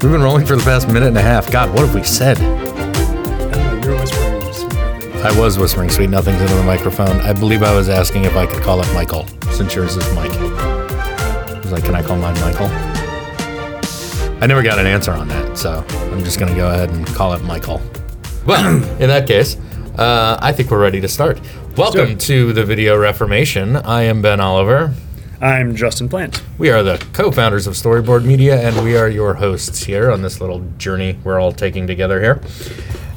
We've 0.00 0.12
been 0.12 0.22
rolling 0.22 0.46
for 0.46 0.54
the 0.54 0.62
past 0.62 0.86
minute 0.86 1.08
and 1.08 1.18
a 1.18 1.22
half. 1.22 1.50
God, 1.50 1.70
what 1.70 1.80
have 1.80 1.92
we 1.92 2.04
said? 2.04 2.38
You're 3.84 3.98
whispering 3.98 4.52
sweet 4.52 4.72
nothings. 4.72 5.24
I 5.24 5.36
was 5.36 5.58
whispering 5.58 5.90
sweet 5.90 6.08
nothings 6.08 6.40
into 6.40 6.54
the 6.54 6.62
microphone. 6.62 7.20
I 7.22 7.32
believe 7.32 7.64
I 7.64 7.74
was 7.74 7.88
asking 7.88 8.22
if 8.24 8.36
I 8.36 8.46
could 8.46 8.62
call 8.62 8.80
it 8.80 8.86
Michael, 8.94 9.26
since 9.50 9.74
yours 9.74 9.96
is 9.96 10.14
Mike. 10.14 10.30
I 10.30 11.58
was 11.64 11.72
like, 11.72 11.84
can 11.84 11.96
I 11.96 12.02
call 12.04 12.16
mine 12.16 12.38
Michael? 12.40 12.68
I 14.40 14.46
never 14.46 14.62
got 14.62 14.78
an 14.78 14.86
answer 14.86 15.10
on 15.10 15.26
that, 15.28 15.58
so 15.58 15.84
I'm 15.90 16.22
just 16.22 16.38
going 16.38 16.52
to 16.52 16.56
go 16.56 16.70
ahead 16.70 16.90
and 16.90 17.04
call 17.08 17.32
it 17.32 17.42
Michael. 17.42 17.82
Well, 18.46 18.76
in 19.00 19.08
that 19.08 19.26
case, 19.26 19.56
uh, 19.96 20.38
I 20.40 20.52
think 20.52 20.70
we're 20.70 20.80
ready 20.80 21.00
to 21.00 21.08
start. 21.08 21.40
Welcome 21.76 22.18
to 22.18 22.52
the 22.52 22.64
Video 22.64 22.96
Reformation. 22.96 23.74
I 23.74 24.02
am 24.02 24.22
Ben 24.22 24.38
Oliver. 24.38 24.94
I'm 25.40 25.76
Justin 25.76 26.08
Plant. 26.08 26.42
We 26.58 26.70
are 26.70 26.82
the 26.82 26.98
co 27.12 27.30
founders 27.30 27.68
of 27.68 27.74
Storyboard 27.74 28.24
Media, 28.24 28.60
and 28.60 28.84
we 28.84 28.96
are 28.96 29.08
your 29.08 29.34
hosts 29.34 29.84
here 29.84 30.10
on 30.10 30.20
this 30.20 30.40
little 30.40 30.60
journey 30.78 31.16
we're 31.22 31.38
all 31.38 31.52
taking 31.52 31.86
together 31.86 32.20
here. 32.20 32.42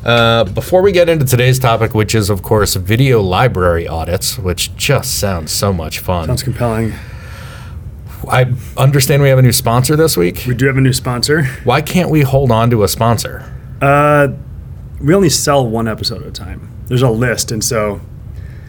Uh, 0.06 0.44
before 0.44 0.84
we 0.84 0.92
get 0.92 1.10
into 1.10 1.26
today's 1.26 1.58
topic, 1.58 1.96
which 1.96 2.14
is, 2.14 2.30
of 2.30 2.44
course, 2.44 2.76
video 2.76 3.22
library 3.22 3.88
audits, 3.88 4.38
which 4.38 4.76
just 4.76 5.18
sounds 5.18 5.52
so 5.52 5.74
much 5.74 5.98
fun. 5.98 6.28
Sounds 6.28 6.44
compelling. 6.44 6.94
I 8.30 8.54
understand 8.78 9.24
we 9.24 9.30
have 9.30 9.40
a 9.40 9.44
new 9.44 9.52
sponsor 9.52 9.96
this 9.96 10.16
week. 10.16 10.44
We 10.48 10.54
do 10.54 10.68
have 10.68 10.78
a 10.78 10.82
new 10.82 10.94
sponsor. 10.94 11.46
Why 11.64 11.82
can't 11.82 12.12
we 12.12 12.22
hold 12.22 12.52
on 12.52 12.70
to 12.70 12.84
a 12.84 12.88
sponsor? 12.88 13.52
Uh, 13.82 14.28
we 15.02 15.16
only 15.16 15.30
sell 15.30 15.68
one 15.68 15.88
episode 15.88 16.22
at 16.22 16.28
a 16.28 16.32
time. 16.32 16.70
There's 16.86 17.02
a 17.02 17.10
list, 17.10 17.52
and 17.52 17.64
so 17.64 18.00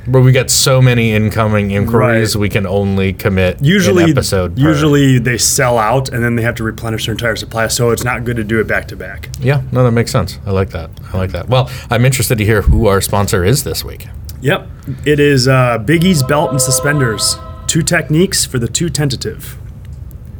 Where 0.06 0.20
we 0.22 0.32
get 0.32 0.50
so 0.50 0.82
many 0.82 1.12
incoming 1.12 1.70
inquiries, 1.70 2.34
Right. 2.34 2.40
we 2.40 2.48
can 2.48 2.66
only 2.66 3.12
commit 3.12 3.62
usually 3.62 4.04
an 4.04 4.10
episode. 4.10 4.56
per- 4.56 4.62
usually 4.62 5.18
they 5.20 5.38
sell 5.38 5.78
out, 5.78 6.08
and 6.08 6.24
then 6.24 6.34
they 6.34 6.42
have 6.42 6.56
to 6.56 6.64
replenish 6.64 7.06
their 7.06 7.12
entire 7.14 7.36
supply. 7.36 7.68
So 7.68 7.90
it's 7.90 8.02
not 8.04 8.24
good 8.24 8.36
to 8.36 8.44
do 8.44 8.58
it 8.60 8.66
back 8.66 8.88
to 8.88 8.96
back. 8.96 9.28
yeah, 9.40 9.62
no, 9.70 9.84
that 9.84 9.92
makes 9.92 10.10
sense. 10.10 10.38
I 10.44 10.50
like 10.50 10.70
that. 10.70 10.90
I 11.12 11.18
like 11.18 11.30
that. 11.32 11.48
Well, 11.48 11.70
I'm 11.90 12.04
interested 12.04 12.36
to 12.38 12.44
hear 12.44 12.62
who 12.62 12.86
our 12.88 13.00
sponsor 13.00 13.44
is 13.44 13.62
this 13.62 13.84
week. 13.84 14.08
Yep, 14.40 14.66
it 15.04 15.20
is 15.20 15.46
uh, 15.46 15.78
Biggie's 15.78 16.22
belt 16.24 16.50
and 16.50 16.60
suspenders. 16.60 17.36
Two 17.68 17.82
techniques 17.82 18.44
for 18.44 18.58
the 18.58 18.68
two 18.68 18.88
tentative. 18.90 19.56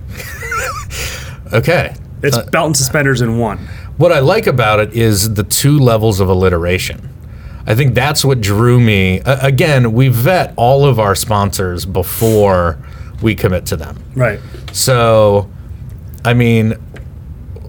Okay. 1.53 1.95
It's 2.23 2.37
Uh, 2.37 2.47
belt 2.47 2.67
and 2.67 2.77
suspenders 2.77 3.21
in 3.21 3.37
one. 3.39 3.59
What 3.99 4.11
I 4.11 4.21
like 4.21 4.47
about 4.47 4.81
it 4.81 4.95
is 4.95 5.35
the 5.35 5.43
two 5.43 5.79
levels 5.79 6.19
of 6.19 6.29
alliteration. 6.31 7.11
I 7.67 7.75
think 7.75 7.95
that's 7.95 8.25
what 8.25 8.41
drew 8.41 8.81
me. 8.81 9.21
A- 9.21 9.39
again, 9.43 9.93
we 9.93 10.09
vet 10.09 10.53
all 10.57 10.85
of 10.85 10.99
our 10.99 11.15
sponsors 11.15 11.87
before 11.87 12.79
we 13.23 13.35
commit 13.35 13.67
to 13.67 13.77
them. 13.77 14.03
Right. 14.15 14.41
So, 14.73 15.49
I 16.25 16.35
mean, 16.35 16.75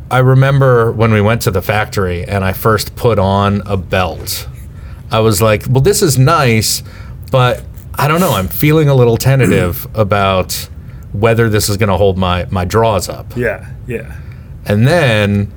I 0.09 0.19
remember 0.19 0.91
when 0.91 1.11
we 1.11 1.21
went 1.21 1.41
to 1.43 1.51
the 1.51 1.61
factory 1.61 2.23
and 2.23 2.43
I 2.43 2.53
first 2.53 2.95
put 2.95 3.19
on 3.19 3.61
a 3.65 3.77
belt. 3.77 4.47
I 5.11 5.19
was 5.19 5.41
like, 5.41 5.65
well, 5.69 5.81
this 5.81 6.01
is 6.01 6.17
nice, 6.17 6.81
but 7.31 7.63
I 7.95 8.07
don't 8.07 8.19
know. 8.19 8.31
I'm 8.33 8.47
feeling 8.47 8.89
a 8.89 8.95
little 8.95 9.17
tentative 9.17 9.87
about 9.95 10.53
whether 11.13 11.49
this 11.49 11.69
is 11.69 11.77
going 11.77 11.89
to 11.89 11.97
hold 11.97 12.17
my, 12.17 12.45
my 12.49 12.65
draws 12.65 13.07
up. 13.09 13.35
Yeah. 13.37 13.71
Yeah. 13.85 14.19
And 14.65 14.87
then 14.87 15.51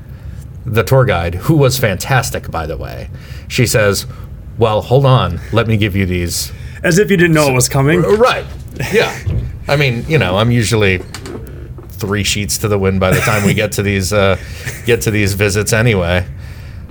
the 0.67 0.83
tour 0.83 1.05
guide, 1.07 1.35
who 1.37 1.57
was 1.57 1.79
fantastic, 1.79 2.51
by 2.51 2.67
the 2.67 2.77
way, 2.77 3.09
she 3.49 3.67
says, 3.67 4.07
Well, 4.59 4.81
hold 4.83 5.05
on. 5.07 5.41
Let 5.53 5.67
me 5.67 5.77
give 5.77 5.95
you 5.97 6.07
these. 6.07 6.53
As 6.83 6.99
if 6.99 7.11
you 7.11 7.17
didn't 7.17 7.35
know 7.35 7.49
it 7.49 7.55
was 7.55 7.69
coming. 7.69 8.03
Right. 8.03 8.47
Yeah. 8.93 9.17
I 9.69 9.77
mean, 9.77 10.05
you 10.09 10.19
know, 10.19 10.37
I'm 10.37 10.51
usually 10.51 10.99
three 11.89 12.23
sheets 12.25 12.59
to 12.59 12.69
the 12.69 12.79
wind 12.79 13.01
by 13.01 13.11
the 13.11 13.21
time 13.21 13.45
we 13.47 13.55
get 13.55 13.73
to 13.73 13.83
these 13.83 14.13
uh, 14.13 14.37
get 14.85 15.01
to 15.03 15.11
these 15.11 15.35
visits 15.35 15.73
anyway. 15.73 16.27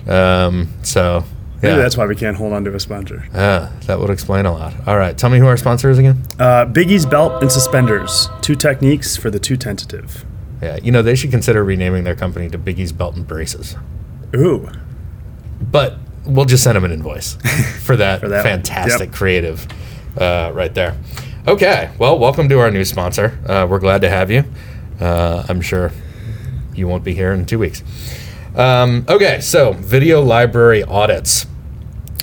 Um, 0.08 0.70
so 0.84 1.24
Maybe 1.62 1.76
yeah, 1.76 1.82
that's 1.82 1.96
why 1.98 2.06
we 2.06 2.16
can't 2.16 2.36
hold 2.36 2.54
on 2.54 2.64
to 2.66 2.76
a 2.76 2.80
sponsor. 2.80 3.26
yeah, 3.34 3.72
that 3.86 4.00
would 4.00 4.10
explain 4.10 4.46
a 4.46 4.52
lot. 4.52 4.74
All 4.88 4.98
right, 4.98 5.18
tell 5.18 5.30
me 5.30 5.40
who 5.40 5.48
our 5.48 5.58
sponsor 5.58 5.90
is 5.90 5.98
again. 5.98 6.22
Uh, 6.38 6.66
Biggie's 6.66 7.06
belt 7.06 7.42
and 7.42 7.52
suspenders. 7.52 8.30
Two 8.42 8.56
techniques 8.56 9.16
for 9.16 9.30
the 9.32 9.40
two 9.40 9.58
tentative. 9.58 10.26
Yeah, 10.62 10.78
you 10.84 10.92
know 10.92 11.02
they 11.02 11.16
should 11.16 11.32
consider 11.32 11.64
renaming 11.64 12.04
their 12.04 12.16
company 12.16 12.50
to 12.50 12.58
Biggie's 12.58 12.92
Belt 12.92 13.16
and 13.16 13.28
Braces. 13.28 13.76
Ooh. 14.36 14.70
but 15.62 15.98
we'll 16.26 16.46
just 16.46 16.64
send 16.64 16.78
him 16.78 16.84
an 16.86 16.92
invoice 16.92 17.36
for 17.84 17.96
that, 17.98 18.20
For 18.22 18.30
that 18.30 18.44
fantastic 18.44 19.10
Yep. 19.10 19.16
creative 19.16 19.68
uh, 20.18 20.52
right 20.54 20.74
there. 20.74 20.98
Okay, 21.48 21.92
well, 22.00 22.18
welcome 22.18 22.50
to 22.50 22.60
our 22.60 22.72
new 22.72 22.84
sponsor. 22.86 23.40
Uh, 23.46 23.68
we're 23.70 23.80
glad 23.80 24.02
to 24.02 24.10
have 24.10 24.32
you. 24.32 24.44
Uh, 25.00 25.44
I'm 25.48 25.62
sure 25.62 25.92
you 26.74 26.88
won't 26.88 27.04
be 27.04 27.14
here 27.14 27.32
in 27.34 27.46
two 27.46 27.60
weeks. 27.60 27.84
Um, 28.56 29.06
okay, 29.08 29.40
so 29.42 29.74
video 29.74 30.22
library 30.22 30.84
audits. 30.84 31.46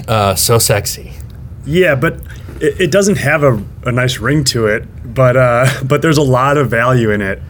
Uh, 0.08 0.34
so 0.34 0.58
sexy. 0.58 1.12
Yeah, 1.64 1.94
but 1.94 2.14
it, 2.60 2.80
it 2.80 2.90
doesn't 2.90 3.18
have 3.18 3.42
a, 3.44 3.62
a 3.84 3.92
nice 3.92 4.18
ring 4.18 4.42
to 4.44 4.66
it. 4.66 4.84
But 5.14 5.36
uh, 5.36 5.66
but 5.84 6.02
there's 6.02 6.18
a 6.18 6.22
lot 6.22 6.56
of 6.56 6.70
value 6.70 7.10
in 7.10 7.20
it. 7.20 7.40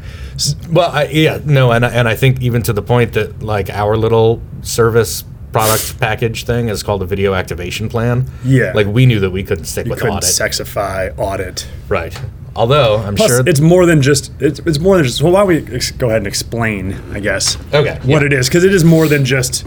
Well, 0.71 0.91
I, 0.91 1.05
yeah, 1.07 1.39
no, 1.45 1.71
and 1.73 1.87
I, 1.87 1.91
and 1.91 2.09
I 2.09 2.17
think 2.17 2.43
even 2.43 2.63
to 2.63 2.73
the 2.73 2.83
point 2.83 3.13
that 3.13 3.43
like 3.43 3.71
our 3.71 3.97
little 3.97 4.43
service 4.63 5.25
product 5.53 5.99
package 6.01 6.45
thing 6.45 6.69
is 6.69 6.83
called 6.83 7.03
a 7.03 7.07
video 7.07 7.35
activation 7.35 7.89
plan. 7.89 8.31
Yeah. 8.45 8.73
like 8.75 8.87
we 8.87 9.07
knew 9.07 9.21
that 9.21 9.31
we 9.31 9.43
couldn't 9.43 9.65
stick 9.67 9.87
You 9.87 9.91
with 9.91 10.01
couldn't 10.01 10.17
audit. 10.17 10.29
sexify 10.31 11.17
audit. 11.19 11.67
Right. 11.89 12.19
Although 12.57 12.99
I'm 12.99 13.15
Plus, 13.15 13.31
sure 13.31 13.49
it's 13.49 13.61
more 13.61 13.87
than 13.87 14.03
just 14.03 14.31
it's, 14.41 14.59
it's 14.61 14.79
more 14.79 14.97
than 14.97 15.05
just. 15.07 15.23
Well, 15.23 15.33
why 15.33 15.41
don't 15.41 15.49
we 15.71 15.75
ex- 15.77 15.91
go 15.93 16.07
ahead 16.09 16.19
and 16.19 16.27
explain? 16.27 16.95
I 17.13 17.21
guess. 17.21 17.57
Okay, 17.73 17.95
What 18.05 18.21
yeah. 18.21 18.27
it 18.27 18.33
is, 18.35 18.49
because 18.49 18.65
it 18.65 18.75
is 18.75 18.85
more 18.85 19.09
than 19.09 19.25
just 19.25 19.67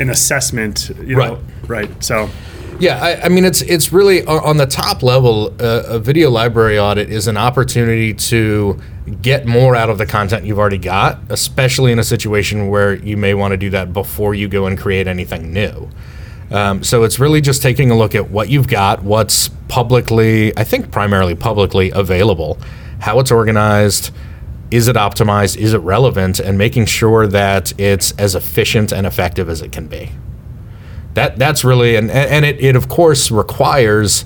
an 0.00 0.10
assessment. 0.10 0.90
You 1.04 1.16
know, 1.16 1.34
Right. 1.68 1.88
Right. 1.88 2.04
So. 2.04 2.28
Yeah, 2.80 3.00
I, 3.00 3.26
I 3.26 3.28
mean 3.28 3.44
it's 3.44 3.62
it's 3.62 3.92
really 3.92 4.24
on 4.26 4.56
the 4.56 4.66
top 4.66 5.02
level. 5.02 5.54
Uh, 5.60 5.82
a 5.86 5.98
video 5.98 6.30
library 6.30 6.78
audit 6.78 7.08
is 7.08 7.28
an 7.28 7.36
opportunity 7.36 8.12
to 8.14 8.80
get 9.22 9.46
more 9.46 9.76
out 9.76 9.90
of 9.90 9.98
the 9.98 10.06
content 10.06 10.44
you've 10.44 10.58
already 10.58 10.78
got, 10.78 11.20
especially 11.28 11.92
in 11.92 11.98
a 11.98 12.04
situation 12.04 12.68
where 12.68 12.94
you 12.94 13.16
may 13.16 13.34
want 13.34 13.52
to 13.52 13.56
do 13.56 13.70
that 13.70 13.92
before 13.92 14.34
you 14.34 14.48
go 14.48 14.66
and 14.66 14.78
create 14.78 15.06
anything 15.06 15.52
new. 15.52 15.88
Um, 16.50 16.82
so 16.82 17.04
it's 17.04 17.18
really 17.18 17.40
just 17.40 17.62
taking 17.62 17.90
a 17.90 17.96
look 17.96 18.14
at 18.14 18.30
what 18.30 18.48
you've 18.48 18.68
got, 18.68 19.02
what's 19.02 19.48
publicly, 19.68 20.56
I 20.56 20.64
think 20.64 20.90
primarily 20.90 21.34
publicly 21.34 21.90
available, 21.90 22.58
how 23.00 23.18
it's 23.20 23.30
organized, 23.30 24.10
is 24.70 24.88
it 24.88 24.96
optimized, 24.96 25.56
is 25.56 25.74
it 25.74 25.78
relevant, 25.78 26.40
and 26.40 26.58
making 26.58 26.86
sure 26.86 27.26
that 27.26 27.78
it's 27.78 28.12
as 28.12 28.34
efficient 28.34 28.92
and 28.92 29.06
effective 29.06 29.48
as 29.48 29.62
it 29.62 29.72
can 29.72 29.86
be 29.86 30.10
that 31.14 31.38
that's 31.38 31.64
really 31.64 31.96
and 31.96 32.10
and 32.10 32.44
it, 32.44 32.60
it 32.60 32.76
of 32.76 32.88
course 32.88 33.30
requires 33.30 34.24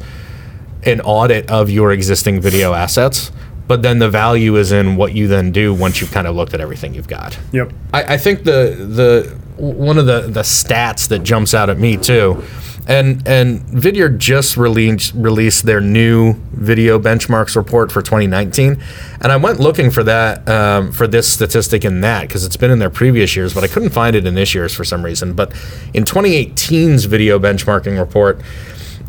an 0.85 1.01
audit 1.03 1.51
of 1.51 1.71
your 1.71 1.93
existing 1.93 2.41
video 2.41 2.73
assets 2.73 3.31
but 3.67 3.83
then 3.83 3.99
the 3.99 4.09
value 4.09 4.57
is 4.57 4.73
in 4.73 4.97
what 4.97 5.13
you 5.15 5.29
then 5.29 5.53
do 5.53 5.75
once 5.75 6.01
you've 6.01 6.11
kind 6.13 6.27
of 6.27 6.35
looked 6.35 6.55
at 6.55 6.61
everything 6.61 6.95
you've 6.95 7.09
got 7.09 7.39
Yep. 7.53 7.73
I, 7.93 8.15
I 8.15 8.17
think 8.19 8.45
the 8.45 8.75
the 8.79 9.39
one 9.63 9.99
of 9.99 10.07
the 10.07 10.23
the 10.23 10.43
stats 10.43 11.09
that 11.09 11.21
jumps 11.25 11.53
out 11.53 11.69
at 11.69 11.79
me 11.79 11.97
too, 11.97 12.43
and 12.89 13.29
and 13.29 13.61
Vidyard 13.67 14.17
just 14.17 14.57
released 14.57 15.13
released 15.15 15.65
their 15.65 15.81
new 15.81 16.35
video 16.53 16.99
benchmarks 16.99 17.55
report 17.55 17.93
for 17.93 18.01
2019, 18.01 18.83
and 19.21 19.31
I 19.31 19.37
went 19.37 19.61
looking 19.61 19.91
for 19.91 20.03
that 20.05 20.49
um, 20.49 20.91
for 20.93 21.07
this 21.07 21.31
statistic 21.31 21.85
in 21.85 22.01
that 22.01 22.23
because 22.23 22.47
it's 22.47 22.57
been 22.57 22.71
in 22.71 22.79
their 22.79 22.91
previous 22.91 23.37
years, 23.37 23.53
but 23.53 23.63
I 23.63 23.69
couldn't 23.69 23.91
find 23.91 24.17
it 24.17 24.27
in 24.27 24.35
this 24.35 24.55
year's 24.55 24.75
for 24.75 24.85
some 24.85 25.05
reason. 25.05 25.35
But 25.35 25.53
in 25.93 26.05
2018's 26.05 27.05
video 27.05 27.39
benchmarking 27.39 27.99
report. 27.99 28.41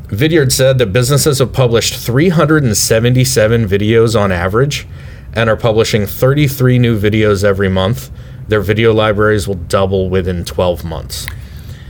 Vidyard 0.10 0.52
said 0.52 0.80
that 0.80 0.88
businesses 0.88 1.38
have 1.38 1.54
published 1.54 1.94
377 1.94 3.68
videos 3.68 4.20
on 4.20 4.32
average 4.32 4.88
and 5.34 5.52
are 5.52 5.56
publishing 5.56 6.08
33 6.08 6.80
new 6.80 7.00
videos 7.00 7.44
every 7.44 7.70
month. 7.70 8.10
Their 8.48 8.62
video 8.62 8.92
libraries 8.92 9.48
will 9.48 9.54
double 9.54 10.10
within 10.10 10.46
12 10.46 10.84
months. 10.84 11.28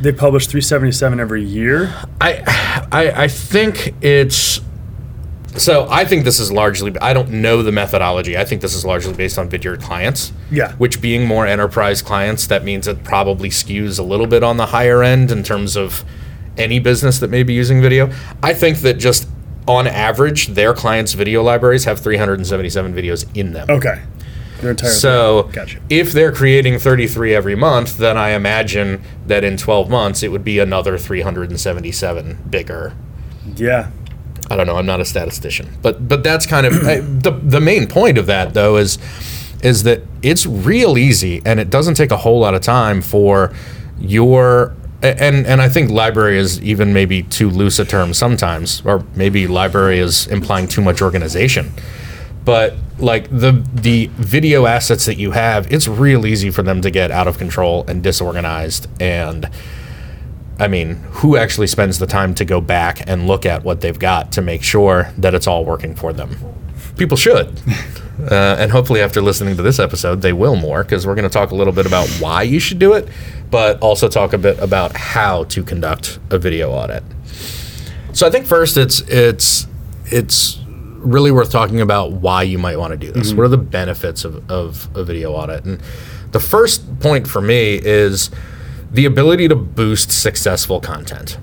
They 0.02 0.12
publish 0.12 0.48
377 0.48 1.20
every 1.20 1.44
year. 1.44 1.94
I, 2.22 2.88
I, 2.92 3.24
I 3.24 3.28
think 3.28 3.94
it's. 4.02 4.62
So 5.58 5.88
I 5.90 6.06
think 6.06 6.24
this 6.24 6.40
is 6.40 6.52
largely. 6.52 6.96
I 7.02 7.14
don't 7.14 7.30
know 7.30 7.64
the 7.64 7.72
methodology. 7.72 8.38
I 8.38 8.46
think 8.46 8.62
this 8.62 8.74
is 8.76 8.86
largely 8.86 9.14
based 9.14 9.38
on 9.38 9.50
Vidyard 9.50 9.82
clients. 9.82 10.32
Yeah. 10.52 10.74
Which 10.74 11.02
being 11.02 11.26
more 11.26 11.46
enterprise 11.46 12.02
clients, 12.02 12.48
that 12.48 12.64
means 12.64 12.88
it 12.88 13.04
probably 13.04 13.50
skews 13.50 14.00
a 14.00 14.04
little 14.04 14.28
bit 14.28 14.44
on 14.44 14.58
the 14.58 14.68
higher 14.68 15.04
end 15.04 15.32
in 15.32 15.44
terms 15.44 15.76
of 15.76 16.06
any 16.58 16.80
business 16.80 17.20
that 17.20 17.30
may 17.30 17.44
be 17.44 17.54
using 17.54 17.82
video. 17.82 18.12
I 18.42 18.54
think 18.54 18.80
that 18.80 19.00
just 19.00 19.28
on 19.68 19.86
average, 19.86 20.48
their 20.48 20.74
clients' 20.74 21.14
video 21.14 21.44
libraries 21.44 21.86
have 21.86 22.00
377 22.00 22.94
videos 22.94 23.28
in 23.38 23.54
them. 23.54 23.70
Okay. 23.70 24.02
Their 24.62 24.72
entire. 24.72 24.90
So 24.92 25.50
Gotcha. 25.54 25.80
if 25.90 26.12
they're 26.12 26.32
creating 26.32 26.80
33 26.80 27.34
every 27.34 27.56
month, 27.56 27.98
then 27.98 28.18
I 28.18 28.30
imagine 28.32 29.02
that 29.28 29.44
in 29.44 29.58
12 29.58 29.90
months 29.90 30.24
it 30.24 30.30
would 30.30 30.44
be 30.44 30.60
another 30.60 30.98
377 30.98 32.40
bigger. 32.50 32.94
Yeah. 33.56 33.92
I 34.50 34.56
don't 34.56 34.66
know. 34.66 34.78
I'm 34.78 34.86
not 34.86 35.00
a 35.00 35.06
statistician, 35.06 35.78
but 35.82 36.08
but 36.08 36.24
that's 36.24 36.46
kind 36.48 36.66
of 36.66 36.74
I, 36.86 37.00
the 37.02 37.32
the 37.32 37.60
main 37.62 37.88
point 37.88 38.18
of 38.18 38.26
that 38.26 38.56
though 38.56 38.78
is 38.78 38.98
is 39.62 39.84
that 39.84 40.02
it's 40.24 40.46
real 40.46 40.98
easy 40.98 41.42
and 41.46 41.60
it 41.60 41.70
doesn't 41.70 41.94
take 41.96 42.12
a 42.12 42.18
whole 42.18 42.40
lot 42.40 42.56
of 42.56 42.62
time 42.62 43.02
for 43.02 43.54
your 44.00 44.76
and 45.02 45.46
and 45.46 45.62
I 45.62 45.70
think 45.70 45.92
library 45.92 46.38
is 46.38 46.62
even 46.62 46.94
maybe 46.94 47.24
too 47.24 47.50
loose 47.50 47.80
a 47.80 47.86
term 47.86 48.14
sometimes, 48.14 48.82
or 48.86 49.06
maybe 49.16 49.48
library 49.48 50.00
is 50.00 50.28
implying 50.28 50.68
too 50.68 50.82
much 50.82 51.02
organization. 51.02 51.72
But 52.50 52.74
like 52.98 53.30
the 53.30 53.64
the 53.76 54.08
video 54.16 54.66
assets 54.66 55.06
that 55.06 55.20
you 55.20 55.30
have, 55.34 55.72
it's 55.72 55.88
real 55.88 56.26
easy 56.26 56.50
for 56.50 56.64
them 56.64 56.82
to 56.82 56.90
get 56.90 57.12
out 57.12 57.28
of 57.28 57.38
control 57.38 57.86
and 57.88 58.02
disorganized. 58.02 58.88
And 59.00 59.48
I 60.58 60.68
mean, 60.68 60.96
who 61.12 61.38
actually 61.38 61.68
spends 61.68 62.00
the 62.00 62.08
time 62.08 62.34
to 62.34 62.46
go 62.46 62.60
back 62.60 63.08
and 63.08 63.28
look 63.28 63.46
at 63.46 63.64
what 63.64 63.82
they've 63.82 64.00
got 64.00 64.32
to 64.32 64.42
make 64.42 64.64
sure 64.64 65.14
that 65.20 65.36
it's 65.36 65.46
all 65.46 65.64
working 65.64 65.94
for 65.94 66.12
them? 66.12 66.38
People 66.98 67.18
should. 67.18 67.62
Uh, 68.20 68.58
and 68.60 68.70
hopefully, 68.70 69.00
after 69.00 69.22
listening 69.22 69.56
to 69.56 69.64
this 69.64 69.80
episode, 69.80 70.22
they 70.22 70.34
will 70.34 70.58
more 70.58 70.84
because 70.84 71.08
we're 71.08 71.16
going 71.16 71.24
to 71.24 71.34
talk 71.34 71.52
a 71.52 71.56
little 71.56 71.72
bit 71.72 71.86
about 71.86 72.06
why 72.20 72.44
you 72.44 72.60
should 72.60 72.78
do 72.78 72.92
it, 72.92 73.08
but 73.50 73.80
also 73.80 74.10
talk 74.10 74.34
a 74.34 74.38
bit 74.38 74.60
about 74.60 74.94
how 74.98 75.46
to 75.46 75.64
conduct 75.64 76.20
a 76.30 76.38
video 76.38 76.70
audit. 76.70 77.02
So 78.12 78.28
I 78.28 78.30
think 78.30 78.46
first, 78.46 78.76
it's 78.76 79.00
it's 79.08 79.68
it's 80.08 80.59
really 81.00 81.32
worth 81.32 81.52
talking 81.52 81.82
about 81.82 82.12
why 82.14 82.44
you 82.44 82.58
might 82.58 82.78
want 82.78 82.92
to 82.92 82.98
do 82.98 83.12
this. 83.12 83.30
Mm-hmm. 83.30 83.38
What 83.38 83.44
are 83.46 83.50
the 83.50 83.58
benefits 83.58 84.26
of, 84.26 84.50
of 84.50 84.90
a 84.96 85.04
video 85.04 85.34
audit? 85.34 85.66
And 85.66 85.82
the 86.32 86.40
first 86.40 87.00
point 87.00 87.28
for 87.28 87.42
me 87.42 87.80
is 87.82 88.30
the 88.92 89.06
ability 89.06 89.48
to 89.48 89.56
boost 89.56 90.12
successful 90.12 90.80
content, 90.80 91.38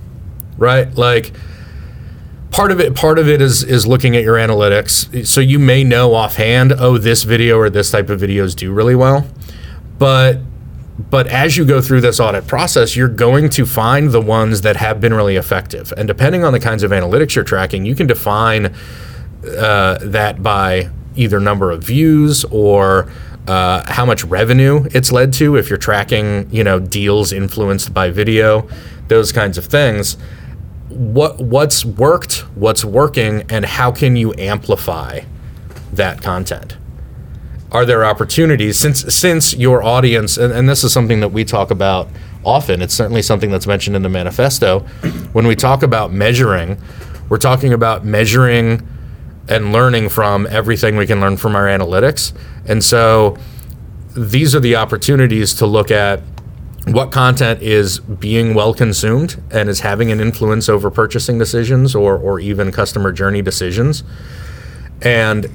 right? 0.58 0.92
Like 0.94 1.32
part 2.50 2.70
of 2.70 2.80
it 2.80 2.94
part 2.94 3.18
of 3.18 3.28
it 3.28 3.42
is 3.42 3.62
is 3.62 3.86
looking 3.86 4.16
at 4.16 4.22
your 4.22 4.36
analytics 4.36 5.26
so 5.26 5.40
you 5.40 5.58
may 5.58 5.82
know 5.84 6.14
offhand 6.14 6.72
oh 6.72 6.96
this 6.96 7.24
video 7.24 7.58
or 7.58 7.68
this 7.68 7.90
type 7.90 8.08
of 8.08 8.20
videos 8.20 8.54
do 8.54 8.72
really 8.72 8.94
well 8.94 9.26
but 9.98 10.38
but 11.10 11.26
as 11.26 11.56
you 11.56 11.64
go 11.64 11.82
through 11.82 12.00
this 12.00 12.20
audit 12.20 12.46
process 12.46 12.96
you're 12.96 13.08
going 13.08 13.50
to 13.50 13.66
find 13.66 14.10
the 14.10 14.20
ones 14.20 14.62
that 14.62 14.76
have 14.76 15.00
been 15.00 15.12
really 15.12 15.36
effective 15.36 15.92
and 15.96 16.06
depending 16.06 16.44
on 16.44 16.52
the 16.52 16.60
kinds 16.60 16.82
of 16.82 16.92
analytics 16.92 17.34
you're 17.34 17.44
tracking 17.44 17.84
you 17.84 17.94
can 17.94 18.06
define 18.06 18.74
uh, 19.46 19.98
that 20.02 20.42
by 20.42 20.90
either 21.14 21.40
number 21.40 21.70
of 21.70 21.82
views 21.82 22.44
or 22.50 23.10
uh, 23.46 23.82
how 23.90 24.04
much 24.04 24.24
revenue 24.24 24.84
it's 24.92 25.12
led 25.12 25.32
to 25.32 25.56
if 25.56 25.70
you're 25.70 25.78
tracking 25.78 26.48
you 26.50 26.64
know 26.64 26.80
deals 26.80 27.32
influenced 27.32 27.94
by 27.94 28.10
video 28.10 28.68
those 29.08 29.30
kinds 29.30 29.56
of 29.56 29.64
things 29.64 30.16
what 30.96 31.38
what's 31.38 31.84
worked, 31.84 32.38
what's 32.56 32.84
working, 32.84 33.44
and 33.50 33.64
how 33.64 33.92
can 33.92 34.16
you 34.16 34.34
amplify 34.38 35.20
that 35.92 36.22
content? 36.22 36.76
Are 37.72 37.84
there 37.84 38.04
opportunities 38.04 38.78
since 38.78 39.02
since 39.14 39.54
your 39.54 39.82
audience 39.82 40.36
and, 40.38 40.52
and 40.52 40.68
this 40.68 40.84
is 40.84 40.92
something 40.92 41.20
that 41.20 41.28
we 41.28 41.44
talk 41.44 41.70
about 41.70 42.08
often, 42.44 42.80
it's 42.80 42.94
certainly 42.94 43.22
something 43.22 43.50
that's 43.50 43.66
mentioned 43.66 43.96
in 43.96 44.02
the 44.02 44.08
manifesto. 44.08 44.80
When 45.32 45.48
we 45.48 45.56
talk 45.56 45.82
about 45.82 46.12
measuring, 46.12 46.80
we're 47.28 47.38
talking 47.38 47.72
about 47.72 48.04
measuring 48.04 48.86
and 49.48 49.72
learning 49.72 50.08
from 50.08 50.46
everything 50.50 50.96
we 50.96 51.06
can 51.06 51.20
learn 51.20 51.36
from 51.36 51.54
our 51.54 51.66
analytics. 51.66 52.32
And 52.66 52.82
so 52.82 53.36
these 54.16 54.54
are 54.54 54.60
the 54.60 54.76
opportunities 54.76 55.54
to 55.54 55.66
look 55.66 55.90
at 55.90 56.20
what 56.86 57.10
content 57.10 57.62
is 57.62 57.98
being 57.98 58.54
well 58.54 58.72
consumed 58.72 59.40
and 59.50 59.68
is 59.68 59.80
having 59.80 60.12
an 60.12 60.20
influence 60.20 60.68
over 60.68 60.90
purchasing 60.90 61.36
decisions 61.38 61.94
or, 61.94 62.16
or 62.16 62.38
even 62.38 62.70
customer 62.70 63.12
journey 63.12 63.42
decisions. 63.42 64.04
And 65.02 65.48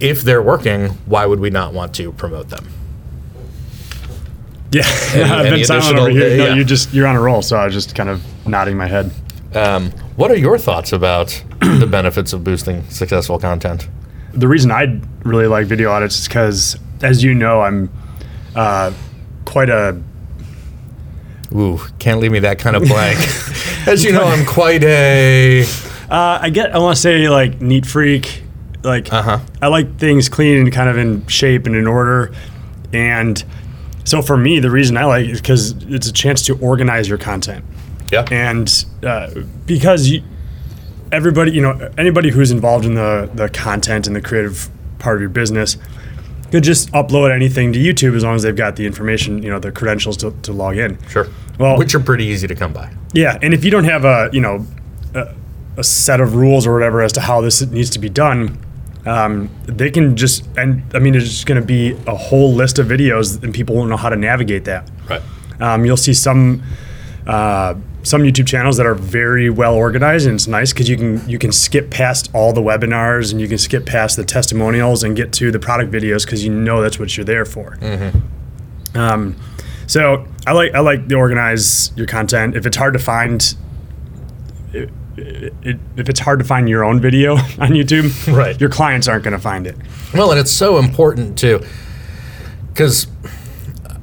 if 0.00 0.22
they're 0.22 0.42
working, 0.42 0.88
why 1.06 1.26
would 1.26 1.38
we 1.40 1.50
not 1.50 1.74
want 1.74 1.94
to 1.96 2.12
promote 2.12 2.48
them? 2.48 2.66
Yeah, 4.72 4.82
Any- 5.12 5.22
I've 5.24 5.46
any 5.46 5.56
been 5.58 5.64
silent 5.66 5.98
over 5.98 6.10
here. 6.10 6.36
No, 6.36 6.46
yeah. 6.46 6.54
you 6.54 6.64
just 6.64 6.92
you're 6.94 7.06
on 7.06 7.16
a 7.16 7.20
roll, 7.20 7.42
so 7.42 7.56
I 7.56 7.64
was 7.66 7.74
just 7.74 7.94
kind 7.94 8.08
of 8.08 8.22
nodding 8.46 8.76
my 8.76 8.86
head. 8.86 9.10
Um, 9.54 9.90
what 10.16 10.30
are 10.30 10.36
your 10.36 10.58
thoughts 10.58 10.92
about 10.92 11.42
the 11.60 11.88
benefits 11.90 12.32
of 12.32 12.44
boosting 12.44 12.88
successful 12.88 13.38
content? 13.38 13.88
The 14.32 14.46
reason 14.46 14.70
I 14.70 15.00
really 15.24 15.46
like 15.46 15.66
video 15.66 15.90
audits 15.90 16.20
is 16.20 16.28
because, 16.28 16.78
as 17.02 17.24
you 17.24 17.34
know, 17.34 17.60
I'm 17.62 17.90
uh, 18.54 18.92
quite 19.44 19.68
a 19.68 20.00
Ooh, 21.52 21.80
can't 21.98 22.20
leave 22.20 22.30
me 22.30 22.38
that 22.40 22.58
kind 22.58 22.76
of 22.76 22.84
blank. 22.84 23.18
As 23.86 24.04
you 24.04 24.12
know, 24.12 24.22
I'm 24.22 24.46
quite 24.46 24.84
a. 24.84 25.62
Uh, 26.08 26.38
I 26.42 26.50
get. 26.50 26.74
I 26.74 26.78
want 26.78 26.94
to 26.96 27.02
say 27.02 27.28
like 27.28 27.60
neat 27.60 27.86
freak. 27.86 28.44
Like 28.82 29.12
Uh-huh. 29.12 29.40
I 29.60 29.66
like 29.66 29.98
things 29.98 30.28
clean 30.28 30.58
and 30.58 30.72
kind 30.72 30.88
of 30.88 30.96
in 30.96 31.26
shape 31.26 31.66
and 31.66 31.74
in 31.74 31.86
order. 31.86 32.32
And 32.92 33.42
so 34.04 34.22
for 34.22 34.36
me, 34.36 34.60
the 34.60 34.70
reason 34.70 34.96
I 34.96 35.04
like 35.04 35.26
it 35.26 35.32
is 35.32 35.40
because 35.40 35.72
it's 35.88 36.06
a 36.08 36.12
chance 36.12 36.42
to 36.46 36.56
organize 36.58 37.08
your 37.08 37.18
content. 37.18 37.64
Yeah. 38.10 38.26
And 38.30 38.84
uh, 39.04 39.30
because 39.66 40.08
you, 40.08 40.22
everybody, 41.12 41.52
you 41.52 41.62
know, 41.62 41.90
anybody 41.96 42.30
who's 42.30 42.50
involved 42.50 42.84
in 42.84 42.94
the 42.94 43.30
the 43.34 43.48
content 43.48 44.06
and 44.06 44.14
the 44.16 44.20
creative 44.20 44.68
part 44.98 45.16
of 45.16 45.20
your 45.20 45.30
business 45.30 45.76
could 46.50 46.64
just 46.64 46.90
upload 46.92 47.32
anything 47.32 47.72
to 47.72 47.78
YouTube 47.78 48.16
as 48.16 48.24
long 48.24 48.34
as 48.34 48.42
they've 48.42 48.56
got 48.56 48.74
the 48.76 48.84
information, 48.84 49.40
you 49.42 49.48
know, 49.48 49.60
the 49.60 49.70
credentials 49.70 50.16
to, 50.16 50.32
to 50.42 50.52
log 50.52 50.76
in. 50.76 50.98
Sure. 51.08 51.28
Well- 51.58 51.78
which 51.78 51.94
are 51.94 52.00
pretty 52.00 52.24
easy 52.24 52.46
to 52.48 52.54
come 52.54 52.72
by. 52.72 52.92
Yeah, 53.12 53.38
and 53.42 53.54
if 53.54 53.64
you 53.64 53.70
don't 53.70 53.84
have 53.84 54.04
a 54.04 54.28
you 54.32 54.40
know 54.40 54.66
a, 55.14 55.34
a 55.76 55.84
set 55.84 56.20
of 56.20 56.34
rules 56.34 56.66
or 56.66 56.72
whatever 56.72 57.02
as 57.02 57.12
to 57.12 57.20
how 57.20 57.40
this 57.40 57.60
needs 57.62 57.90
to 57.90 57.98
be 57.98 58.08
done, 58.08 58.58
um, 59.06 59.48
they 59.66 59.90
can 59.90 60.16
just 60.16 60.44
and 60.56 60.82
I 60.94 60.98
mean, 60.98 61.14
it's 61.14 61.26
just 61.26 61.46
going 61.46 61.60
to 61.60 61.66
be 61.66 61.92
a 62.06 62.14
whole 62.14 62.52
list 62.52 62.78
of 62.78 62.86
videos, 62.86 63.42
and 63.42 63.54
people 63.54 63.76
won't 63.76 63.90
know 63.90 63.96
how 63.96 64.08
to 64.08 64.16
navigate 64.16 64.64
that. 64.64 64.90
Right. 65.08 65.22
Um, 65.60 65.84
you'll 65.84 65.96
see 65.96 66.14
some 66.14 66.62
uh, 67.26 67.74
some 68.02 68.22
YouTube 68.22 68.46
channels 68.46 68.76
that 68.78 68.86
are 68.86 68.94
very 68.94 69.50
well 69.50 69.74
organized, 69.74 70.26
and 70.26 70.34
it's 70.34 70.46
nice 70.46 70.72
because 70.72 70.88
you 70.88 70.96
can 70.96 71.28
you 71.28 71.38
can 71.38 71.52
skip 71.52 71.90
past 71.90 72.30
all 72.34 72.52
the 72.52 72.60
webinars 72.62 73.30
and 73.32 73.40
you 73.40 73.48
can 73.48 73.58
skip 73.58 73.84
past 73.86 74.16
the 74.16 74.24
testimonials 74.24 75.02
and 75.04 75.14
get 75.16 75.32
to 75.34 75.50
the 75.50 75.58
product 75.58 75.90
videos 75.92 76.24
because 76.24 76.44
you 76.44 76.50
know 76.52 76.80
that's 76.82 76.98
what 76.98 77.16
you're 77.16 77.24
there 77.24 77.44
for. 77.44 77.76
Um, 78.94 79.36
so 79.86 80.26
I 80.46 80.52
like 80.52 80.74
I 80.74 80.80
like 80.80 81.08
to 81.08 81.14
organize 81.16 81.92
your 81.96 82.06
content. 82.06 82.56
If 82.56 82.64
it's 82.66 82.76
hard 82.76 82.92
to 82.94 82.98
find, 82.98 83.54
it, 84.72 84.90
it, 85.16 85.78
if 85.96 86.08
it's 86.08 86.20
hard 86.20 86.38
to 86.38 86.44
find 86.44 86.68
your 86.68 86.84
own 86.84 87.00
video 87.00 87.34
on 87.58 87.70
YouTube, 87.70 88.34
Right. 88.34 88.58
your 88.60 88.70
clients 88.70 89.08
aren't 89.08 89.24
going 89.24 89.32
to 89.36 89.38
find 89.42 89.66
it. 89.66 89.76
Well, 90.14 90.30
and 90.30 90.40
it's 90.40 90.50
so 90.52 90.78
important 90.78 91.38
too, 91.38 91.60
because 92.68 93.06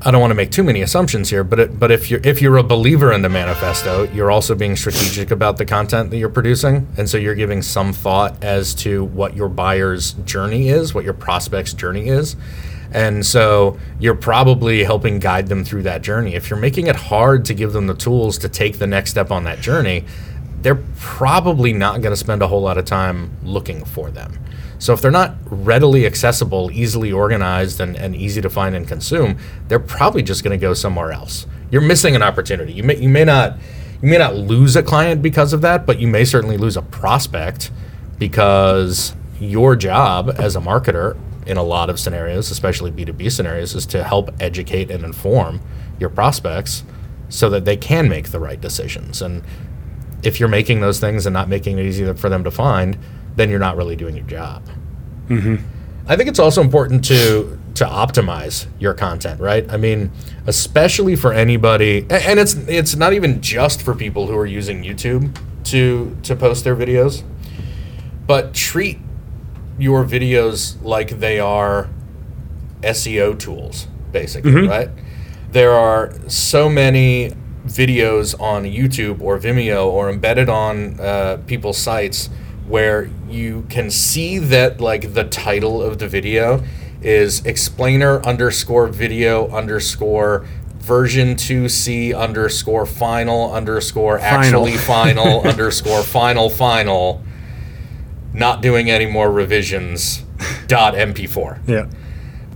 I 0.07 0.11
don't 0.11 0.21
want 0.21 0.31
to 0.31 0.35
make 0.35 0.51
too 0.51 0.63
many 0.63 0.83
assumptions 0.83 1.29
here, 1.29 1.43
but 1.43 1.59
it, 1.59 1.77
but 1.77 1.91
if 1.91 2.09
you're 2.09 2.21
if 2.23 2.41
you're 2.41 2.55
a 2.55 2.63
believer 2.63 3.11
in 3.11 3.23
the 3.23 3.27
manifesto, 3.27 4.03
you're 4.13 4.31
also 4.31 4.55
being 4.55 4.77
strategic 4.77 5.31
about 5.31 5.57
the 5.57 5.65
content 5.65 6.11
that 6.11 6.17
you're 6.17 6.29
producing, 6.29 6.87
and 6.95 7.09
so 7.09 7.17
you're 7.17 7.35
giving 7.35 7.61
some 7.61 7.91
thought 7.91 8.41
as 8.41 8.73
to 8.75 9.03
what 9.03 9.35
your 9.35 9.49
buyer's 9.49 10.13
journey 10.23 10.69
is, 10.69 10.93
what 10.93 11.03
your 11.03 11.13
prospect's 11.13 11.73
journey 11.73 12.07
is. 12.07 12.37
And 12.93 13.25
so 13.25 13.77
you're 13.99 14.15
probably 14.15 14.85
helping 14.85 15.19
guide 15.19 15.47
them 15.49 15.65
through 15.65 15.83
that 15.83 16.03
journey. 16.03 16.35
If 16.35 16.49
you're 16.49 16.57
making 16.57 16.87
it 16.87 16.95
hard 16.95 17.43
to 17.43 17.53
give 17.53 17.73
them 17.73 17.87
the 17.87 17.93
tools 17.93 18.37
to 18.37 18.47
take 18.47 18.79
the 18.79 18.87
next 18.87 19.09
step 19.09 19.29
on 19.29 19.43
that 19.43 19.59
journey, 19.59 20.05
they're 20.61 20.81
probably 20.95 21.73
not 21.73 21.99
going 21.99 22.13
to 22.13 22.17
spend 22.17 22.41
a 22.41 22.47
whole 22.47 22.61
lot 22.61 22.77
of 22.77 22.85
time 22.85 23.31
looking 23.43 23.83
for 23.83 24.09
them. 24.09 24.39
So 24.79 24.93
if 24.93 25.01
they're 25.01 25.11
not 25.11 25.35
readily 25.45 26.05
accessible, 26.05 26.71
easily 26.71 27.11
organized, 27.11 27.79
and, 27.79 27.95
and 27.95 28.15
easy 28.15 28.41
to 28.41 28.49
find 28.49 28.75
and 28.75 28.87
consume, 28.87 29.37
they're 29.67 29.79
probably 29.79 30.21
just 30.21 30.43
going 30.43 30.57
to 30.57 30.61
go 30.61 30.73
somewhere 30.73 31.11
else. 31.11 31.47
You're 31.71 31.81
missing 31.81 32.15
an 32.15 32.21
opportunity. 32.21 32.73
You 32.73 32.83
may 32.83 32.97
you 32.97 33.09
may 33.09 33.25
not 33.25 33.57
you 34.01 34.09
may 34.09 34.17
not 34.17 34.35
lose 34.35 34.75
a 34.75 34.83
client 34.83 35.21
because 35.21 35.53
of 35.53 35.61
that, 35.61 35.85
but 35.85 35.99
you 35.99 36.07
may 36.07 36.23
certainly 36.23 36.57
lose 36.57 36.77
a 36.77 36.81
prospect 36.81 37.71
because 38.19 39.15
your 39.39 39.75
job 39.75 40.33
as 40.37 40.55
a 40.55 40.59
marketer 40.59 41.17
in 41.45 41.57
a 41.57 41.63
lot 41.63 41.89
of 41.89 41.99
scenarios, 41.99 42.51
especially 42.51 42.91
B2B 42.91 43.31
scenarios, 43.31 43.73
is 43.73 43.85
to 43.87 44.03
help 44.03 44.29
educate 44.39 44.91
and 44.91 45.03
inform 45.03 45.61
your 45.99 46.09
prospects 46.09 46.83
so 47.29 47.49
that 47.49 47.65
they 47.65 47.77
can 47.77 48.07
make 48.07 48.29
the 48.29 48.39
right 48.39 48.59
decisions. 48.59 49.21
And 49.21 49.43
if 50.23 50.39
you're 50.39 50.49
making 50.49 50.81
those 50.81 50.99
things 50.99 51.25
and 51.25 51.33
not 51.33 51.49
making 51.49 51.77
it 51.77 51.85
easy 51.85 52.11
for 52.13 52.29
them 52.29 52.43
to 52.43 52.51
find, 52.51 52.97
then 53.37 53.49
you're 53.49 53.59
not 53.59 53.77
really 53.77 53.95
doing 53.95 54.15
your 54.17 54.25
job. 54.25 54.61
I 56.09 56.15
think 56.15 56.29
it's 56.29 56.39
also 56.39 56.61
important 56.61 57.05
to 57.05 57.57
to 57.75 57.85
optimize 57.85 58.65
your 58.79 58.93
content, 58.95 59.39
right? 59.39 59.69
I 59.71 59.77
mean, 59.77 60.09
especially 60.47 61.15
for 61.15 61.31
anybody, 61.31 62.05
and 62.09 62.39
it's 62.39 62.53
it's 62.67 62.95
not 62.95 63.13
even 63.13 63.41
just 63.41 63.81
for 63.81 63.93
people 63.95 64.27
who 64.27 64.35
are 64.37 64.45
using 64.45 64.83
YouTube 64.83 65.37
to 65.65 66.15
to 66.23 66.35
post 66.35 66.63
their 66.63 66.75
videos, 66.75 67.23
but 68.25 68.53
treat 68.53 68.99
your 69.77 70.03
videos 70.05 70.81
like 70.81 71.19
they 71.19 71.39
are 71.39 71.89
SEO 72.81 73.37
tools, 73.37 73.87
basically, 74.11 74.51
right? 74.67 74.89
There 75.51 75.71
are 75.73 76.11
so 76.27 76.67
many 76.69 77.33
videos 77.65 78.39
on 78.39 78.63
YouTube 78.63 79.21
or 79.21 79.37
Vimeo 79.37 79.87
or 79.87 80.09
embedded 80.09 80.49
on 80.49 80.99
uh, 80.99 81.37
people's 81.47 81.77
sites 81.77 82.29
where 82.67 83.09
you 83.29 83.65
can 83.69 83.89
see 83.89 84.37
that 84.37 84.79
like 84.81 85.13
the 85.13 85.23
title 85.23 85.81
of 85.81 85.99
the 85.99 86.07
video 86.07 86.63
is 87.01 87.45
explainer 87.45 88.21
underscore 88.25 88.87
video 88.87 89.47
underscore 89.49 90.45
version 90.79 91.35
2c 91.35 92.17
underscore 92.17 92.85
final 92.85 93.51
underscore 93.53 94.19
actually 94.19 94.75
final 94.77 95.41
underscore 95.41 96.01
final 96.03 96.49
final 96.49 97.21
not 98.33 98.61
doing 98.61 98.89
any 98.89 99.05
more 99.05 99.31
revisions 99.31 100.23
dot 100.67 100.93
mp4 100.93 101.59
Yeah. 101.67 101.87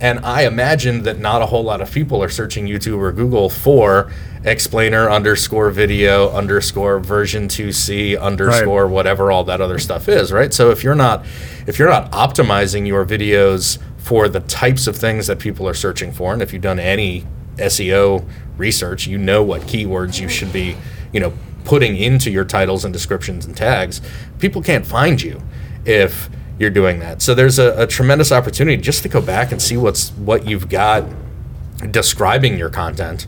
and 0.00 0.20
I 0.24 0.42
imagine 0.46 1.02
that 1.04 1.18
not 1.18 1.42
a 1.42 1.46
whole 1.46 1.62
lot 1.64 1.80
of 1.80 1.90
people 1.92 2.22
are 2.22 2.28
searching 2.28 2.66
YouTube 2.66 2.98
or 2.98 3.12
Google 3.12 3.48
for 3.50 4.10
explainer 4.44 5.08
underscore 5.08 5.70
video 5.70 6.30
underscore 6.30 6.98
version 6.98 7.46
2C 7.46 8.20
underscore 8.20 8.88
whatever 8.88 9.30
all 9.30 9.44
that 9.44 9.60
other 9.60 9.78
stuff 9.78 10.08
is, 10.08 10.32
right? 10.32 10.52
So 10.52 10.70
if 10.70 10.82
you're 10.82 10.94
not 10.94 11.24
if 11.66 11.78
you're 11.78 11.88
not 11.88 12.10
optimizing 12.12 12.86
your 12.86 13.04
videos 13.04 13.78
for 13.98 14.28
the 14.28 14.40
types 14.40 14.86
of 14.86 14.96
things 14.96 15.28
that 15.28 15.38
people 15.38 15.68
are 15.68 15.74
searching 15.74 16.12
for, 16.12 16.32
and 16.32 16.42
if 16.42 16.52
you've 16.52 16.62
done 16.62 16.80
any 16.80 17.24
SEO 17.56 18.28
research, 18.56 19.06
you 19.06 19.16
know 19.16 19.42
what 19.42 19.62
keywords 19.62 20.20
you 20.20 20.28
should 20.28 20.52
be, 20.52 20.76
you 21.12 21.20
know, 21.20 21.32
putting 21.64 21.96
into 21.96 22.30
your 22.30 22.44
titles 22.44 22.84
and 22.84 22.92
descriptions 22.92 23.46
and 23.46 23.56
tags. 23.56 24.00
People 24.40 24.60
can't 24.60 24.84
find 24.84 25.22
you 25.22 25.40
if 25.84 26.28
you're 26.58 26.70
doing 26.70 26.98
that. 26.98 27.22
So 27.22 27.34
there's 27.34 27.58
a, 27.58 27.82
a 27.82 27.86
tremendous 27.86 28.32
opportunity 28.32 28.80
just 28.80 29.02
to 29.04 29.08
go 29.08 29.20
back 29.20 29.52
and 29.52 29.62
see 29.62 29.76
what's 29.76 30.10
what 30.10 30.46
you've 30.46 30.68
got 30.68 31.04
describing 31.90 32.56
your 32.58 32.70
content 32.70 33.26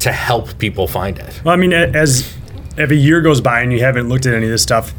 to 0.00 0.12
help 0.12 0.58
people 0.58 0.86
find 0.86 1.18
it. 1.18 1.40
Well, 1.44 1.54
I 1.54 1.56
mean, 1.56 1.72
as 1.72 2.36
if 2.76 2.90
a 2.90 2.94
year 2.94 3.20
goes 3.20 3.40
by 3.40 3.60
and 3.60 3.72
you 3.72 3.80
haven't 3.80 4.08
looked 4.08 4.26
at 4.26 4.34
any 4.34 4.46
of 4.46 4.50
this 4.50 4.62
stuff, 4.62 4.92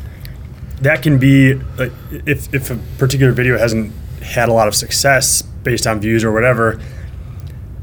that 0.82 1.04
can 1.04 1.18
be 1.20 1.56
like, 1.78 1.92
if 2.12 2.54
if 2.54 2.72
a 2.72 2.80
particular 2.98 3.32
video 3.32 3.58
hasn't 3.58 3.94
had 4.22 4.50
a 4.50 4.54
lot 4.54 4.68
of 4.68 4.76
success 4.76 5.42
based 5.42 5.88
on 5.88 6.00
views 6.00 6.24
or 6.24 6.32
whatever. 6.32 6.80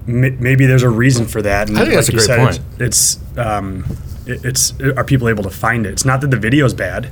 Maybe 0.07 0.65
there's 0.65 0.85
a 0.85 0.89
reason 0.89 1.27
for 1.27 1.43
that. 1.43 1.69
And 1.69 1.79
I 1.79 1.83
think 1.83 1.95
that's 1.95 2.09
a 2.09 2.13
great 2.13 2.25
said, 2.25 2.39
point. 2.39 2.61
It's, 2.81 3.19
it's 3.19 3.39
um, 3.39 3.85
it's 4.27 4.81
are 4.81 5.05
people 5.05 5.29
able 5.29 5.43
to 5.43 5.51
find 5.51 5.85
it? 5.85 5.93
It's 5.93 6.05
not 6.05 6.23
that 6.23 6.31
the 6.31 6.39
video's 6.39 6.73
bad. 6.73 7.11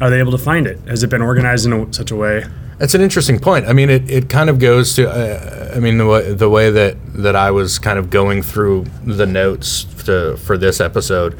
Are 0.00 0.08
they 0.08 0.18
able 0.18 0.32
to 0.32 0.38
find 0.38 0.66
it? 0.66 0.78
Has 0.88 1.02
it 1.02 1.10
been 1.10 1.20
organized 1.20 1.66
in 1.66 1.72
a, 1.72 1.92
such 1.92 2.10
a 2.10 2.16
way? 2.16 2.44
That's 2.82 2.96
an 2.96 3.00
interesting 3.00 3.38
point. 3.38 3.68
I 3.68 3.74
mean, 3.74 3.90
it, 3.90 4.10
it 4.10 4.28
kind 4.28 4.50
of 4.50 4.58
goes 4.58 4.96
to, 4.96 5.08
uh, 5.08 5.72
I 5.72 5.78
mean, 5.78 5.98
the 5.98 6.06
way, 6.08 6.32
the 6.32 6.50
way 6.50 6.68
that, 6.68 6.96
that 7.14 7.36
I 7.36 7.52
was 7.52 7.78
kind 7.78 7.96
of 7.96 8.10
going 8.10 8.42
through 8.42 8.86
the 9.04 9.24
notes 9.24 9.84
to, 10.06 10.36
for 10.38 10.58
this 10.58 10.80
episode 10.80 11.38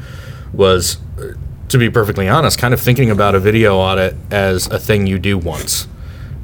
was, 0.53 0.99
uh, 1.19 1.33
to 1.67 1.77
be 1.77 1.89
perfectly 1.89 2.29
honest, 2.29 2.57
kind 2.57 2.73
of 2.73 2.79
thinking 2.79 3.11
about 3.11 3.35
a 3.35 3.41
video 3.41 3.75
audit 3.75 4.15
as 4.31 4.67
a 4.67 4.79
thing 4.79 5.05
you 5.05 5.19
do 5.19 5.37
once. 5.37 5.85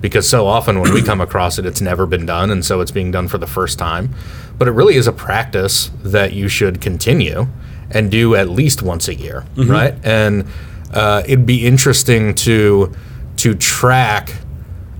Because 0.01 0.27
so 0.27 0.45
often 0.45 0.81
when 0.81 0.93
we 0.93 1.01
come 1.01 1.21
across 1.21 1.57
it, 1.57 1.65
it's 1.65 1.79
never 1.79 2.05
been 2.05 2.25
done, 2.25 2.51
and 2.51 2.65
so 2.65 2.81
it's 2.81 2.91
being 2.91 3.09
done 3.09 3.29
for 3.29 3.37
the 3.37 3.47
first 3.47 3.79
time. 3.79 4.13
But 4.57 4.67
it 4.67 4.71
really 4.71 4.95
is 4.95 5.07
a 5.07 5.13
practice 5.13 5.91
that 6.03 6.33
you 6.33 6.49
should 6.49 6.81
continue 6.81 7.47
and 7.89 8.11
do 8.11 8.35
at 8.35 8.49
least 8.49 8.81
once 8.81 9.07
a 9.07 9.15
year, 9.15 9.45
right? 9.55 9.95
And 10.03 10.45
uh, 10.93 11.23
it'd 11.25 11.45
be 11.45 11.65
interesting 11.65 12.35
to 12.35 12.93
to 13.37 13.55
track 13.55 14.33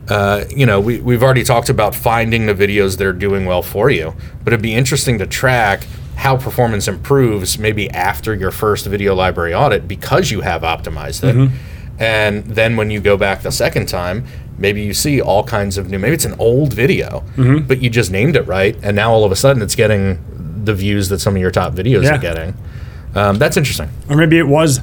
uh, 0.10 0.44
you 0.50 0.66
know, 0.66 0.80
we, 0.80 1.00
we've 1.02 1.22
already 1.24 1.44
talked 1.44 1.70
about 1.70 1.94
finding 1.96 2.46
the 2.48 2.54
videos 2.56 2.98
that 2.98 3.06
are 3.08 3.14
doing 3.14 3.46
well 3.46 3.62
for 3.62 3.90
you, 3.90 4.14
but 4.44 4.54
it'd 4.54 4.62
be 4.64 4.74
interesting 4.74 5.18
to 5.20 5.28
track 5.28 5.86
how 6.16 6.36
performance 6.36 6.88
improves 6.88 7.58
maybe 7.60 7.90
after 7.92 8.34
your 8.34 8.52
first 8.52 8.86
video 8.88 9.16
library 9.16 9.54
audit 9.54 9.88
because 9.88 10.32
you 10.32 10.42
have 10.42 10.64
optimized 10.64 11.24
it. 11.24 11.52
And 12.00 12.44
then 12.46 12.76
when 12.78 12.90
you 12.92 13.00
go 13.02 13.18
back 13.18 13.42
the 13.42 13.52
second 13.52 13.88
time, 13.88 14.26
maybe 14.58 14.82
you 14.82 14.94
see 14.94 15.22
all 15.22 15.44
kinds 15.44 15.78
of 15.78 15.90
new, 15.90 16.00
maybe 16.00 16.14
it's 16.16 16.26
an 16.26 16.36
old 16.40 16.74
video, 16.74 17.24
but 17.68 17.82
you 17.82 17.90
just 17.90 18.12
named 18.12 18.36
it 18.36 18.44
right. 18.44 18.76
And 18.84 18.96
now 18.96 19.12
all 19.12 19.24
of 19.24 19.32
a 19.32 19.36
sudden 19.36 19.62
it's 19.62 19.76
getting 19.76 20.20
the 20.66 20.74
views 20.74 21.08
that 21.10 21.20
some 21.20 21.36
of 21.36 21.42
your 21.42 21.52
top 21.52 21.74
videos 21.74 22.04
Yeah. 22.04 22.16
are 22.16 22.18
getting. 22.18 22.54
Um, 23.16 23.38
that's 23.38 23.58
interesting. 23.58 23.90
Or 24.10 24.16
maybe 24.18 24.38
it 24.38 24.48
was 24.48 24.82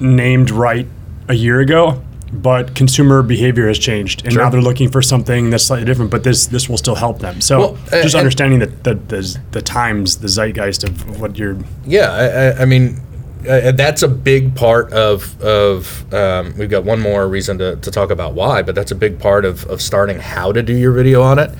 named 0.00 0.50
right 0.50 0.86
a 1.28 1.34
year 1.34 1.60
ago, 1.60 2.02
but 2.42 2.74
consumer 2.74 3.22
behavior 3.22 3.66
has 3.68 3.78
changed, 3.78 4.22
and 4.24 4.32
Sure. 4.32 4.42
now 4.42 4.50
they're 4.50 4.60
looking 4.60 4.90
for 4.90 5.02
something 5.02 5.50
that's 5.50 5.64
slightly 5.64 5.86
different. 5.86 6.10
But 6.10 6.24
this 6.24 6.46
this 6.46 6.68
will 6.68 6.78
still 6.78 6.94
help 6.94 7.18
them. 7.20 7.40
So 7.40 7.58
Well, 7.58 7.78
uh, 7.92 8.02
just 8.02 8.14
and- 8.14 8.20
understanding 8.20 8.58
the, 8.60 8.66
the 8.66 8.94
the 8.94 9.38
the 9.52 9.62
times, 9.62 10.16
the 10.16 10.28
zeitgeist 10.28 10.84
of 10.84 11.20
what 11.20 11.38
you're. 11.38 11.56
Yeah, 11.86 12.10
I, 12.12 12.24
I, 12.26 12.62
I 12.62 12.64
mean, 12.64 13.00
uh, 13.48 13.72
that's 13.72 14.02
a 14.02 14.08
big 14.08 14.54
part 14.54 14.92
of 14.92 15.40
of. 15.42 16.12
Um, 16.14 16.54
we've 16.58 16.70
got 16.70 16.84
one 16.84 17.00
more 17.00 17.28
reason 17.28 17.58
to, 17.58 17.76
to 17.76 17.90
talk 17.90 18.10
about 18.10 18.34
why, 18.34 18.62
but 18.62 18.74
that's 18.74 18.90
a 18.90 18.96
big 18.96 19.18
part 19.18 19.44
of 19.44 19.64
of 19.66 19.80
starting 19.80 20.18
how 20.18 20.52
to 20.52 20.62
do 20.62 20.72
your 20.74 20.92
video 20.92 21.22
audit, 21.22 21.50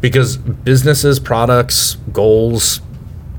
because 0.00 0.36
businesses, 0.36 1.18
products, 1.20 1.96
goals, 2.12 2.80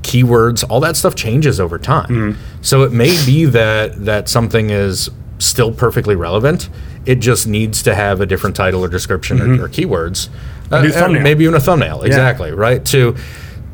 keywords, 0.02 0.64
all 0.70 0.80
that 0.80 0.96
stuff 0.96 1.14
changes 1.14 1.60
over 1.60 1.78
time. 1.78 2.36
So 2.62 2.82
it 2.82 2.92
may 2.92 3.10
be 3.26 3.44
that 3.46 4.04
that 4.06 4.28
something 4.28 4.70
is 4.70 5.10
still 5.38 5.72
perfectly 5.72 6.16
relevant. 6.16 6.68
It 7.06 7.16
just 7.16 7.46
needs 7.46 7.82
to 7.84 7.94
have 7.94 8.20
a 8.20 8.26
different 8.26 8.56
title 8.56 8.84
or 8.84 8.88
description 8.88 9.40
or, 9.40 9.64
or 9.64 9.68
keywords. 9.68 10.28
Uh, 10.70 10.80
new 10.80 10.86
and 10.86 10.94
thumbnail. 10.94 11.22
maybe 11.22 11.44
even 11.44 11.54
a 11.54 11.60
thumbnail, 11.60 12.02
exactly, 12.02 12.52
right? 12.52 12.84
To 12.86 13.16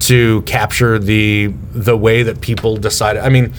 to 0.01 0.43
capture 0.43 0.99
the 0.99 1.53
the 1.73 1.97
way 1.97 2.23
that 2.23 2.41
people 2.41 2.77
decide. 2.77 3.17
I 3.17 3.29
mean, 3.29 3.53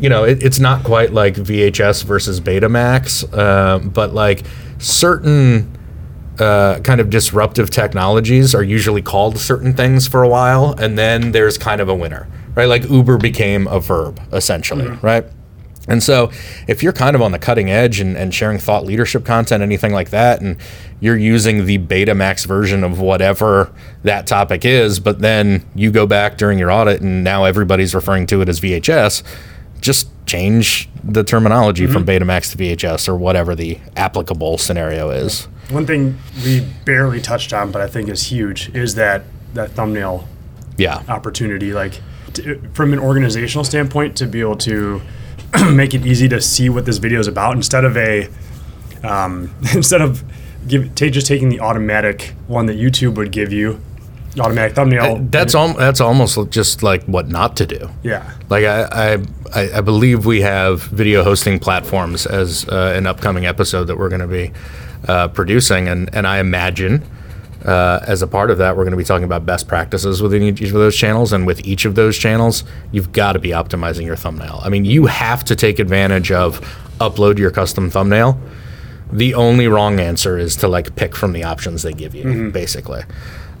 you 0.00 0.08
know, 0.08 0.24
it, 0.24 0.42
it's 0.42 0.58
not 0.58 0.82
quite 0.84 1.12
like 1.12 1.34
VHS 1.34 2.04
versus 2.04 2.40
Betamax, 2.40 3.24
uh, 3.36 3.78
but 3.78 4.14
like 4.14 4.42
certain 4.78 5.76
uh, 6.38 6.80
kind 6.80 7.00
of 7.00 7.10
disruptive 7.10 7.70
technologies 7.70 8.54
are 8.54 8.62
usually 8.62 9.02
called 9.02 9.38
certain 9.38 9.74
things 9.74 10.08
for 10.08 10.22
a 10.22 10.28
while, 10.28 10.74
and 10.78 10.96
then 10.98 11.32
there's 11.32 11.58
kind 11.58 11.80
of 11.80 11.88
a 11.88 11.94
winner, 11.94 12.26
right? 12.54 12.66
Like 12.66 12.88
Uber 12.88 13.18
became 13.18 13.66
a 13.68 13.78
verb 13.78 14.20
essentially, 14.32 14.88
right? 15.02 15.26
And 15.88 16.02
so, 16.02 16.30
if 16.68 16.82
you're 16.82 16.92
kind 16.92 17.16
of 17.16 17.22
on 17.22 17.32
the 17.32 17.38
cutting 17.38 17.70
edge 17.70 18.00
and, 18.00 18.16
and 18.16 18.34
sharing 18.34 18.58
thought 18.58 18.84
leadership 18.84 19.24
content, 19.24 19.62
anything 19.62 19.92
like 19.92 20.10
that, 20.10 20.40
and 20.40 20.56
you're 21.00 21.16
using 21.16 21.64
the 21.64 21.78
Betamax 21.78 22.46
version 22.46 22.84
of 22.84 23.00
whatever 23.00 23.72
that 24.02 24.26
topic 24.26 24.64
is, 24.64 25.00
but 25.00 25.20
then 25.20 25.64
you 25.74 25.90
go 25.90 26.06
back 26.06 26.36
during 26.36 26.58
your 26.58 26.70
audit 26.70 27.00
and 27.00 27.24
now 27.24 27.44
everybody's 27.44 27.94
referring 27.94 28.26
to 28.26 28.42
it 28.42 28.48
as 28.48 28.60
VHS, 28.60 29.22
just 29.80 30.08
change 30.26 30.88
the 31.02 31.24
terminology 31.24 31.86
from 31.86 32.04
mm-hmm. 32.04 32.24
Betamax 32.24 32.52
to 32.52 32.58
VHS 32.58 33.08
or 33.08 33.16
whatever 33.16 33.54
the 33.54 33.78
applicable 33.96 34.58
scenario 34.58 35.10
is. 35.10 35.48
One 35.70 35.86
thing 35.86 36.18
we 36.44 36.60
barely 36.84 37.20
touched 37.20 37.52
on, 37.52 37.72
but 37.72 37.80
I 37.80 37.86
think 37.86 38.08
is 38.08 38.24
huge, 38.24 38.68
is 38.74 38.94
that 38.96 39.24
that 39.54 39.70
thumbnail 39.70 40.28
Yeah. 40.76 41.02
opportunity. 41.08 41.72
Like 41.72 42.00
to, 42.34 42.60
from 42.74 42.92
an 42.92 42.98
organizational 42.98 43.64
standpoint, 43.64 44.16
to 44.18 44.26
be 44.26 44.40
able 44.40 44.56
to 44.58 45.00
make 45.72 45.94
it 45.94 46.06
easy 46.06 46.28
to 46.28 46.40
see 46.40 46.68
what 46.68 46.84
this 46.84 46.98
video 46.98 47.20
is 47.20 47.26
about 47.26 47.56
instead 47.56 47.84
of 47.84 47.96
a 47.96 48.28
um, 49.02 49.54
instead 49.74 50.00
of 50.00 50.22
give 50.68 50.94
ta 50.94 51.06
just 51.08 51.26
taking 51.26 51.48
the 51.48 51.60
automatic 51.60 52.34
one 52.46 52.66
that 52.66 52.76
YouTube 52.76 53.14
would 53.16 53.32
give 53.32 53.52
you, 53.52 53.80
automatic 54.38 54.74
thumbnail. 54.74 55.18
That's 55.30 55.54
al- 55.54 55.74
that's 55.74 56.00
almost 56.00 56.38
just 56.50 56.82
like 56.82 57.04
what 57.04 57.28
not 57.28 57.56
to 57.56 57.66
do. 57.66 57.90
yeah. 58.02 58.32
Like 58.48 58.64
I, 58.64 58.82
I, 58.82 59.24
I 59.54 59.78
I 59.78 59.80
believe 59.80 60.26
we 60.26 60.42
have 60.42 60.82
video 60.82 61.24
hosting 61.24 61.58
platforms 61.58 62.26
as 62.26 62.68
uh, 62.68 62.92
an 62.96 63.06
upcoming 63.06 63.46
episode 63.46 63.84
that 63.84 63.96
we're 63.98 64.08
going 64.08 64.20
to 64.20 64.28
be 64.28 64.52
uh, 65.08 65.28
producing, 65.28 65.88
and 65.88 66.14
and 66.14 66.26
I 66.26 66.38
imagine 66.38 67.02
uh, 67.64 68.00
as 68.06 68.22
a 68.22 68.26
part 68.26 68.50
of 68.50 68.58
that, 68.58 68.76
we're 68.76 68.84
going 68.84 68.92
to 68.92 68.96
be 68.96 69.04
talking 69.04 69.24
about 69.24 69.44
best 69.44 69.68
practices 69.68 70.22
within 70.22 70.42
each 70.42 70.60
of 70.62 70.72
those 70.72 70.96
channels, 70.96 71.32
and 71.32 71.46
with 71.46 71.64
each 71.66 71.84
of 71.84 71.94
those 71.94 72.16
channels, 72.16 72.64
you've 72.92 73.12
got 73.12 73.32
to 73.32 73.38
be 73.38 73.50
optimizing 73.50 74.06
your 74.06 74.16
thumbnail. 74.16 74.60
I 74.62 74.68
mean, 74.68 74.84
you 74.84 75.06
have 75.06 75.44
to 75.44 75.56
take 75.56 75.78
advantage 75.78 76.30
of 76.32 76.60
upload 76.98 77.38
your 77.38 77.50
custom 77.50 77.90
thumbnail. 77.90 78.38
The 79.12 79.34
only 79.34 79.66
wrong 79.66 79.98
answer 79.98 80.38
is 80.38 80.56
to 80.56 80.68
like 80.68 80.94
pick 80.94 81.16
from 81.16 81.32
the 81.32 81.44
options 81.44 81.82
they 81.82 81.92
give 81.92 82.14
you, 82.14 82.50
basically. 82.52 83.02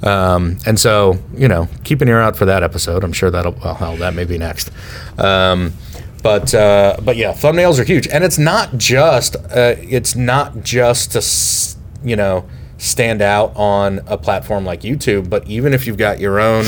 Um, 0.02 0.58
and 0.64 0.78
so, 0.78 1.18
you 1.34 1.48
know, 1.48 1.68
keep 1.84 2.00
an 2.00 2.08
ear 2.08 2.20
out 2.20 2.36
for 2.36 2.46
that 2.46 2.62
episode. 2.62 3.04
I'm 3.04 3.12
sure 3.12 3.30
that'll, 3.30 3.52
well, 3.52 3.74
hell, 3.74 3.96
that 3.96 4.14
may 4.14 4.24
be 4.24 4.38
next. 4.38 4.70
Um, 5.18 5.74
but, 6.22 6.54
uh, 6.54 6.96
but 7.02 7.16
yeah, 7.16 7.32
thumbnails 7.32 7.78
are 7.78 7.84
huge. 7.84 8.06
And 8.08 8.24
it's 8.24 8.38
not 8.38 8.78
just, 8.78 9.36
uh, 9.36 9.74
it's 9.78 10.14
not 10.14 10.62
just 10.62 11.12
to, 11.12 12.08
you 12.08 12.16
know, 12.16 12.48
stand 12.80 13.20
out 13.20 13.54
on 13.56 14.00
a 14.06 14.16
platform 14.16 14.64
like 14.64 14.80
YouTube, 14.80 15.28
but 15.28 15.46
even 15.46 15.74
if 15.74 15.86
you've 15.86 15.98
got 15.98 16.18
your 16.18 16.40
own 16.40 16.64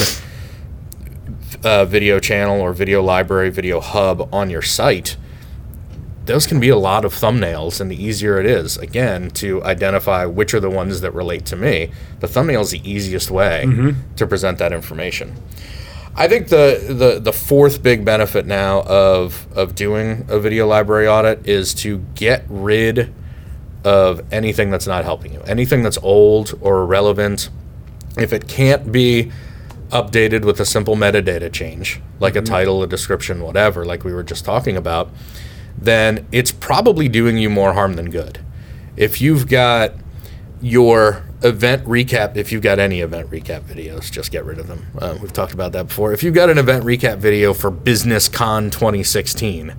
uh, 1.64 1.86
video 1.86 2.20
channel 2.20 2.60
or 2.60 2.74
video 2.74 3.02
library, 3.02 3.48
video 3.48 3.80
hub 3.80 4.28
on 4.32 4.50
your 4.50 4.60
site, 4.60 5.16
those 6.26 6.46
can 6.46 6.60
be 6.60 6.68
a 6.68 6.76
lot 6.76 7.06
of 7.06 7.14
thumbnails, 7.14 7.80
and 7.80 7.90
the 7.90 7.96
easier 7.96 8.38
it 8.38 8.44
is, 8.44 8.76
again, 8.76 9.30
to 9.30 9.64
identify 9.64 10.26
which 10.26 10.52
are 10.52 10.60
the 10.60 10.70
ones 10.70 11.00
that 11.00 11.12
relate 11.14 11.46
to 11.46 11.56
me, 11.56 11.90
the 12.20 12.28
thumbnail 12.28 12.60
is 12.60 12.72
the 12.72 12.88
easiest 12.88 13.30
way 13.30 13.64
to 14.16 14.26
present 14.26 14.58
that 14.58 14.72
information. 14.72 15.34
I 16.14 16.28
think 16.28 16.48
the, 16.48 16.78
the 16.88 17.20
the 17.20 17.32
fourth 17.32 17.82
big 17.82 18.04
benefit 18.04 18.44
now 18.44 18.82
of 18.82 19.46
of 19.56 19.74
doing 19.74 20.26
a 20.28 20.38
video 20.38 20.66
library 20.66 21.08
audit 21.08 21.48
is 21.48 21.72
to 21.76 22.04
get 22.14 22.44
rid 22.50 23.14
of 23.84 24.22
anything 24.32 24.70
that's 24.70 24.86
not 24.86 25.04
helping 25.04 25.32
you, 25.32 25.40
anything 25.42 25.82
that's 25.82 25.98
old 26.02 26.58
or 26.60 26.82
irrelevant, 26.82 27.48
if 28.16 28.32
it 28.32 28.46
can't 28.48 28.92
be 28.92 29.32
updated 29.90 30.44
with 30.44 30.58
a 30.60 30.64
simple 30.64 30.96
metadata 30.96 31.52
change, 31.52 32.00
like 32.20 32.34
Mm-hmm. 32.34 32.44
a 32.44 32.46
title, 32.46 32.82
a 32.82 32.86
description, 32.86 33.40
whatever, 33.42 33.84
like 33.84 34.04
we 34.04 34.12
were 34.12 34.22
just 34.22 34.44
talking 34.44 34.76
about, 34.76 35.10
then 35.76 36.26
it's 36.32 36.52
probably 36.52 37.08
doing 37.08 37.38
you 37.38 37.50
more 37.50 37.72
harm 37.74 37.94
than 37.94 38.10
good. 38.10 38.38
If 38.96 39.20
you've 39.20 39.48
got 39.48 39.94
your 40.60 41.24
event 41.42 41.84
recap, 41.86 42.36
if 42.36 42.52
you've 42.52 42.62
got 42.62 42.78
any 42.78 43.00
event 43.00 43.28
recap 43.30 43.62
videos, 43.62 44.10
just 44.12 44.30
get 44.30 44.44
rid 44.44 44.58
of 44.58 44.68
them. 44.68 44.86
Um, 45.00 45.20
we've 45.20 45.32
talked 45.32 45.52
about 45.52 45.72
that 45.72 45.88
before. 45.88 46.12
If 46.12 46.22
you've 46.22 46.34
got 46.34 46.50
an 46.50 46.58
event 46.58 46.84
recap 46.84 47.18
video 47.18 47.52
for 47.52 47.70
Business 47.70 48.28
Con 48.28 48.70
2016 48.70 49.74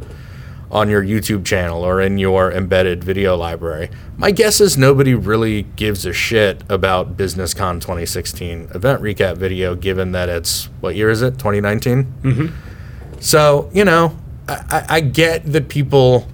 on 0.74 0.90
your 0.90 1.04
YouTube 1.04 1.46
channel 1.46 1.84
or 1.84 2.02
in 2.02 2.18
your 2.18 2.52
embedded 2.52 3.04
video 3.04 3.38
library, 3.38 3.90
my 4.18 4.32
guess 4.32 4.60
is 4.60 4.76
nobody 4.76 5.14
really 5.14 5.62
gives 5.76 6.04
a 6.04 6.12
shit 6.12 6.64
about 6.68 7.16
Business 7.16 7.54
Con 7.54 7.80
2016 7.80 8.70
event 8.74 9.00
recap 9.02 9.38
video, 9.38 9.76
given 9.76 10.14
that 10.14 10.30
it's, 10.30 10.66
what 10.82 10.96
year 10.96 11.12
is 11.12 11.22
it? 11.22 11.38
2019? 11.38 12.04
Mm-hmm. 12.24 13.20
So, 13.20 13.70
you 13.72 13.86
know, 13.86 14.18
I- 14.48 14.86
I 14.90 15.00
get 15.00 15.46
that 15.54 15.70
people 15.70 16.28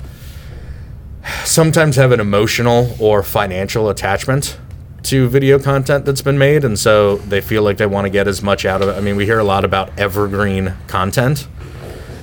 sometimes 1.44 1.98
have 1.98 2.14
an 2.14 2.22
emotional 2.22 2.96
or 2.98 3.22
financial 3.24 3.90
attachment 3.90 4.58
to 5.04 5.28
video 5.28 5.60
content 5.60 6.06
that's 6.06 6.22
been 6.22 6.38
made 6.38 6.64
and 6.64 6.78
so 6.80 7.18
they 7.18 7.42
feel 7.42 7.62
like 7.64 7.78
they 7.78 7.86
want 7.86 8.06
to 8.06 8.10
get 8.10 8.28
as 8.28 8.42
much 8.42 8.66
out 8.66 8.82
of 8.82 8.88
it. 8.90 8.94
I 8.94 9.02
mean, 9.02 9.18
we 9.18 9.26
hear 9.26 9.40
a 9.40 9.44
lot 9.44 9.66
about 9.66 9.98
evergreen 10.00 10.74
content. 10.88 11.48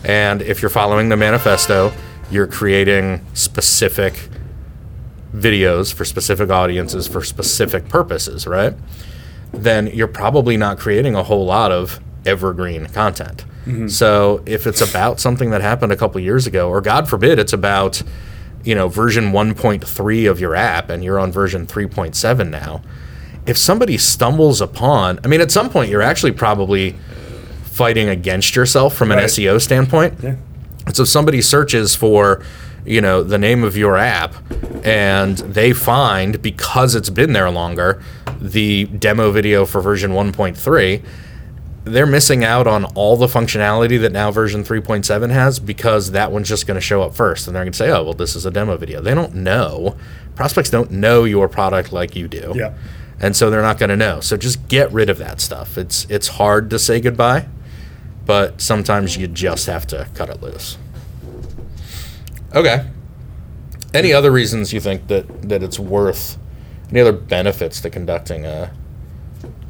And 0.05 0.41
if 0.41 0.63
you're 0.63 0.71
following 0.71 1.09
the 1.09 1.17
manifesto, 1.17 1.93
you're 2.31 2.47
creating 2.47 3.25
specific 3.35 4.29
videos 5.35 5.93
for 5.93 6.05
specific 6.05 6.51
audiences 6.51 7.07
for 7.07 7.23
specific 7.23 7.89
purposes, 7.89 8.47
right? 8.47 8.75
Then 9.53 9.87
you're 9.89 10.09
probably 10.09 10.57
not 10.57 10.79
creating 10.79 11.15
a 11.15 11.23
whole 11.23 11.45
lot 11.45 11.73
of 11.73 12.01
evergreen 12.25 12.87
content. 12.87 13.45
Mm-hmm. 13.67 13.89
So 13.89 14.43
if 14.47 14.67
it's 14.67 14.81
about 14.81 15.21
something 15.21 15.51
that 15.51 15.61
happened 15.61 15.93
a 15.93 15.97
couple 15.97 16.21
years 16.21 16.47
ago, 16.47 16.69
or 16.69 16.81
God 16.81 17.09
forbid, 17.09 17.39
it's 17.39 17.53
about 17.53 18.03
you 18.65 18.75
know 18.75 18.89
version 18.89 19.33
1.3 19.33 20.31
of 20.31 20.41
your 20.41 20.55
app 20.57 20.91
and 20.91 21.05
you're 21.05 21.19
on 21.21 21.31
version 21.31 21.67
3.7 21.69 22.51
now 22.51 22.83
if 23.47 23.57
somebody 23.57 23.97
stumbles 23.97 24.61
upon 24.61 25.21
i 25.23 25.29
mean 25.29 25.41
at 25.41 25.53
some 25.53 25.71
point 25.71 25.89
you're 25.89 26.03
actually 26.03 26.33
probably 26.33 26.97
fighting 27.63 28.09
against 28.09 28.57
yourself 28.57 28.97
from 28.97 29.13
an 29.13 29.19
Right. 29.19 29.27
seo 29.29 29.61
standpoint 29.63 30.15
Yeah. 30.21 30.35
So 30.93 31.03
if 31.03 31.09
somebody 31.09 31.43
searches 31.43 31.97
for, 31.97 32.43
you 32.85 33.01
know, 33.01 33.23
the 33.23 33.39
name 33.39 33.65
of 33.65 33.77
your 33.77 33.97
app 33.97 34.35
and 34.85 35.39
they 35.39 35.73
find 35.73 36.41
because 36.41 36.95
it's 36.95 37.11
been 37.11 37.33
there 37.33 37.51
longer 37.51 38.03
the 38.41 38.85
demo 38.85 39.31
video 39.31 39.67
for 39.67 39.81
version 39.81 40.13
1.3, 40.13 41.03
they're 41.85 42.07
missing 42.07 42.45
out 42.45 42.67
on 42.67 42.85
all 42.97 43.17
the 43.17 43.27
functionality 43.27 44.01
that 44.01 44.13
now 44.13 44.31
version 44.31 44.63
3.7 44.65 45.31
has 45.31 45.59
because 45.59 46.11
that 46.13 46.33
one's 46.33 46.49
just 46.49 46.67
going 46.67 46.75
to 46.77 46.81
show 46.81 47.03
up 47.03 47.15
first 47.15 47.47
and 47.47 47.55
they're 47.55 47.65
going 47.65 47.73
to 47.73 47.79
say, 47.79 47.91
"Oh, 47.91 48.03
well 48.03 48.13
this 48.13 48.35
is 48.35 48.45
a 48.45 48.51
demo 48.51 48.77
video." 48.77 49.01
They 49.01 49.15
don't 49.15 49.35
know. 49.35 49.97
Prospects 50.35 50.71
don't 50.71 50.91
know 50.91 51.25
your 51.25 51.49
product 51.49 51.93
like 51.93 52.17
you 52.17 52.29
do. 52.29 52.53
Yeah. 52.57 52.75
And 53.21 53.35
so 53.35 53.51
they're 53.51 53.63
not 53.63 53.79
going 53.79 53.89
to 53.89 53.97
know. 53.97 54.21
So 54.21 54.37
just 54.37 54.69
get 54.69 54.93
rid 54.93 55.09
of 55.09 55.19
that 55.19 55.41
stuff. 55.41 55.79
It's 55.79 56.07
it's 56.11 56.29
hard 56.29 56.71
to 56.71 56.79
say 56.79 57.01
goodbye 57.01 57.47
but 58.27 58.61
sometimes 58.61 59.17
you 59.17 59.27
just 59.27 59.67
have 59.67 59.87
to 59.87 60.07
cut 60.15 60.29
it 60.29 60.43
loose. 60.43 60.77
Okay. 62.55 62.85
Any 63.95 64.13
other 64.13 64.31
reasons 64.31 64.73
you 64.75 64.81
think 64.81 65.07
that 65.09 65.49
that 65.49 65.63
it's 65.63 65.79
worth? 65.79 66.37
Any 66.91 67.01
other 67.01 67.13
benefits 67.13 67.81
to 67.81 67.89
conducting 67.91 68.45
a 68.45 68.73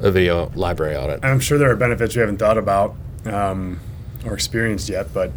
a 0.00 0.10
video 0.10 0.50
library 0.54 0.96
audit? 0.96 1.24
I'm 1.24 1.38
sure 1.40 1.58
there 1.58 1.70
are 1.70 1.76
benefits 1.76 2.14
we 2.16 2.20
haven't 2.20 2.38
thought 2.38 2.58
about 2.58 2.94
um, 3.24 3.78
or 4.24 4.34
experienced 4.34 4.88
yet, 4.88 5.12
but 5.14 5.30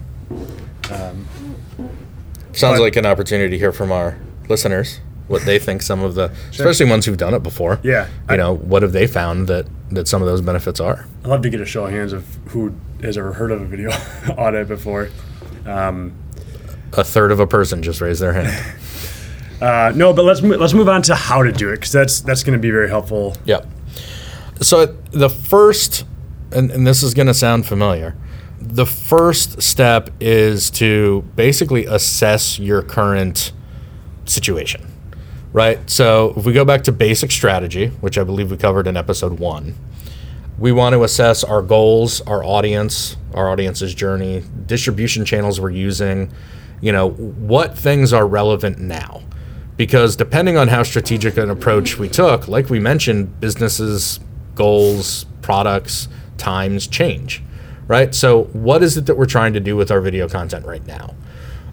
Sounds 2.53 2.77
but- 2.77 2.79
like 2.81 2.95
an 2.95 3.05
opportunity 3.05 3.51
to 3.51 3.57
hear 3.57 3.71
from 3.71 3.91
our 3.91 4.17
listeners 4.47 4.99
what 5.29 5.43
they 5.43 5.57
think 5.59 5.81
some 5.81 6.01
of 6.03 6.15
the, 6.15 6.31
especially 6.49 6.87
ones 6.89 7.05
who've 7.05 7.17
done 7.17 7.33
it 7.33 7.41
before. 7.43 7.79
Yeah. 7.83 8.07
You 8.29 8.37
know, 8.37 8.55
what 8.55 8.81
have 8.81 8.91
they 8.91 9.07
found 9.07 9.47
that 9.47 9.67
that 9.91 10.07
some 10.07 10.21
of 10.21 10.27
those 10.27 10.41
benefits 10.41 10.79
are? 10.79 11.05
I'd 11.23 11.27
love 11.27 11.41
to 11.43 11.49
get 11.49 11.61
a 11.61 11.65
show 11.65 11.85
of 11.85 11.91
hands 11.91 12.13
of 12.13 12.25
who 12.49 12.75
has 13.01 13.17
ever 13.17 13.33
heard 13.33 13.51
of 13.51 13.61
a 13.61 13.65
video 13.65 13.89
audit 14.37 14.67
before. 14.67 15.09
Um, 15.65 16.13
A 16.93 17.03
third 17.03 17.31
of 17.31 17.39
a 17.39 17.47
person 17.47 17.81
just 17.81 18.01
raised 18.01 18.21
their 18.21 18.33
hand. 18.33 18.75
uh, 19.61 19.91
no, 19.95 20.13
but 20.13 20.25
let's 20.25 20.41
let's 20.41 20.73
move 20.73 20.89
on 20.89 21.01
to 21.03 21.15
how 21.15 21.43
to 21.43 21.51
do 21.51 21.69
it 21.69 21.75
because 21.75 21.91
that's 21.91 22.21
that's 22.21 22.43
going 22.43 22.57
to 22.57 22.61
be 22.61 22.71
very 22.71 22.89
helpful. 22.89 23.35
Yep. 23.45 23.67
So 24.61 24.85
the 25.11 25.29
first, 25.29 26.05
and, 26.51 26.69
and 26.71 26.85
this 26.85 27.01
is 27.01 27.13
going 27.13 27.27
to 27.27 27.33
sound 27.33 27.65
familiar, 27.65 28.15
the 28.59 28.85
first 28.85 29.61
step 29.61 30.09
is 30.19 30.69
to 30.71 31.21
basically 31.35 31.85
assess 31.85 32.59
your 32.59 32.81
current 32.81 33.53
situation, 34.25 34.85
right? 35.53 35.89
So 35.89 36.33
if 36.37 36.45
we 36.45 36.53
go 36.53 36.65
back 36.65 36.83
to 36.83 36.91
basic 36.91 37.31
strategy, 37.31 37.87
which 38.01 38.17
I 38.17 38.23
believe 38.23 38.51
we 38.51 38.57
covered 38.57 38.87
in 38.87 38.97
episode 38.97 39.39
one, 39.39 39.75
we 40.57 40.71
want 40.71 40.93
to 40.93 41.03
assess 41.03 41.43
our 41.43 41.61
goals, 41.61 42.21
our 42.21 42.43
audience, 42.43 43.15
our 43.33 43.49
audience's 43.49 43.95
journey, 43.95 44.43
distribution 44.65 45.23
channels 45.25 45.59
we're 45.59 45.69
using, 45.69 46.31
you 46.81 46.91
know, 46.91 47.11
what 47.11 47.77
things 47.77 48.11
are 48.13 48.27
relevant 48.27 48.77
now. 48.79 49.21
Because 49.77 50.17
depending 50.17 50.57
on 50.57 50.67
how 50.67 50.83
strategic 50.83 51.37
an 51.37 51.49
approach 51.49 51.97
we 51.97 52.09
took, 52.09 52.49
like 52.49 52.69
we 52.69 52.79
mentioned, 52.79 53.39
businesses, 53.39 54.19
goals, 54.53 55.25
products, 55.41 56.09
times 56.37 56.85
change, 56.85 57.41
right? 57.87 58.13
So, 58.13 58.43
what 58.45 58.83
is 58.83 58.97
it 58.97 59.05
that 59.05 59.15
we're 59.15 59.25
trying 59.25 59.53
to 59.53 59.61
do 59.61 59.77
with 59.77 59.89
our 59.89 60.01
video 60.01 60.27
content 60.27 60.65
right 60.65 60.85
now? 60.85 61.15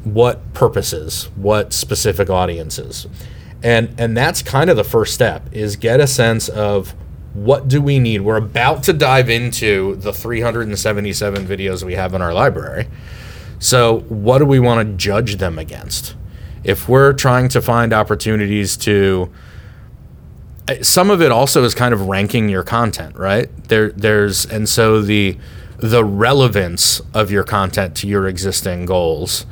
What 0.04 0.52
purposes? 0.54 1.28
What 1.34 1.72
specific 1.72 2.30
audiences? 2.30 3.08
And 3.66 3.92
and 3.98 4.16
that's 4.16 4.42
kind 4.42 4.70
of 4.70 4.76
the 4.76 4.84
first 4.84 5.12
step 5.12 5.48
is 5.50 5.74
get 5.74 5.98
a 5.98 6.06
sense 6.06 6.48
of 6.48 6.94
what 7.34 7.66
do 7.66 7.82
we 7.82 7.98
need? 7.98 8.20
We're 8.20 8.36
about 8.36 8.84
to 8.84 8.92
dive 8.92 9.28
into 9.28 9.96
the 9.96 10.12
377 10.12 11.48
videos 11.48 11.82
we 11.82 11.94
have 11.94 12.14
in 12.14 12.22
our 12.22 12.32
library. 12.32 12.86
So, 13.58 14.02
what 14.08 14.38
do 14.38 14.46
we 14.46 14.60
want 14.60 14.86
to 14.86 14.94
judge 14.94 15.38
them 15.38 15.58
against? 15.58 16.14
If 16.62 16.88
we're 16.88 17.12
trying 17.12 17.48
to 17.48 17.60
find 17.60 17.92
opportunities 17.92 18.76
to 18.78 19.32
uh, 20.68 20.76
some 20.82 21.10
of 21.10 21.20
it 21.20 21.32
also 21.32 21.64
is 21.64 21.74
kind 21.74 21.92
of 21.92 22.02
ranking 22.02 22.48
your 22.48 22.62
content, 22.62 23.16
right? 23.16 23.48
There 23.64 23.90
there's 23.90 24.46
and 24.46 24.68
so 24.68 25.02
the 25.02 25.38
the 25.78 26.04
relevance 26.04 27.00
of 27.12 27.32
your 27.32 27.42
content 27.42 27.96
to 27.96 28.06
your 28.06 28.28
existing 28.28 28.86
goals 28.86 29.44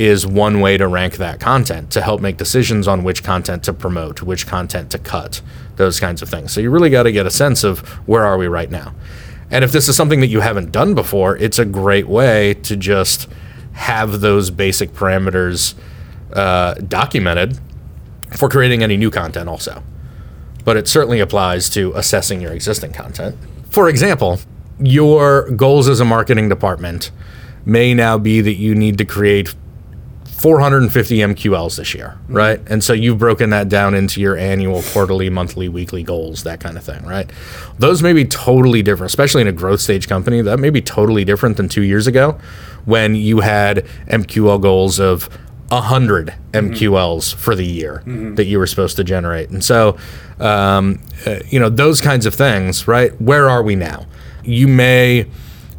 is 0.00 0.26
one 0.26 0.60
way 0.60 0.76
to 0.76 0.86
rank 0.86 1.16
that 1.16 1.40
content 1.40 1.90
to 1.92 2.00
help 2.00 2.20
make 2.20 2.36
decisions 2.36 2.88
on 2.88 3.04
which 3.04 3.22
content 3.22 3.62
to 3.64 3.72
promote, 3.72 4.22
which 4.22 4.46
content 4.46 4.90
to 4.90 4.98
cut, 4.98 5.40
those 5.76 6.00
kinds 6.00 6.22
of 6.22 6.28
things. 6.28 6.52
So 6.52 6.60
you 6.60 6.70
really 6.70 6.90
got 6.90 7.04
to 7.04 7.12
get 7.12 7.26
a 7.26 7.30
sense 7.30 7.64
of 7.64 7.80
where 8.08 8.24
are 8.24 8.38
we 8.38 8.46
right 8.46 8.70
now. 8.70 8.94
And 9.50 9.64
if 9.64 9.72
this 9.72 9.88
is 9.88 9.96
something 9.96 10.20
that 10.20 10.28
you 10.28 10.40
haven't 10.40 10.72
done 10.72 10.94
before, 10.94 11.36
it's 11.36 11.58
a 11.58 11.64
great 11.64 12.08
way 12.08 12.54
to 12.54 12.76
just 12.76 13.28
have 13.72 14.20
those 14.20 14.50
basic 14.50 14.92
parameters 14.92 15.74
uh, 16.32 16.74
documented 16.74 17.58
for 18.36 18.48
creating 18.48 18.82
any 18.82 18.96
new 18.96 19.10
content 19.10 19.48
also 19.48 19.82
but 20.64 20.76
it 20.76 20.88
certainly 20.88 21.20
applies 21.20 21.68
to 21.70 21.92
assessing 21.94 22.40
your 22.40 22.52
existing 22.52 22.92
content. 22.92 23.36
For 23.70 23.88
example, 23.88 24.40
your 24.78 25.50
goals 25.50 25.88
as 25.88 26.00
a 26.00 26.04
marketing 26.04 26.48
department 26.48 27.10
may 27.64 27.94
now 27.94 28.18
be 28.18 28.40
that 28.40 28.54
you 28.54 28.74
need 28.74 28.98
to 28.98 29.04
create 29.04 29.54
450 30.40 31.18
MQLs 31.18 31.76
this 31.76 31.94
year, 31.94 32.18
right? 32.26 32.60
And 32.66 32.82
so 32.82 32.94
you've 32.94 33.18
broken 33.18 33.50
that 33.50 33.68
down 33.68 33.94
into 33.94 34.22
your 34.22 34.38
annual, 34.38 34.80
quarterly, 34.80 35.28
monthly, 35.28 35.68
weekly 35.68 36.02
goals, 36.02 36.44
that 36.44 36.60
kind 36.60 36.78
of 36.78 36.82
thing, 36.82 37.04
right? 37.04 37.30
Those 37.78 38.02
may 38.02 38.14
be 38.14 38.24
totally 38.24 38.82
different, 38.82 39.10
especially 39.10 39.42
in 39.42 39.48
a 39.48 39.52
growth 39.52 39.82
stage 39.82 40.08
company. 40.08 40.40
That 40.40 40.58
may 40.58 40.70
be 40.70 40.80
totally 40.80 41.26
different 41.26 41.58
than 41.58 41.68
two 41.68 41.82
years 41.82 42.06
ago 42.06 42.38
when 42.86 43.14
you 43.14 43.40
had 43.40 43.84
MQL 44.08 44.62
goals 44.62 44.98
of 44.98 45.28
100 45.68 46.34
MQLs 46.52 47.34
for 47.34 47.54
the 47.54 47.66
year 47.66 48.02
that 48.36 48.46
you 48.46 48.58
were 48.58 48.66
supposed 48.66 48.96
to 48.96 49.04
generate. 49.04 49.50
And 49.50 49.62
so, 49.62 49.98
um, 50.38 51.02
uh, 51.26 51.40
you 51.50 51.60
know, 51.60 51.68
those 51.68 52.00
kinds 52.00 52.24
of 52.24 52.34
things, 52.34 52.88
right? 52.88 53.12
Where 53.20 53.50
are 53.50 53.62
we 53.62 53.76
now? 53.76 54.06
You 54.42 54.68
may 54.68 55.26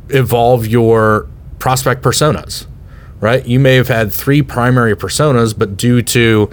evolve 0.09 0.67
your 0.67 1.27
prospect 1.57 2.03
personas, 2.03 2.67
right? 3.21 3.45
You 3.45 3.59
may 3.59 3.75
have 3.75 3.87
had 3.87 4.11
three 4.11 4.41
primary 4.41 4.95
personas, 4.95 5.57
but 5.57 5.77
due 5.77 6.01
to 6.01 6.49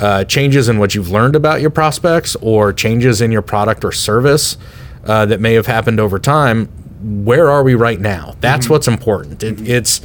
uh, 0.00 0.24
changes 0.24 0.68
in 0.68 0.78
what 0.78 0.94
you've 0.94 1.10
learned 1.10 1.36
about 1.36 1.60
your 1.60 1.70
prospects 1.70 2.36
or 2.40 2.72
changes 2.72 3.20
in 3.20 3.30
your 3.30 3.42
product 3.42 3.84
or 3.84 3.92
service 3.92 4.56
uh, 5.04 5.26
that 5.26 5.40
may 5.40 5.54
have 5.54 5.66
happened 5.66 6.00
over 6.00 6.18
time, 6.18 6.66
where 7.24 7.50
are 7.50 7.62
we 7.62 7.74
right 7.74 8.00
now? 8.00 8.34
That's 8.40 8.68
what's 8.70 8.88
important. 8.88 9.42
It, 9.42 9.68
it's 9.68 10.00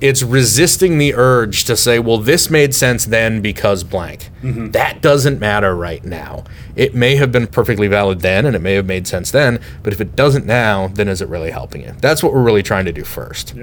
it's 0.00 0.22
resisting 0.22 0.98
the 0.98 1.14
urge 1.14 1.64
to 1.64 1.76
say, 1.76 1.98
well, 1.98 2.18
this 2.18 2.50
made 2.50 2.74
sense 2.74 3.06
then 3.06 3.40
because 3.40 3.84
blank. 3.84 4.28
That 4.72 5.00
doesn't 5.00 5.38
matter 5.38 5.74
right 5.74 6.04
now. 6.04 6.44
It 6.76 6.94
may 6.94 7.16
have 7.16 7.32
been 7.32 7.46
perfectly 7.46 7.86
valid 7.86 8.20
then 8.20 8.44
and 8.44 8.54
it 8.54 8.58
may 8.58 8.74
have 8.74 8.86
made 8.86 9.06
sense 9.06 9.30
then, 9.30 9.60
but 9.82 9.92
if 9.92 10.00
it 10.00 10.14
doesn't 10.14 10.44
now, 10.46 10.88
then 10.88 11.08
is 11.08 11.22
it 11.22 11.28
really 11.28 11.52
helping 11.52 11.82
you? 11.82 11.94
That's 12.00 12.22
what 12.22 12.34
we're 12.34 12.42
really 12.42 12.62
trying 12.62 12.84
to 12.84 12.92
do 12.92 13.02
first. 13.04 13.54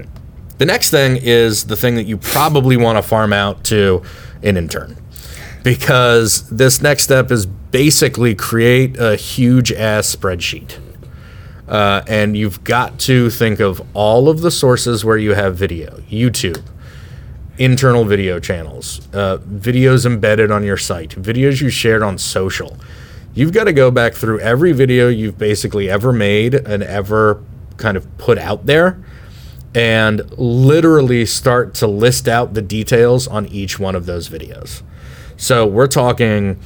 The 0.62 0.66
next 0.66 0.90
thing 0.90 1.18
is 1.20 1.64
the 1.64 1.74
thing 1.74 1.96
that 1.96 2.04
you 2.04 2.16
probably 2.16 2.76
want 2.76 2.96
to 2.96 3.02
farm 3.02 3.32
out 3.32 3.64
to 3.64 4.04
an 4.44 4.56
intern. 4.56 4.96
Because 5.64 6.48
this 6.50 6.80
next 6.80 7.02
step 7.02 7.32
is 7.32 7.46
basically 7.46 8.36
create 8.36 8.96
a 8.96 9.16
huge 9.16 9.72
ass 9.72 10.14
spreadsheet. 10.14 10.78
Uh, 11.66 12.02
and 12.06 12.36
you've 12.36 12.62
got 12.62 13.00
to 13.00 13.28
think 13.28 13.58
of 13.58 13.84
all 13.92 14.28
of 14.28 14.42
the 14.42 14.52
sources 14.52 15.04
where 15.04 15.16
you 15.16 15.34
have 15.34 15.56
video 15.56 15.96
YouTube, 16.08 16.62
internal 17.58 18.04
video 18.04 18.38
channels, 18.38 19.00
uh, 19.12 19.38
videos 19.38 20.06
embedded 20.06 20.52
on 20.52 20.62
your 20.62 20.76
site, 20.76 21.10
videos 21.10 21.60
you 21.60 21.70
shared 21.70 22.04
on 22.04 22.16
social. 22.18 22.78
You've 23.34 23.52
got 23.52 23.64
to 23.64 23.72
go 23.72 23.90
back 23.90 24.14
through 24.14 24.38
every 24.38 24.70
video 24.70 25.08
you've 25.08 25.38
basically 25.38 25.90
ever 25.90 26.12
made 26.12 26.54
and 26.54 26.84
ever 26.84 27.42
kind 27.78 27.96
of 27.96 28.16
put 28.16 28.38
out 28.38 28.66
there 28.66 29.02
and 29.74 30.20
literally 30.38 31.24
start 31.26 31.74
to 31.74 31.86
list 31.86 32.28
out 32.28 32.54
the 32.54 32.62
details 32.62 33.26
on 33.26 33.46
each 33.46 33.78
one 33.78 33.94
of 33.94 34.06
those 34.06 34.28
videos. 34.28 34.82
So 35.36 35.66
we're 35.66 35.88
talking 35.88 36.60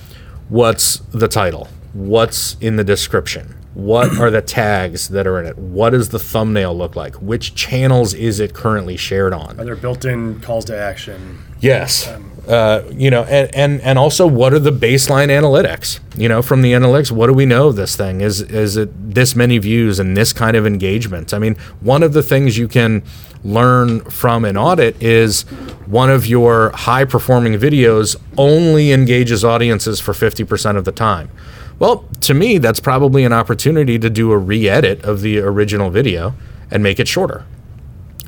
what's 0.49 0.99
the 0.99 1.29
title? 1.29 1.69
What's 1.93 2.57
in 2.61 2.77
the 2.77 2.85
description? 2.85 3.55
What 3.75 4.19
are 4.19 4.31
the 4.31 4.43
tags 4.43 5.09
that 5.09 5.27
are 5.27 5.39
in 5.39 5.47
it? 5.47 5.59
What 5.59 5.91
does 5.91 6.09
the 6.09 6.19
thumbnail 6.19 6.77
look 6.77 6.97
like? 6.97 7.15
Which 7.17 7.55
channels 7.55 8.15
is 8.15 8.41
it 8.41 8.55
currently 8.55 8.97
shared 8.97 9.35
on? 9.35 9.61
Are 9.61 9.65
there 9.65 9.77
built-in 9.77 10.41
calls 10.41 10.65
to 10.67 10.77
action? 10.77 11.43
Yes. 11.61 12.09
Um, 12.09 12.31
Uh, 12.47 12.85
you 12.93 13.11
know, 13.11 13.25
and, 13.25 13.53
and 13.57 13.81
and 13.81 13.99
also 13.99 14.25
what 14.25 14.53
are 14.53 14.61
the 14.61 14.71
baseline 14.71 15.29
analytics? 15.29 15.99
You 16.17 16.29
know, 16.29 16.43
from 16.43 16.63
the 16.63 16.73
analytics, 16.73 17.11
what 17.11 17.27
do 17.27 17.33
we 17.33 17.45
know 17.45 17.69
of 17.69 17.77
this 17.77 17.97
thing? 17.97 18.21
Is 18.21 18.41
is 18.41 18.77
it 18.77 18.91
this 19.15 19.35
many 19.35 19.59
views 19.59 19.99
and 19.99 20.17
this 20.17 20.33
kind 20.33 20.57
of 20.57 20.65
engagement? 20.65 21.35
I 21.35 21.41
mean, 21.41 21.57
one 21.81 22.05
of 22.05 22.13
the 22.13 22.23
things 22.23 22.57
you 22.57 22.69
can 22.69 23.03
learn 23.43 24.01
from 24.03 24.45
an 24.45 24.57
audit 24.57 25.01
is 25.03 25.43
one 25.87 26.09
of 26.09 26.27
your 26.27 26.71
high 26.71 27.05
performing 27.05 27.55
videos 27.55 28.17
only 28.39 28.93
engages 28.93 29.45
audiences 29.45 30.01
for 30.01 30.13
50% 30.13 30.77
of 30.77 30.85
the 30.85 30.91
time. 30.91 31.31
Well, 31.79 32.05
to 32.23 32.35
me, 32.35 32.59
that's 32.59 32.81
probably 32.81 33.25
an 33.25 33.33
opportunity 33.33 33.99
to 33.99 34.11
do 34.11 34.33
a 34.33 34.39
re 34.39 34.69
edit 34.69 35.05
of 35.05 35.21
the 35.21 35.39
original 35.41 35.91
video 35.91 36.35
and 36.71 36.83
make 36.83 37.01
it 37.01 37.09
shorter 37.09 37.45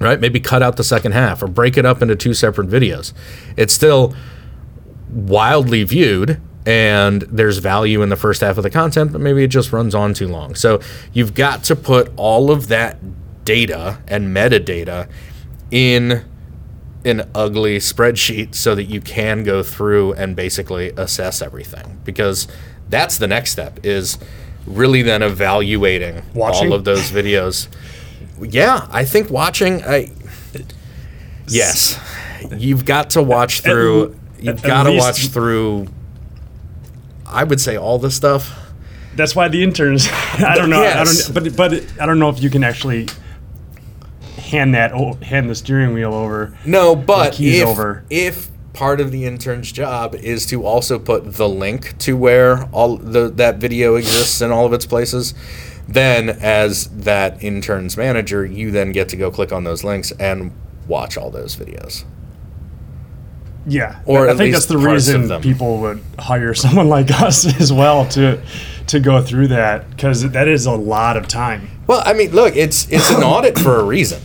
right? 0.01 0.21
Maybe 0.21 0.41
cut 0.41 0.63
out 0.63 0.77
the 0.77 0.85
second 0.85 1.13
half 1.13 1.43
or 1.43 1.47
break 1.47 1.77
it 1.77 1.85
up 1.85 2.03
into 2.03 2.17
two 2.17 2.35
separate 2.35 2.69
videos. 2.69 3.13
It's 3.57 3.73
still 3.73 4.15
wildly 5.11 5.85
viewed 5.85 6.41
and 6.67 7.23
there's 7.23 7.59
value 7.59 8.03
in 8.03 8.11
the 8.11 8.17
first 8.17 8.43
half 8.43 8.59
of 8.59 8.63
the 8.63 8.71
content, 8.71 9.13
but 9.13 9.21
maybe 9.21 9.43
it 9.43 9.49
just 9.49 9.73
runs 9.73 9.95
on 9.95 10.13
too 10.13 10.29
long. 10.29 10.55
So 10.55 10.81
you've 11.13 11.35
got 11.35 11.65
to 11.65 11.77
put 11.77 12.13
all 12.17 12.51
of 12.51 12.69
that 12.69 12.99
data 13.45 13.99
and 14.07 14.37
metadata 14.37 15.09
in 15.71 16.25
an 17.05 17.29
ugly 17.35 17.79
spreadsheet 17.79 18.55
so 18.55 18.75
that 18.75 18.85
you 18.85 19.01
can 19.01 19.45
go 19.45 19.63
through 19.63 20.13
and 20.15 20.37
basically 20.37 20.91
assess 20.91 21.41
everything 21.41 22.01
because 22.05 22.49
that's 22.91 23.17
the 23.17 23.27
next 23.27 23.53
step 23.53 23.81
is 23.85 24.19
really 24.67 25.01
then 25.01 25.23
evaluating 25.23 26.23
Watching? 26.35 26.69
all 26.69 26.75
of 26.75 26.85
those 26.85 27.11
videos 27.11 27.69
yeah 28.43 28.87
i 28.91 29.05
think 29.05 29.31
watching 29.31 29.83
i 29.85 30.11
yes 31.49 31.99
you've 32.57 32.85
got 32.85 33.11
to 33.11 33.23
watch 33.23 33.61
through 33.61 34.19
you've 34.41 34.63
got 34.63 34.85
to 34.85 34.93
watch 34.97 35.29
through 35.29 35.87
i 37.27 37.43
would 37.45 37.61
say 37.61 37.77
all 37.77 37.99
the 37.99 38.11
stuff 38.11 38.57
That's 39.17 39.35
why 39.35 39.49
the 39.49 39.63
interns. 39.65 40.07
I 40.13 40.55
don't 40.55 40.71
know. 40.71 40.83
Yes. 40.83 41.29
I 41.29 41.33
don't. 41.33 41.57
But 41.57 41.57
but 41.57 42.01
I 42.01 42.07
don't 42.07 42.21
know 42.21 42.29
if 42.29 42.41
you 42.41 42.51
can 42.51 42.63
actually 42.63 43.09
hand 44.37 44.75
that 44.75 44.93
hand 45.23 45.51
the 45.51 45.55
steering 45.57 45.93
wheel 45.93 46.15
over. 46.15 46.57
No, 46.65 46.95
but 46.95 47.33
keys 47.33 47.61
if, 47.63 47.67
over. 47.67 48.05
if 48.11 48.49
part 48.73 49.01
of 49.01 49.11
the 49.11 49.25
intern's 49.25 49.73
job 49.73 50.15
is 50.15 50.47
to 50.47 50.65
also 50.65 51.01
put 51.01 51.35
the 51.35 51.49
link 51.49 51.99
to 51.99 52.17
where 52.17 52.65
all 52.71 52.97
the 52.97 53.29
that 53.31 53.57
video 53.57 53.97
exists 53.97 54.41
in 54.41 54.53
all 54.53 54.65
of 54.67 54.73
its 54.73 54.87
places, 54.87 55.35
then 55.89 56.29
as 56.29 56.89
that 56.89 57.43
intern's 57.43 57.97
manager, 57.97 58.45
you 58.45 58.71
then 58.71 58.93
get 58.93 59.09
to 59.09 59.17
go 59.17 59.31
click 59.31 59.53
on 59.53 59.65
those 59.65 59.83
links 59.83 60.13
and 60.13 60.53
watch 60.87 61.17
all 61.17 61.31
those 61.31 61.57
videos. 61.57 62.05
Yeah, 63.67 64.01
Or 64.07 64.29
I 64.29 64.35
think 64.35 64.55
that's 64.55 64.67
the 64.67 64.79
reason 64.79 65.41
people 65.43 65.79
would 65.81 66.03
hire 66.19 66.55
someone 66.65 66.89
like 66.89 67.11
us 67.11 67.45
as 67.61 67.73
well 67.73 68.07
to 68.11 68.41
to 68.87 69.01
go 69.01 69.23
through 69.23 69.49
that 69.49 69.91
because 69.91 70.31
that 70.31 70.49
is 70.49 70.65
a 70.67 70.73
lot 70.73 71.17
of 71.17 71.29
time. 71.29 71.69
Well, 71.87 72.03
I 72.05 72.15
mean, 72.15 72.31
look, 72.31 72.57
it's 72.57 72.91
it's 72.91 73.11
an 73.11 73.23
audit 73.23 73.59
for 73.59 73.79
a 73.79 73.85
reason, 73.85 74.23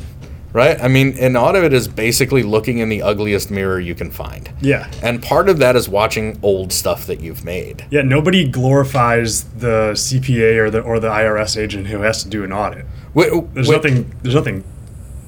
right? 0.54 0.80
I 0.82 0.88
mean, 0.88 1.18
an 1.18 1.36
audit 1.36 1.74
is 1.74 1.88
basically 1.88 2.44
looking 2.44 2.78
in 2.78 2.90
the 2.90 3.02
ugliest 3.02 3.52
mirror 3.52 3.80
you 3.80 3.96
can 3.96 4.12
find. 4.12 4.52
Yeah. 4.62 4.90
And 5.02 5.22
part 5.22 5.50
of 5.50 5.58
that 5.60 5.76
is 5.76 5.90
watching 5.90 6.40
old 6.42 6.72
stuff 6.72 7.06
that 7.08 7.20
you've 7.20 7.44
made. 7.44 7.86
Yeah, 7.90 8.04
nobody 8.04 8.48
glorifies 8.48 9.44
the 9.46 9.92
CPA 9.94 10.58
or 10.58 10.70
the 10.70 10.80
or 10.82 11.00
the 11.00 11.10
IRS 11.10 11.58
agent 11.62 11.88
who 11.88 12.02
has 12.02 12.24
to 12.24 12.30
do 12.30 12.44
an 12.44 12.54
audit. 12.54 12.86
Wh- 13.16 13.44
There's 13.54 13.68
wh- 13.68 13.72
nothing. 13.74 14.16
There's 14.22 14.36
nothing 14.36 14.64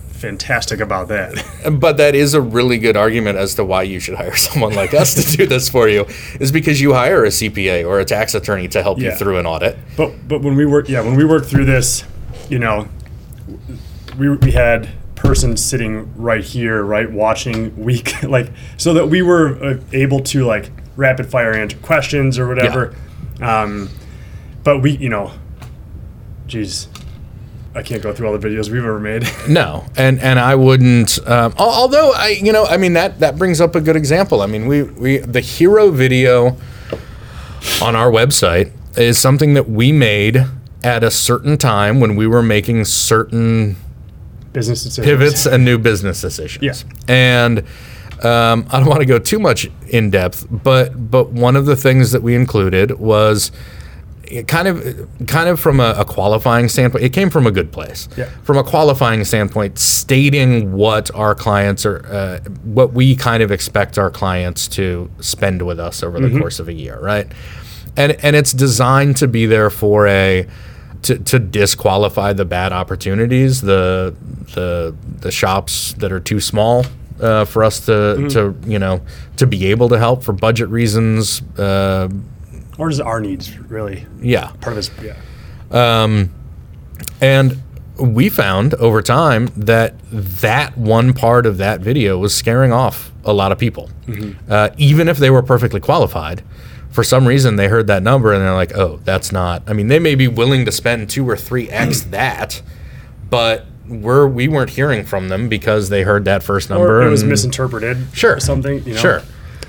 fantastic 0.10 0.80
about 0.80 1.08
that. 1.10 1.34
But 1.80 1.98
that 1.98 2.14
is 2.16 2.34
a 2.36 2.42
really 2.42 2.78
good 2.78 2.96
argument 2.96 3.38
as 3.38 3.56
to 3.56 3.66
why 3.66 3.84
you 3.84 4.00
should 4.00 4.16
hire 4.16 4.36
someone 4.36 4.74
like 4.76 4.94
us 4.94 5.14
to 5.16 5.38
do 5.38 5.46
this 5.48 5.68
for 5.70 5.90
you, 5.90 6.06
is 6.40 6.52
because 6.52 6.80
you 6.80 6.94
hire 6.94 7.26
a 7.26 7.30
CPA 7.30 7.86
or 7.88 8.00
a 8.00 8.06
tax 8.06 8.34
attorney 8.36 8.68
to 8.70 8.82
help 8.84 9.00
you 9.00 9.12
through 9.16 9.38
an 9.40 9.46
audit. 9.48 9.78
But 9.98 10.28
but 10.28 10.42
when 10.42 10.56
we 10.56 10.66
work, 10.66 10.88
yeah, 10.90 11.02
when 11.02 11.16
we 11.16 11.26
worked 11.26 11.48
through 11.48 11.66
this, 11.66 12.04
you 12.50 12.60
know, 12.60 12.88
we 14.18 14.30
we 14.30 14.52
had 14.52 14.90
person 15.16 15.58
sitting 15.58 16.14
right 16.16 16.44
here, 16.44 16.84
right, 16.84 17.10
watching 17.12 17.76
week, 17.76 18.22
like, 18.24 18.52
so 18.78 18.94
that 18.94 19.08
we 19.08 19.22
were 19.22 19.64
uh, 19.64 19.80
able 19.92 20.20
to 20.20 20.46
like 20.46 20.72
rapid 20.96 21.30
fire 21.30 21.54
answer 21.54 21.78
questions 21.78 22.38
or 22.38 22.48
whatever. 22.48 22.96
Um, 23.42 23.90
but 24.64 24.80
we, 24.80 24.98
you 24.98 25.10
know, 25.10 25.32
geez, 26.48 26.88
I 27.74 27.82
can't 27.82 28.02
go 28.02 28.14
through 28.14 28.28
all 28.28 28.38
the 28.38 28.48
videos 28.48 28.70
we've 28.70 28.84
ever 28.84 29.00
made. 29.00 29.28
No, 29.50 29.86
and 29.96 30.20
and 30.22 30.40
I 30.40 30.56
wouldn't. 30.56 31.20
Um, 31.28 31.54
although 31.58 32.14
I, 32.14 32.30
you 32.42 32.52
know, 32.52 32.66
I 32.66 32.78
mean 32.78 32.94
that 32.94 33.20
that 33.20 33.38
brings 33.38 33.62
up 33.62 33.76
a 33.76 33.82
good 33.82 33.96
example. 33.96 34.42
I 34.42 34.48
mean, 34.48 34.66
we 34.66 34.84
we 34.84 35.18
the 35.18 35.42
hero 35.42 35.92
video 35.92 36.58
on 37.82 37.96
our 37.96 38.10
website 38.10 38.72
is 38.98 39.20
something 39.20 39.54
that 39.54 39.70
we 39.70 39.92
made 39.92 40.46
at 40.84 41.04
a 41.04 41.12
certain 41.12 41.58
time 41.58 42.00
when 42.00 42.16
we 42.16 42.26
were 42.26 42.42
making 42.42 42.86
certain 42.86 43.76
Business 44.56 44.84
decisions. 44.84 45.06
pivots 45.06 45.46
and 45.46 45.64
new 45.64 45.78
business 45.78 46.22
decisions. 46.22 46.64
Yeah. 46.64 46.74
And 47.08 47.60
um, 48.24 48.66
I 48.72 48.80
don't 48.80 48.88
want 48.88 49.02
to 49.02 49.06
go 49.06 49.20
too 49.20 49.40
much 49.40 49.70
in 49.90 50.10
depth, 50.10 50.48
but 50.50 51.12
but 51.12 51.30
one 51.32 51.56
of 51.56 51.66
the 51.66 51.76
things 51.76 52.12
that 52.12 52.24
we 52.24 52.34
included 52.34 52.92
was 53.00 53.52
kind 54.48 54.68
of 54.68 55.10
kind 55.28 55.50
of 55.50 55.60
from 55.60 55.80
a, 55.80 55.96
a 55.98 56.06
qualifying 56.06 56.70
standpoint. 56.70 57.04
It 57.04 57.14
came 57.14 57.30
from 57.30 57.46
a 57.46 57.52
good 57.52 57.72
place. 57.72 58.08
Yeah. 58.18 58.30
From 58.44 58.58
a 58.58 58.64
qualifying 58.64 59.24
standpoint, 59.26 59.78
stating 59.78 60.72
what 60.72 61.14
our 61.14 61.36
clients 61.36 61.86
are, 61.86 62.06
uh, 62.06 62.40
what 62.64 62.94
we 62.94 63.16
kind 63.16 63.44
of 63.44 63.52
expect 63.52 63.98
our 63.98 64.10
clients 64.10 64.68
to 64.70 65.10
spend 65.20 65.62
with 65.62 65.80
us 65.80 66.02
over 66.02 66.20
the 66.20 66.40
course 66.40 66.60
of 66.60 66.68
a 66.68 66.74
year, 66.74 67.00
right? 67.00 67.28
And 67.98 68.14
and 68.24 68.36
it's 68.36 68.54
designed 68.54 69.18
to 69.18 69.28
be 69.28 69.46
there 69.46 69.70
for 69.70 70.08
a 70.08 70.48
to, 71.04 71.18
to 71.18 71.40
disqualify 71.40 72.34
the 72.34 72.46
bad 72.46 72.74
opportunities, 72.74 73.62
the 73.62 74.16
the 74.54 74.96
the 75.20 75.32
shops 75.32 75.94
that 75.94 76.12
are 76.12 76.20
too 76.20 76.40
small 76.40 76.86
uh, 77.20 77.46
for 77.46 77.64
us 77.64 77.86
to 77.86 78.28
to 78.30 78.56
you 78.66 78.80
know 78.80 79.02
to 79.38 79.48
be 79.48 79.68
able 79.68 79.90
to 79.90 79.98
help 79.98 80.24
for 80.24 80.34
budget 80.34 80.70
reasons. 80.70 81.42
Uh, 81.58 82.10
or 82.78 82.90
just 82.90 83.02
our 83.02 83.22
needs 83.22 83.58
really 83.60 84.06
yeah, 84.22 84.52
part 84.62 84.68
of 84.68 84.76
this. 84.76 84.92
Yeah. 85.02 85.16
Um, 85.72 86.34
and 87.22 87.62
we 88.00 88.30
found 88.30 88.74
over 88.76 89.02
time 89.02 89.48
that 89.56 89.96
that 90.12 90.78
one 90.78 91.14
part 91.14 91.46
of 91.46 91.58
that 91.58 91.80
video 91.80 92.18
was 92.18 92.36
scaring 92.36 92.74
off 92.74 93.12
a 93.24 93.34
lot 93.34 93.52
of 93.52 93.58
people, 93.58 93.90
uh, 94.50 94.70
even 94.78 95.08
if 95.08 95.18
they 95.18 95.30
were 95.30 95.42
perfectly 95.42 95.80
qualified. 95.80 96.44
For 96.96 97.04
some 97.04 97.28
reason, 97.28 97.58
they 97.58 97.68
heard 97.68 97.88
that 97.88 98.02
number 98.04 98.32
and 98.34 98.42
they're 98.42 98.54
like, 98.56 98.74
"Oh, 98.76 99.00
that's 99.04 99.32
not." 99.32 99.64
I 99.68 99.74
mean, 99.74 99.90
they 99.90 100.00
may 100.00 100.16
be 100.16 100.28
willing 100.30 100.64
to 100.66 100.72
spend 100.72 101.10
two 101.10 101.30
or 101.30 101.36
three 101.36 101.70
x 101.70 102.02
that, 102.12 102.62
but 103.30 103.66
we're 103.88 104.28
we 104.28 104.48
weren't 104.48 104.70
hearing 104.72 105.04
from 105.06 105.28
them 105.30 105.50
because 105.50 105.90
they 105.90 106.04
heard 106.04 106.26
that 106.26 106.42
first 106.42 106.70
number. 106.70 107.02
Or 107.02 107.08
it 107.08 107.10
was 107.10 107.22
and- 107.22 107.30
misinterpreted. 107.30 107.98
Sure. 108.14 108.40
Something. 108.40 108.82
You 108.86 108.94
know? 108.94 109.00
Sure. 109.00 109.22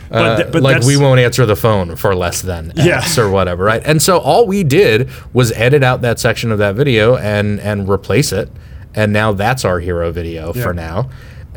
But, 0.08 0.18
Uh, 0.24 0.36
th- 0.36 0.52
but 0.52 0.62
like 0.62 0.82
we 0.84 0.96
won't 0.96 1.18
answer 1.18 1.44
the 1.46 1.56
phone 1.56 1.96
for 1.96 2.14
less 2.14 2.40
than 2.40 2.72
Yeah. 2.76 2.98
X 2.98 3.18
or 3.18 3.28
whatever, 3.28 3.64
right? 3.64 3.82
And 3.84 4.00
so 4.00 4.18
all 4.18 4.46
we 4.46 4.62
did 4.62 5.08
was 5.32 5.50
edit 5.56 5.82
out 5.82 6.00
that 6.02 6.20
section 6.20 6.52
of 6.52 6.58
that 6.58 6.76
video 6.76 7.16
and 7.16 7.58
and 7.60 7.88
replace 7.88 8.30
it, 8.30 8.48
and 8.94 9.12
now 9.12 9.32
that's 9.32 9.64
our 9.64 9.80
hero 9.80 10.12
video 10.12 10.52
for 10.52 10.72
now. 10.72 11.08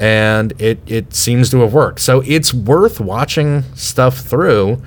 and 0.02 0.54
it 0.60 0.80
it 0.88 1.14
seems 1.14 1.50
to 1.52 1.60
have 1.60 1.74
worked. 1.74 2.00
So 2.00 2.24
it's 2.26 2.54
worth 2.54 3.00
watching 3.02 3.66
stuff 3.76 4.18
through 4.18 4.82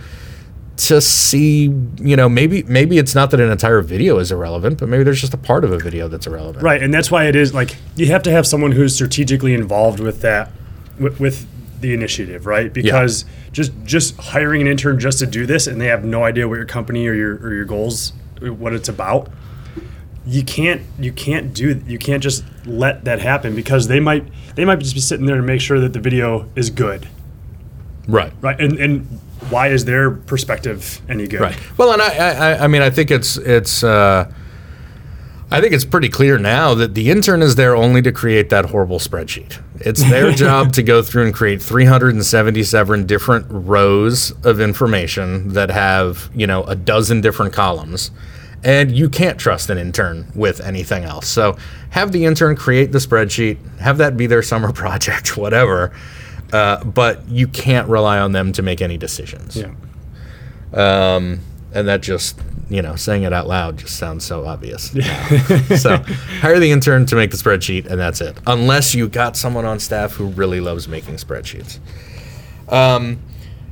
to 0.89 1.01
see, 1.01 1.65
you 2.01 2.17
know, 2.17 2.29
maybe 2.29 2.63
maybe 2.65 2.99
it's 2.99 3.15
not 3.15 3.31
that 3.31 3.41
an 3.41 3.51
entire 3.51 3.81
video 3.81 4.19
is 4.19 4.31
irrelevant, 4.33 4.79
but 4.79 4.89
maybe 4.89 5.03
there's 5.05 5.21
just 5.21 5.35
a 5.35 5.39
part 5.39 5.65
of 5.65 5.73
a 5.73 5.79
video 5.79 6.09
that's 6.09 6.27
irrelevant. 6.27 6.63
Right, 6.65 6.83
and 6.83 6.93
that's 6.93 7.11
why 7.11 7.27
it 7.27 7.37
is 7.37 7.53
like 7.55 7.77
you 7.97 8.07
have 8.07 8.23
to 8.25 8.31
have 8.31 8.47
someone 8.47 8.73
who's 8.73 8.95
strategically 8.95 9.55
involved 9.55 10.01
with 10.01 10.21
that, 10.23 10.51
with, 10.99 11.19
with 11.21 11.47
the 11.81 11.93
initiative, 11.95 12.47
right? 12.47 12.73
Because 12.73 13.25
just 13.53 13.73
just 13.85 14.17
hiring 14.17 14.61
an 14.63 14.69
intern 14.69 14.99
just 15.01 15.19
to 15.21 15.27
do 15.27 15.47
this, 15.47 15.67
and 15.67 15.81
they 15.81 15.87
have 15.87 16.05
no 16.05 16.25
idea 16.25 16.49
what 16.49 16.57
your 16.57 16.65
company 16.67 17.07
or 17.07 17.15
your 17.15 17.37
or 17.45 17.55
your 17.55 17.65
goals, 17.65 18.13
what 18.41 18.73
it's 18.73 18.89
about. 18.89 19.29
You 20.25 20.45
can't 20.45 20.83
you 21.01 21.13
can't 21.13 21.53
do 21.53 21.83
you 21.87 21.99
can't 21.99 22.23
just 22.23 22.45
let 22.65 23.05
that 23.05 23.19
happen 23.21 23.57
because 23.57 23.89
they 23.89 23.99
might 23.99 24.25
they 24.55 24.65
might 24.65 24.79
just 24.79 24.95
be 24.95 25.01
sitting 25.01 25.27
there 25.27 25.35
to 25.37 25.43
make 25.43 25.61
sure 25.61 25.81
that 25.81 25.93
the 25.93 25.99
video 25.99 26.49
is 26.55 26.71
good, 26.71 27.09
Right. 28.07 28.33
right? 28.41 28.61
And 28.61 28.79
and 28.79 29.21
why 29.51 29.69
is 29.69 29.85
their 29.85 30.11
perspective 30.11 31.01
any 31.09 31.27
good? 31.27 31.41
Right. 31.41 31.79
Well, 31.79 31.93
and 31.93 32.03
I, 32.03 32.09
I, 32.09 32.65
I 32.65 32.67
mean, 32.67 32.83
I 32.83 32.91
think 32.91 33.11
it's 33.11 33.37
it's. 33.37 33.83
Uh, 33.83 34.33
I 35.53 35.61
think 35.61 35.75
it's 35.75 35.85
pretty 35.85 36.09
clear 36.09 36.39
now 36.39 36.73
that 36.73 36.95
the 36.95 37.11
intern 37.11 37.43
is 37.43 37.57
there 37.57 37.77
only 37.77 38.01
to 38.03 38.11
create 38.11 38.49
that 38.49 38.71
horrible 38.71 38.99
spreadsheet. 38.99 39.61
It's 39.81 40.03
their 40.03 40.33
job 40.33 40.73
to 40.73 40.83
go 40.83 41.03
through 41.03 41.27
and 41.27 41.35
create 41.35 41.61
377 41.61 43.07
different 43.07 43.47
rows 43.51 44.31
of 44.47 44.61
information 44.63 45.51
that 45.51 45.71
have, 45.71 46.31
you 46.35 46.47
know, 46.47 46.65
a 46.65 46.75
dozen 46.75 47.21
different 47.21 47.53
columns. 47.53 48.11
And 48.65 48.93
you 48.93 49.11
can't 49.11 49.39
trust 49.39 49.69
an 49.69 49.77
intern 49.77 50.27
with 50.35 50.59
anything 50.63 51.05
else. 51.05 51.29
So 51.29 51.59
have 51.91 52.13
the 52.13 52.25
intern 52.25 52.57
create 52.57 52.93
the 52.93 52.99
spreadsheet, 52.99 53.59
have 53.79 53.99
that 53.99 54.17
be 54.17 54.27
their 54.27 54.43
summer 54.43 54.73
project, 54.83 55.37
whatever. 55.37 55.93
Uh, 56.53 56.85
but 56.85 57.27
you 57.29 57.49
can't 57.49 57.89
rely 57.89 58.19
on 58.19 58.33
them 58.33 58.53
to 58.53 58.63
make 58.63 58.83
any 58.83 58.99
decisions. 58.99 59.57
Yeah. 59.57 59.73
Um, 60.75 61.41
and 61.73 61.89
that 61.89 62.03
just, 62.03 62.39
you 62.69 62.83
know, 62.83 62.95
saying 62.95 63.23
it 63.23 63.33
out 63.33 63.47
loud 63.49 63.79
just 63.79 63.97
sounds 63.97 64.25
so 64.25 64.45
obvious. 64.45 64.91
so 65.81 65.97
hire 66.41 66.59
the 66.61 66.71
intern 66.71 67.07
to 67.07 67.17
make 67.17 67.31
the 67.31 67.39
spreadsheet, 67.39 67.87
and 67.87 67.99
that's 67.99 68.21
it. 68.21 68.37
Unless 68.47 68.95
you 68.95 69.09
got 69.09 69.37
someone 69.37 69.65
on 69.65 69.79
staff 69.79 70.13
who 70.13 70.27
really 70.29 70.61
loves 70.61 70.89
making 70.89 71.15
spreadsheets. 71.15 71.79
Um, 72.69 73.19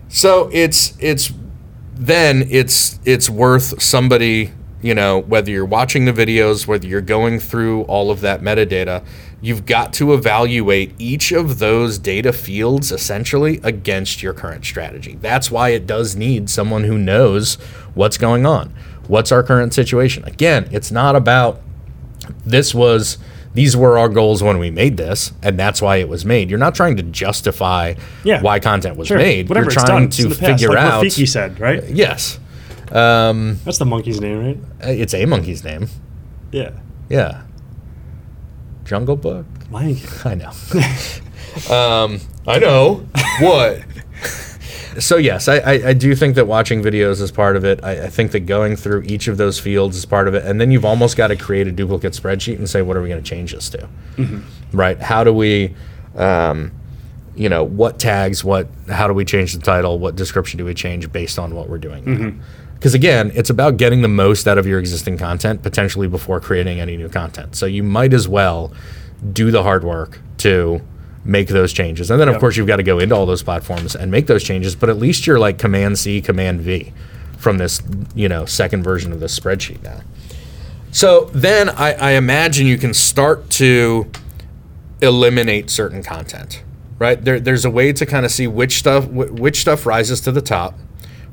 so 0.09 0.51
it's 0.53 0.95
it's 0.99 1.33
then 1.95 2.47
it's 2.51 2.99
it's 3.05 3.31
worth 3.31 3.81
somebody 3.83 4.53
you 4.83 4.95
know 4.95 5.21
whether 5.21 5.51
you're 5.51 5.65
watching 5.65 6.07
the 6.07 6.13
videos 6.13 6.67
whether 6.67 6.87
you're 6.87 7.01
going 7.01 7.39
through 7.39 7.83
all 7.83 8.11
of 8.11 8.23
that 8.23 8.41
metadata 8.41 9.05
you've 9.43 9.65
got 9.67 9.93
to 9.95 10.13
evaluate 10.13 10.93
each 10.99 11.33
of 11.33 11.59
those 11.59 11.99
data 11.99 12.33
fields 12.33 12.93
essentially 12.93 13.59
against 13.63 14.23
your 14.23 14.33
current 14.35 14.65
strategy 14.65 15.17
that's 15.21 15.51
why 15.51 15.71
it 15.71 15.87
does 15.87 16.15
need 16.17 16.49
someone 16.51 16.85
who 16.85 16.99
knows 16.99 17.55
what's 17.95 18.19
going 18.19 18.45
on 18.47 18.73
what's 19.09 19.33
our 19.33 19.43
current 19.43 19.73
situation 19.75 20.23
again 20.25 20.69
it's 20.71 20.91
not 20.93 21.17
about 21.17 21.61
this 22.45 22.75
was 22.75 23.19
these 23.53 23.77
were 23.77 23.99
our 23.99 24.09
goals 24.09 24.43
when 24.43 24.59
we 24.59 24.71
made 24.71 24.97
this 24.97 25.33
and 25.43 25.59
that's 25.59 25.83
why 25.83 25.97
it 25.97 26.09
was 26.09 26.25
made 26.25 26.49
you're 26.51 26.59
not 26.59 26.75
trying 26.75 26.97
to 26.97 27.03
justify 27.03 27.95
Yeah. 28.23 28.43
why 28.43 28.61
content 28.61 28.97
was 28.97 29.09
Sure. 29.09 29.17
made 29.17 29.49
Whatever 29.49 29.65
you're 29.65 29.73
trying 29.73 29.87
done. 30.09 30.11
To 30.11 30.31
figure 30.35 30.71
out? 30.71 30.75
like 30.77 30.85
out 30.93 31.05
Rafiki 31.05 31.29
said, 31.29 31.59
right? 31.59 31.83
yes 31.89 32.39
um, 32.93 33.59
That's 33.65 33.79
the 33.79 33.85
monkey's 33.87 34.21
name, 34.21 34.45
right? 34.45 34.59
it's 34.83 35.15
a 35.15 35.25
monkey's 35.27 35.65
name 35.65 35.89
Yeah. 36.53 36.71
yeah 37.09 37.43
jungle 38.91 39.15
book? 39.15 39.47
Lion 39.71 39.95
King. 39.95 40.09
i 40.25 40.35
know. 40.35 40.53
Um, 41.69 42.21
i 42.47 42.59
know. 42.59 43.07
What? 43.41 43.83
So 44.99 45.17
yes 45.17 45.47
I, 45.49 45.59
I, 45.59 45.73
I 45.89 45.93
do 45.93 46.15
think 46.17 46.35
that 46.35 46.47
watching 46.47 46.83
videos 46.83 47.21
is 47.21 47.31
part 47.31 47.57
of 47.57 47.65
it. 47.65 47.79
I, 47.85 48.05
I 48.05 48.09
think 48.09 48.33
that 48.33 48.41
going 48.41 48.75
through 48.75 49.03
each 49.03 49.29
of 49.29 49.37
those 49.37 49.61
fields 49.61 49.97
is 49.97 50.05
part 50.05 50.27
of 50.27 50.35
it. 50.35 50.45
And 50.45 50.61
then 50.61 50.73
you've 50.73 50.85
almost 50.85 51.17
got 51.17 51.29
to 51.29 51.37
create 51.37 51.69
a 51.69 51.73
duplicate 51.73 52.15
spreadsheet 52.15 52.57
and 52.57 52.69
say 52.69 52.83
what 52.83 52.97
are 52.97 53.03
we 53.03 53.09
going 53.09 53.23
to 53.23 53.29
change 53.29 53.53
this 53.53 53.69
to? 53.71 53.89
Right? 54.73 55.01
How 55.01 55.23
do 55.23 55.33
we 55.33 55.75
um, 56.17 56.73
you 57.37 57.49
know 57.49 57.63
what 57.63 58.01
tags 58.01 58.43
what 58.43 58.69
how 58.89 59.07
do 59.07 59.15
we 59.15 59.25
change 59.25 59.53
the 59.53 59.61
title? 59.61 60.01
What 60.01 60.17
description 60.17 60.59
do 60.59 60.65
we 60.65 60.75
change 60.75 61.11
based 61.13 61.39
on 61.39 61.55
what 61.55 61.69
we're 61.69 61.79
doing 61.79 62.43
because 62.81 62.95
again 62.95 63.31
it's 63.35 63.51
about 63.51 63.77
getting 63.77 64.01
the 64.03 64.09
most 64.09 64.49
out 64.49 64.57
of 64.59 64.67
your 64.67 64.79
existing 64.81 65.17
content 65.19 65.63
potentially 65.63 66.09
before 66.09 66.41
creating 66.41 66.81
any 66.81 66.97
new 66.97 67.09
content 67.09 67.55
so 67.55 67.67
you 67.67 67.83
might 67.83 68.13
as 68.15 68.27
well 68.27 68.73
do 69.33 69.51
the 69.51 69.63
hard 69.63 69.85
work 69.85 70.19
to 70.39 70.81
make 71.25 71.49
those 71.49 71.73
changes 71.73 72.11
and 72.11 72.19
then 72.19 72.29
of 72.29 72.35
Yep. 72.35 72.41
course 72.41 72.57
you've 72.57 72.67
got 72.67 72.77
to 72.77 72.83
go 72.83 72.99
into 72.99 73.15
all 73.15 73.27
those 73.27 73.43
platforms 73.43 73.95
and 73.95 74.11
make 74.11 74.27
those 74.27 74.43
changes 74.43 74.75
but 74.75 74.89
at 74.89 74.97
least 74.99 75.27
you're 75.27 75.39
like 75.39 75.59
command 75.59 75.99
c 75.99 76.21
command 76.23 76.61
v 76.63 76.93
from 77.37 77.59
this 77.59 77.83
you 78.15 78.29
know 78.29 78.47
second 78.47 78.83
version 78.83 79.13
of 79.13 79.21
this 79.21 79.39
spreadsheet 79.39 79.83
now 79.83 80.01
so 80.93 81.31
then 81.35 81.69
I, 81.69 81.93
I 81.93 82.11
imagine 82.13 82.67
you 82.67 82.77
can 82.79 82.95
start 82.95 83.49
to 83.51 84.11
eliminate 85.01 85.71
certain 85.71 86.03
content, 86.03 86.63
right? 86.99 87.23
There, 87.25 87.39
there's 87.39 87.65
a 87.65 87.71
way 87.71 87.93
to 87.93 88.05
kind 88.05 88.27
of 88.27 88.33
see 88.33 88.47
which 88.49 88.79
stuff 88.79 89.07
which 89.07 89.61
stuff 89.61 89.87
rises 89.87 90.21
to 90.23 90.33
the 90.33 90.41
top, 90.43 90.75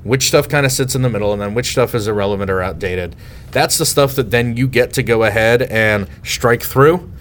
which 0.04 0.28
stuff 0.28 0.48
kind 0.48 0.66
of 0.66 0.72
sits 0.72 0.96
in 0.96 1.02
the 1.02 1.10
middle, 1.10 1.34
and 1.34 1.42
then 1.42 1.54
which 1.54 1.72
stuff 1.72 1.94
is 1.96 2.08
irrelevant 2.08 2.50
or 2.50 2.62
outdated. 2.62 3.16
That's 3.52 3.78
the 3.78 3.86
stuff 3.86 4.16
that 4.16 4.32
then 4.32 4.56
you 4.58 4.68
get 4.68 4.94
to 4.94 5.04
go 5.04 5.24
ahead 5.24 5.62
and 5.64 6.08
strike 6.24 6.64
through 6.64 7.12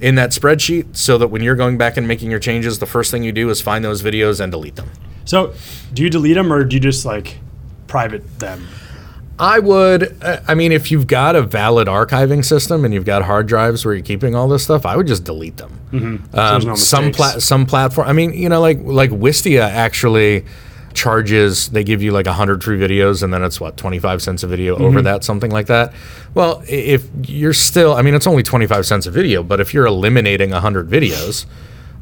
in 0.00 0.16
that 0.16 0.30
spreadsheet, 0.30 0.96
so 0.96 1.16
that 1.18 1.28
when 1.28 1.42
you're 1.42 1.54
going 1.54 1.78
back 1.78 1.96
and 1.96 2.08
making 2.08 2.30
your 2.30 2.40
changes, 2.40 2.78
the 2.80 2.86
first 2.86 3.10
thing 3.10 3.22
you 3.22 3.30
do 3.32 3.48
is 3.50 3.60
find 3.60 3.84
those 3.84 4.02
videos 4.02 4.40
and 4.40 4.50
delete 4.50 4.74
them. 4.76 4.90
So, 5.24 5.54
do 5.94 6.02
you 6.02 6.10
delete 6.10 6.34
them 6.34 6.52
or 6.52 6.64
do 6.64 6.74
you 6.74 6.80
just 6.80 7.04
like 7.04 7.38
private 7.86 8.40
them? 8.40 8.66
I 9.38 9.60
would. 9.60 10.22
uh, 10.22 10.40
I 10.46 10.54
mean, 10.54 10.72
if 10.72 10.90
you've 10.90 11.06
got 11.06 11.36
a 11.36 11.42
valid 11.42 11.88
archiving 11.88 12.44
system 12.44 12.84
and 12.84 12.92
you've 12.92 13.04
got 13.04 13.22
hard 13.22 13.46
drives 13.46 13.84
where 13.84 13.94
you're 13.94 14.04
keeping 14.04 14.34
all 14.34 14.46
this 14.48 14.62
stuff, 14.64 14.84
I 14.84 14.96
would 14.96 15.06
just 15.06 15.24
delete 15.24 15.56
them. 15.56 15.78
Um, 15.92 16.28
there's 16.32 16.64
no 16.66 16.74
some 16.74 17.12
pla- 17.12 17.38
some 17.38 17.66
platform. 17.66 18.08
I 18.08 18.12
mean, 18.12 18.32
you 18.34 18.48
know, 18.48 18.60
like 18.60 18.78
like 18.82 19.10
Wistia 19.10 19.62
actually 19.62 20.44
charges. 20.94 21.68
They 21.68 21.84
give 21.84 22.02
you 22.02 22.12
like 22.12 22.26
hundred 22.26 22.62
free 22.62 22.78
videos, 22.78 23.22
and 23.22 23.32
then 23.32 23.42
it's 23.42 23.60
what 23.60 23.76
twenty 23.76 23.98
five 23.98 24.22
cents 24.22 24.42
a 24.42 24.46
video 24.46 24.76
over 24.76 24.98
mm-hmm. 24.98 25.04
that, 25.04 25.24
something 25.24 25.50
like 25.50 25.66
that. 25.66 25.92
Well, 26.34 26.62
if 26.68 27.08
you're 27.24 27.52
still, 27.52 27.94
I 27.94 28.02
mean, 28.02 28.14
it's 28.14 28.26
only 28.26 28.42
twenty 28.42 28.66
five 28.66 28.86
cents 28.86 29.06
a 29.06 29.10
video, 29.10 29.42
but 29.42 29.60
if 29.60 29.74
you're 29.74 29.86
eliminating 29.86 30.50
hundred 30.50 30.88
videos, 30.88 31.46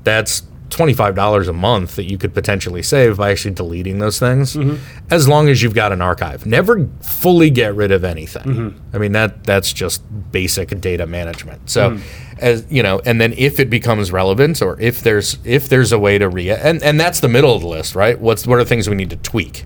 that's 0.04 0.42
$25 0.70 1.48
a 1.48 1.52
month 1.52 1.96
that 1.96 2.04
you 2.04 2.16
could 2.16 2.32
potentially 2.32 2.82
save 2.82 3.16
by 3.16 3.30
actually 3.30 3.54
deleting 3.54 3.98
those 3.98 4.18
things 4.18 4.54
mm-hmm. 4.54 4.76
as 5.10 5.28
long 5.28 5.48
as 5.48 5.62
you've 5.62 5.74
got 5.74 5.92
an 5.92 6.00
archive. 6.00 6.46
Never 6.46 6.88
fully 7.00 7.50
get 7.50 7.74
rid 7.74 7.90
of 7.90 8.04
anything. 8.04 8.42
Mm-hmm. 8.44 8.96
I 8.96 8.98
mean 8.98 9.12
that 9.12 9.44
that's 9.44 9.72
just 9.72 10.02
basic 10.32 10.78
data 10.80 11.06
management. 11.06 11.68
So 11.68 11.90
mm-hmm. 11.90 12.38
as 12.38 12.64
you 12.70 12.82
know 12.82 13.00
and 13.04 13.20
then 13.20 13.34
if 13.36 13.60
it 13.60 13.68
becomes 13.68 14.12
relevant 14.12 14.62
or 14.62 14.80
if 14.80 15.02
there's 15.02 15.38
if 15.44 15.68
there's 15.68 15.92
a 15.92 15.98
way 15.98 16.18
to 16.18 16.28
re 16.28 16.50
and 16.50 16.82
and 16.82 16.98
that's 16.98 17.20
the 17.20 17.28
middle 17.28 17.54
of 17.54 17.62
the 17.62 17.68
list 17.68 17.94
right? 17.94 18.18
What's 18.18 18.46
what 18.46 18.58
are 18.58 18.64
things 18.64 18.88
we 18.88 18.96
need 18.96 19.10
to 19.10 19.16
tweak? 19.16 19.64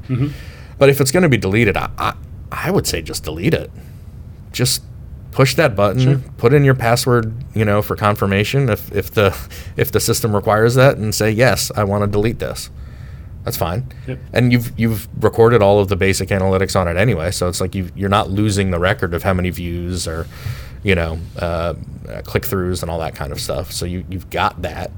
But 0.78 0.88
if 0.88 1.00
it's 1.00 1.10
going 1.10 1.22
to 1.22 1.28
be 1.28 1.36
deleted 1.36 1.76
I, 1.76 1.90
I 1.98 2.14
i 2.50 2.70
would 2.70 2.86
say 2.86 3.02
just 3.02 3.24
delete 3.24 3.54
it. 3.54 3.70
Just 4.52 4.82
push 5.34 5.56
that 5.56 5.74
button, 5.74 6.22
put 6.38 6.54
in 6.54 6.64
your 6.64 6.76
password, 6.76 7.34
you 7.54 7.64
know, 7.64 7.82
for 7.82 7.96
confirmation 7.96 8.70
if, 8.70 8.90
if 8.92 9.10
the 9.10 9.36
if 9.76 9.92
the 9.92 10.00
system 10.00 10.34
requires 10.34 10.76
that 10.76 10.96
and 10.96 11.14
say 11.14 11.30
yes, 11.30 11.70
I 11.76 11.84
want 11.84 12.04
to 12.04 12.06
delete 12.06 12.38
this. 12.38 12.70
That's 13.42 13.58
fine. 13.58 13.92
Yep. 14.06 14.18
And 14.32 14.52
you've 14.52 14.78
you've 14.78 15.08
recorded 15.22 15.60
all 15.60 15.78
of 15.80 15.88
the 15.88 15.96
basic 15.96 16.30
analytics 16.30 16.80
on 16.80 16.88
it 16.88 16.96
anyway, 16.96 17.30
so 17.30 17.48
it's 17.48 17.60
like 17.60 17.74
you 17.74 17.90
you're 17.94 18.08
not 18.08 18.30
losing 18.30 18.70
the 18.70 18.78
record 18.78 19.12
of 19.12 19.22
how 19.22 19.34
many 19.34 19.50
views 19.50 20.08
or 20.08 20.26
you 20.84 20.94
know, 20.94 21.18
uh, 21.38 21.74
uh, 22.08 22.22
click 22.22 22.44
throughs 22.44 22.82
and 22.82 22.90
all 22.90 23.00
that 23.00 23.16
kind 23.16 23.32
of 23.32 23.40
stuff. 23.40 23.72
So 23.72 23.86
you 23.86 24.04
you've 24.08 24.30
got 24.30 24.62
that. 24.62 24.92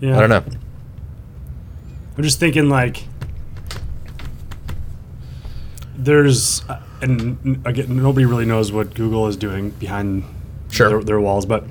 Yeah. 0.00 0.16
I 0.16 0.20
don't 0.20 0.30
know. 0.30 0.44
I'm 2.16 2.22
just 2.22 2.38
thinking 2.38 2.68
like 2.68 3.04
there's 5.96 6.62
uh, 6.68 6.80
and 7.02 7.60
again 7.66 7.96
nobody 7.96 8.24
really 8.24 8.44
knows 8.46 8.72
what 8.72 8.94
Google 8.94 9.26
is 9.28 9.36
doing 9.36 9.70
behind 9.70 10.24
Sure. 10.70 10.88
their, 10.88 11.02
their 11.02 11.20
walls, 11.20 11.44
but 11.44 11.64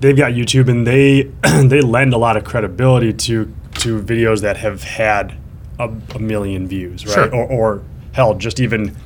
they've 0.00 0.16
got 0.16 0.32
YouTube 0.32 0.68
and 0.68 0.84
they 0.86 1.22
they 1.68 1.80
lend 1.80 2.12
a 2.12 2.18
lot 2.18 2.36
of 2.36 2.44
credibility 2.44 3.12
to 3.12 3.52
to 3.76 4.02
videos 4.02 4.40
that 4.40 4.56
have 4.56 4.82
had 4.82 5.34
a, 5.78 5.88
a 6.14 6.18
million 6.18 6.66
views, 6.66 7.06
right? 7.06 7.14
Sure. 7.14 7.34
Or, 7.34 7.46
or 7.46 7.82
hell, 8.12 8.34
just 8.34 8.58
even 8.58 8.96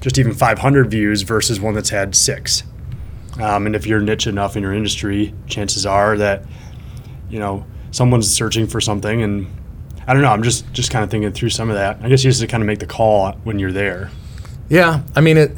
just 0.00 0.18
even 0.18 0.32
500 0.32 0.90
views 0.90 1.22
versus 1.22 1.60
one 1.60 1.74
that's 1.74 1.90
had 1.90 2.14
six. 2.14 2.62
Um, 3.38 3.66
and 3.66 3.76
if 3.76 3.86
you're 3.86 4.00
niche 4.00 4.26
enough 4.26 4.56
in 4.56 4.62
your 4.62 4.72
industry, 4.72 5.34
chances 5.46 5.84
are 5.84 6.16
that 6.16 6.44
you 7.28 7.38
know 7.38 7.64
someone's 7.90 8.30
searching 8.30 8.66
for 8.66 8.80
something 8.80 9.22
and 9.22 9.46
i 10.06 10.12
don't 10.12 10.22
know 10.22 10.30
i'm 10.30 10.42
just 10.42 10.64
just 10.72 10.90
kind 10.90 11.04
of 11.04 11.10
thinking 11.10 11.30
through 11.32 11.48
some 11.50 11.68
of 11.70 11.76
that 11.76 11.98
i 12.02 12.08
guess 12.08 12.24
you 12.24 12.30
just 12.30 12.48
kind 12.48 12.62
of 12.62 12.66
make 12.66 12.78
the 12.80 12.86
call 12.86 13.32
when 13.44 13.58
you're 13.58 13.72
there 13.72 14.10
Yeah, 14.70 15.02
I 15.14 15.20
mean 15.20 15.36
it. 15.36 15.52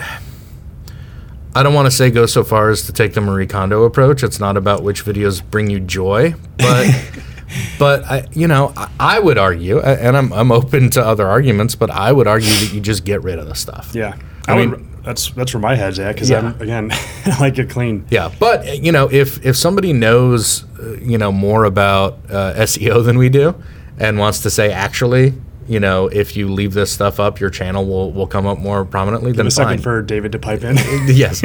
I 1.54 1.62
don't 1.62 1.74
want 1.74 1.86
to 1.86 1.90
say 1.90 2.10
go 2.10 2.24
so 2.26 2.42
far 2.44 2.70
as 2.70 2.86
to 2.86 2.92
take 2.92 3.12
the 3.12 3.20
Marie 3.20 3.46
Kondo 3.46 3.84
approach. 3.84 4.22
It's 4.22 4.40
not 4.40 4.56
about 4.56 4.82
which 4.82 5.04
videos 5.04 5.42
bring 5.50 5.68
you 5.68 5.80
joy, 5.80 6.34
but 6.56 7.10
but 7.78 8.04
I, 8.04 8.26
you 8.32 8.48
know, 8.48 8.72
I, 8.76 8.88
I 8.98 9.18
would 9.20 9.36
argue, 9.36 9.78
and 9.80 10.16
I'm 10.16 10.32
I'm 10.32 10.50
open 10.50 10.88
to 10.90 11.04
other 11.04 11.28
arguments, 11.28 11.74
but 11.74 11.90
I 11.90 12.10
would 12.10 12.26
argue 12.26 12.48
that 12.48 12.72
you 12.72 12.80
just 12.80 13.04
get 13.04 13.22
rid 13.22 13.38
of 13.38 13.46
the 13.46 13.54
stuff. 13.54 13.92
Yeah, 13.94 14.16
I 14.48 14.52
I, 14.52 14.56
mean- 14.56 14.70
mean 14.72 14.88
that's 15.04 15.30
that's 15.32 15.52
where 15.52 15.60
my 15.60 15.74
head's 15.74 15.98
at 15.98 16.14
because 16.14 16.30
Yeah. 16.30 16.38
I'm 16.56 16.60
again 16.62 16.90
I 17.26 17.36
like 17.40 17.58
it 17.58 17.68
clean. 17.68 18.06
Yeah, 18.08 18.30
but 18.40 18.82
you 18.82 18.92
know, 18.92 19.10
if 19.12 19.44
if 19.44 19.54
somebody 19.56 19.92
knows, 19.92 20.64
uh, 20.80 20.92
you 21.02 21.18
know, 21.18 21.30
more 21.32 21.64
about 21.64 22.18
uh, 22.30 22.54
SEO 22.54 23.04
than 23.04 23.18
we 23.18 23.28
do, 23.28 23.54
and 23.98 24.18
wants 24.18 24.40
to 24.42 24.48
say 24.50 24.72
actually, 24.72 25.34
you 25.72 25.80
know, 25.80 26.06
if 26.08 26.36
you 26.36 26.48
leave 26.52 26.74
this 26.74 26.92
stuff 26.92 27.18
up, 27.18 27.40
your 27.40 27.50
channel 27.50 27.84
will 27.86 28.12
will 28.12 28.26
come 28.26 28.46
up 28.46 28.58
more 28.58 28.84
prominently. 28.84 29.32
Then 29.32 29.46
A 29.46 29.50
second 29.50 29.78
fine. 29.78 29.82
for 29.82 30.02
David 30.02 30.32
to 30.32 30.38
pipe 30.38 30.62
in. 30.64 30.76
yes. 31.06 31.42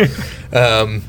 Um, 0.54 1.04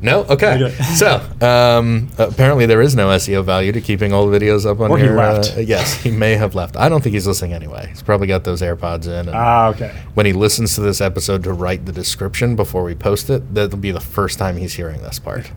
no. 0.00 0.22
Okay. 0.26 0.70
So 0.94 1.20
um, 1.40 2.08
apparently 2.18 2.66
there 2.66 2.80
is 2.80 2.94
no 2.94 3.08
SEO 3.08 3.42
value 3.44 3.72
to 3.72 3.80
keeping 3.80 4.12
all 4.12 4.28
the 4.28 4.38
videos 4.38 4.64
up 4.64 4.78
on 4.78 4.90
Or 4.92 4.96
he 4.98 5.04
here. 5.04 5.16
left. 5.16 5.56
Uh, 5.56 5.60
yes, 5.60 6.00
he 6.00 6.12
may 6.12 6.34
have 6.36 6.54
left. 6.54 6.76
I 6.76 6.88
don't 6.88 7.02
think 7.02 7.14
he's 7.14 7.26
listening 7.26 7.52
anyway. 7.52 7.86
He's 7.88 8.02
probably 8.02 8.28
got 8.28 8.44
those 8.44 8.62
AirPods 8.62 9.08
in. 9.08 9.28
Ah, 9.34 9.68
okay. 9.70 10.00
when 10.14 10.24
he 10.24 10.32
listens 10.32 10.76
to 10.76 10.80
this 10.82 11.00
episode 11.00 11.42
to 11.42 11.52
write 11.52 11.84
the 11.86 11.92
description 11.92 12.54
before 12.54 12.84
we 12.84 12.94
post 12.94 13.28
it, 13.28 13.52
that'll 13.54 13.76
be 13.78 13.90
the 13.90 13.98
first 14.00 14.38
time 14.38 14.56
he's 14.56 14.74
hearing 14.74 15.02
this 15.02 15.18
part. 15.18 15.50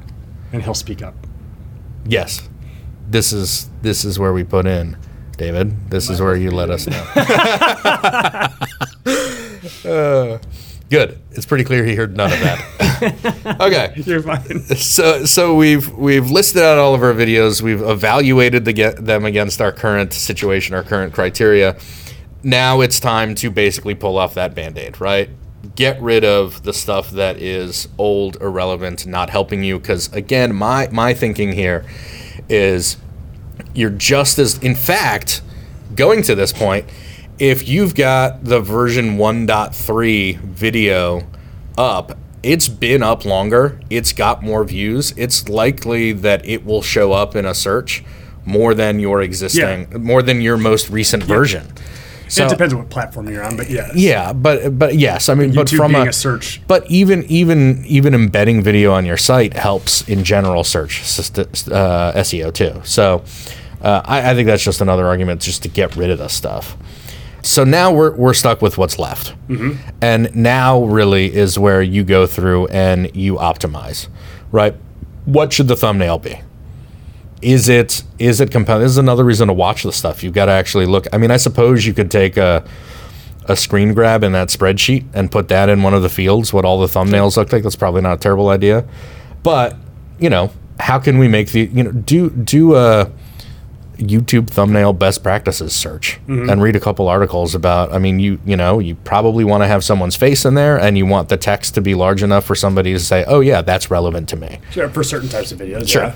And 0.52 0.64
he'll 0.64 0.74
speak 0.74 1.04
up. 1.04 1.14
Yes. 2.06 2.50
This 3.08 3.32
is 3.34 3.70
this 3.84 4.04
is 4.06 4.18
where 4.18 4.34
we 4.34 4.44
put 4.44 4.66
in, 4.66 4.98
David. 5.42 5.90
This 5.90 6.08
is 6.08 6.22
where 6.22 6.36
you 6.36 6.52
let 6.52 6.70
us 6.70 6.86
know. 6.88 7.04
Uh, 9.86 10.40
good. 10.90 11.20
It's 11.32 11.46
pretty 11.46 11.64
clear 11.64 11.84
he 11.84 11.96
heard 11.96 12.16
none 12.16 12.32
of 12.32 12.40
that. 12.40 13.58
okay. 13.62 13.94
You're 13.96 14.22
fine. 14.22 14.60
So 14.76 15.26
so 15.26 15.56
we've 15.56 15.90
we've 15.94 16.30
listed 16.30 16.62
out 16.62 16.78
all 16.78 16.94
of 16.94 17.02
our 17.02 17.14
videos. 17.14 17.62
We've 17.62 17.82
evaluated 17.82 18.66
the 18.66 18.74
get 18.74 19.04
them 19.04 19.26
against 19.26 19.60
our 19.60 19.72
current 19.72 20.14
situation, 20.14 20.76
our 20.76 20.84
current 20.84 21.14
criteria. 21.14 21.78
Now 22.44 22.82
it's 22.82 23.00
time 23.00 23.34
to 23.36 23.50
basically 23.50 23.96
pull 23.96 24.18
off 24.18 24.36
that 24.36 24.54
band-aid, 24.54 25.02
right? 25.02 25.30
Get 25.76 26.00
rid 26.02 26.24
of 26.24 26.64
the 26.64 26.74
stuff 26.74 27.10
that 27.12 27.38
is 27.38 27.88
old, 27.98 28.38
irrelevant, 28.42 29.06
not 29.08 29.32
helping 29.32 29.64
you 29.64 29.80
cuz 29.80 30.12
again, 30.14 30.54
my 30.56 30.88
my 30.92 31.14
thinking 31.14 31.54
here 31.54 31.86
is 32.50 32.98
you're 33.74 33.90
just 33.90 34.40
as 34.40 34.58
in 34.60 34.76
fact 34.76 35.42
going 35.96 36.22
to 36.22 36.36
this 36.36 36.54
point 36.54 36.86
if 37.40 37.68
you've 37.68 37.96
got 37.96 38.44
the 38.44 38.60
version 38.60 39.18
1.3 39.18 40.40
video 40.40 41.28
up 41.78 42.18
it's 42.44 42.68
been 42.68 43.04
up 43.04 43.24
longer. 43.24 43.80
It's 43.90 44.14
got 44.14 44.42
more 44.42 44.64
views. 44.64 45.14
It's 45.16 45.48
likely 45.48 46.12
that 46.12 46.46
it 46.46 46.66
will 46.66 46.82
show 46.82 47.12
up 47.12 47.36
in 47.36 47.46
a 47.46 47.54
search 47.54 48.04
more 48.46 48.74
than 48.74 49.00
your 49.00 49.22
existing 49.22 49.88
more 50.04 50.24
than 50.24 50.42
your 50.42 50.58
most 50.58 50.90
recent 50.90 51.22
version 51.22 51.68
so 52.32 52.46
it 52.46 52.50
depends 52.50 52.74
on 52.74 52.80
what 52.80 52.90
platform 52.90 53.28
you're 53.30 53.44
on, 53.44 53.58
but 53.58 53.70
yeah. 53.70 53.92
yeah 53.94 54.32
but 54.34 54.78
but 54.80 54.96
yes 54.96 55.28
i 55.30 55.34
mean 55.34 55.54
but 55.54 55.68
YouTube 55.68 55.78
from 55.78 55.92
being 55.92 56.08
a, 56.08 56.10
a 56.10 56.14
search. 56.14 56.62
but 56.68 56.90
even 56.90 57.24
even 57.26 57.84
even 57.86 58.14
embedding 58.14 58.64
video 58.64 58.94
on 58.94 59.06
your 59.06 59.18
site 59.18 59.54
helps 59.54 60.08
in 60.08 60.24
general 60.24 60.64
search 60.64 61.02
uh, 61.02 62.14
SEO 62.16 62.54
too. 62.54 62.82
So 62.84 63.24
uh, 63.82 64.02
I, 64.06 64.32
I 64.32 64.36
think 64.36 64.46
that's 64.48 64.64
just 64.64 64.82
another 64.82 65.06
argument 65.08 65.42
just 65.42 65.64
to 65.64 65.70
get 65.70 65.96
rid 65.96 66.10
of 66.10 66.20
this 66.20 66.34
stuff. 66.34 66.78
So 67.44 67.64
now 67.64 67.92
we're, 67.92 68.16
we're 68.16 68.36
stuck 68.36 68.62
with 68.62 68.78
what's 68.78 69.00
left, 69.00 69.34
and 70.02 70.36
now 70.36 70.84
really 70.86 71.34
is 71.34 71.58
where 71.58 71.82
you 71.82 72.04
go 72.04 72.28
through 72.28 72.68
and 72.68 73.14
you 73.16 73.36
optimize, 73.38 74.08
right? 74.52 74.76
What 75.26 75.52
should 75.52 75.68
the 75.68 75.76
thumbnail 75.76 76.20
be? 76.20 76.40
Is 77.42 77.70
it 77.70 78.04
is 78.20 78.40
it 78.40 78.52
compelling? 78.52 78.84
This 78.84 78.92
is 78.92 78.98
another 78.98 79.24
reason 79.24 79.48
to 79.48 79.54
watch 79.54 79.84
the 79.84 79.92
stuff. 79.92 80.24
You've 80.24 80.34
got 80.34 80.46
to 80.46 80.52
actually 80.52 80.86
look. 80.86 81.08
I 81.14 81.18
mean, 81.18 81.32
I 81.32 81.38
suppose 81.38 81.86
you 81.86 81.94
could 81.94 82.12
take 82.12 82.38
a 82.38 82.64
a 83.46 83.56
screen 83.56 83.94
grab 83.94 84.24
in 84.24 84.32
that 84.34 84.50
spreadsheet 84.50 85.06
and 85.14 85.32
put 85.32 85.48
that 85.50 85.68
in 85.68 85.82
one 85.82 85.94
of 85.94 86.04
the 86.04 86.10
fields. 86.10 86.54
What 86.54 86.66
all 86.66 86.80
the 86.80 86.88
thumbnails 86.88 87.38
look 87.38 87.52
like. 87.52 87.64
That's 87.64 87.76
probably 87.76 88.02
not 88.02 88.14
a 88.14 88.20
terrible 88.20 88.50
idea. 88.50 88.86
But 89.44 89.76
you 90.20 90.30
know, 90.30 90.52
how 90.80 91.00
can 91.00 91.18
we 91.18 91.28
make 91.28 91.52
the 91.52 91.62
you 91.62 91.84
know 91.84 91.92
do 91.92 92.30
do 92.30 92.76
a 92.76 93.12
YouTube 93.98 94.50
thumbnail 94.50 94.94
best 94.94 95.22
practices 95.22 95.74
search 95.74 96.20
mm-hmm. 96.28 96.50
and 96.50 96.62
read 96.62 96.76
a 96.76 96.80
couple 96.80 97.08
articles 97.08 97.54
about 97.54 97.94
I 97.94 98.00
mean 98.00 98.20
you 98.20 98.40
you 98.46 98.58
know 98.58 98.80
you 98.80 98.96
probably 98.96 99.44
want 99.44 99.64
to 99.64 99.68
have 99.68 99.84
someone's 99.84 100.16
face 100.16 100.44
in 100.44 100.56
there 100.56 100.80
and 100.80 100.98
you 100.98 101.06
want 101.06 101.30
the 101.30 101.38
text 101.38 101.76
to 101.76 101.82
be 101.82 101.94
large 101.94 102.24
enough 102.24 102.46
for 102.46 102.56
somebody 102.56 102.94
to 102.94 103.00
say 103.00 103.24
oh 103.28 103.42
yeah 103.42 103.62
that's 103.62 103.92
relevant 103.92 104.28
to 104.30 104.36
me 104.36 104.60
Sure, 104.72 104.90
for 104.90 105.04
certain 105.04 105.30
types 105.30 105.52
of 105.52 105.60
videos. 105.60 105.88
Sure. 105.88 106.06
Yeah. 106.06 106.16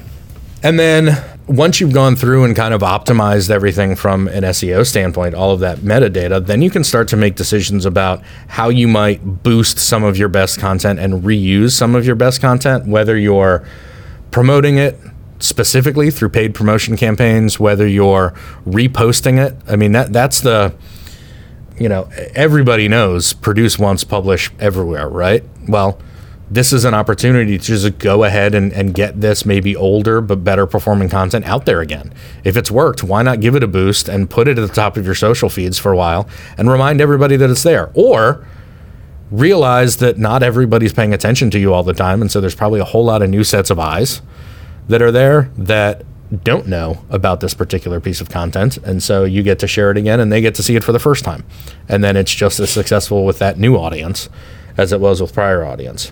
And 0.64 0.80
then 0.80 1.24
once 1.48 1.80
you've 1.80 1.94
gone 1.94 2.16
through 2.16 2.44
and 2.44 2.56
kind 2.56 2.74
of 2.74 2.82
optimized 2.82 3.52
everything 3.52 3.96
from 3.96 4.28
an 4.30 4.44
SEO 4.44 4.86
standpoint, 4.86 5.36
all 5.36 5.52
of 5.52 5.60
that 5.60 5.80
metadata, 5.80 6.44
then 6.46 6.62
you 6.62 6.70
can 6.70 6.84
start 6.84 7.08
to 7.10 7.16
make 7.16 7.36
decisions 7.36 7.86
about 7.86 8.24
how 8.48 8.70
you 8.70 8.88
might 8.88 9.44
boost 9.44 9.78
some 9.78 10.04
of 10.04 10.18
your 10.18 10.30
best 10.30 10.60
content 10.60 11.00
and 11.00 11.24
reuse 11.24 11.72
some 11.72 11.94
of 11.94 12.06
your 12.06 12.16
best 12.16 12.42
content, 12.42 12.88
whether 12.88 13.16
you're 13.16 13.64
promoting 14.32 14.78
it 14.78 14.98
specifically 15.40 16.10
through 16.10 16.30
paid 16.30 16.56
promotion 16.56 16.98
campaigns, 16.98 17.60
whether 17.60 17.88
you're 17.88 18.34
reposting 18.66 19.38
it. 19.38 19.56
I 19.68 19.76
mean 19.76 19.92
that 19.92 20.12
that's 20.12 20.42
the 20.42 20.74
you 21.78 21.90
know, 21.90 22.10
everybody 22.34 22.88
knows 22.88 23.34
produce 23.34 23.78
once, 23.78 24.04
publish 24.04 24.50
everywhere, 24.60 25.10
right? 25.10 25.44
Well, 25.68 26.00
this 26.50 26.72
is 26.72 26.86
an 26.86 26.94
opportunity 26.94 27.58
to 27.58 27.64
just 27.64 27.98
go 27.98 28.24
ahead 28.24 28.54
and, 28.54 28.72
and 28.74 28.94
get 28.94 29.20
this 29.20 29.46
maybe 29.46 29.76
older 29.76 30.22
but 30.22 30.44
better 30.44 30.68
performing 30.68 31.10
content 31.10 31.46
out 31.46 31.66
there 31.66 31.82
again. 31.82 32.14
If 32.44 32.56
it's 32.56 32.70
worked, 32.70 33.04
why 33.04 33.24
not 33.24 33.40
give 33.40 33.56
it 33.56 33.64
a 33.64 33.68
boost 33.68 34.08
and 34.08 34.30
put 34.30 34.48
it 34.48 34.60
at 34.60 34.68
the 34.68 34.74
top 34.74 34.98
of 34.98 35.06
your 35.06 35.16
social 35.16 35.50
feeds 35.50 35.80
for 35.80 35.92
a 35.92 35.98
while 35.98 36.30
and 36.58 36.70
remind 36.70 37.02
everybody 37.02 37.36
that 37.38 37.50
it's 37.50 37.64
there? 37.64 37.92
Or 37.96 38.46
realize 39.32 39.98
that 39.98 40.20
not 40.20 40.44
everybody's 40.44 40.94
paying 40.94 41.14
attention 41.14 41.50
to 41.50 41.60
you 41.60 41.74
all 41.74 41.84
the 41.84 41.94
time. 41.94 42.22
And 42.22 42.32
so 42.32 42.40
there's 42.40 42.56
probably 42.56 42.80
a 42.80 42.86
whole 42.86 43.06
lot 43.06 43.22
of 43.22 43.30
new 43.30 43.44
sets 43.44 43.72
of 43.72 43.80
eyes 43.80 44.22
that 44.88 45.02
are 45.02 45.12
there 45.12 45.52
that 45.58 46.04
don't 46.44 46.68
know 46.68 47.04
about 47.10 47.40
this 47.40 47.54
particular 47.54 48.00
piece 48.00 48.22
of 48.22 48.30
content. 48.30 48.78
And 48.78 49.02
so 49.02 49.24
you 49.24 49.42
get 49.44 49.60
to 49.60 49.68
share 49.68 49.92
it 49.92 49.98
again 49.98 50.20
and 50.20 50.32
they 50.32 50.42
get 50.42 50.56
to 50.56 50.64
see 50.64 50.76
it 50.76 50.84
for 50.84 50.92
the 50.92 51.00
first 51.00 51.24
time. 51.24 51.44
And 51.90 52.04
then 52.04 52.16
it's 52.16 52.34
just 52.34 52.60
as 52.60 52.70
successful 52.70 53.26
with 53.26 53.40
that 53.40 53.58
new 53.58 53.76
audience 53.76 54.30
as 54.78 54.92
it 54.92 55.00
was 55.00 55.22
with 55.22 55.34
prior 55.34 55.64
audience. 55.64 56.12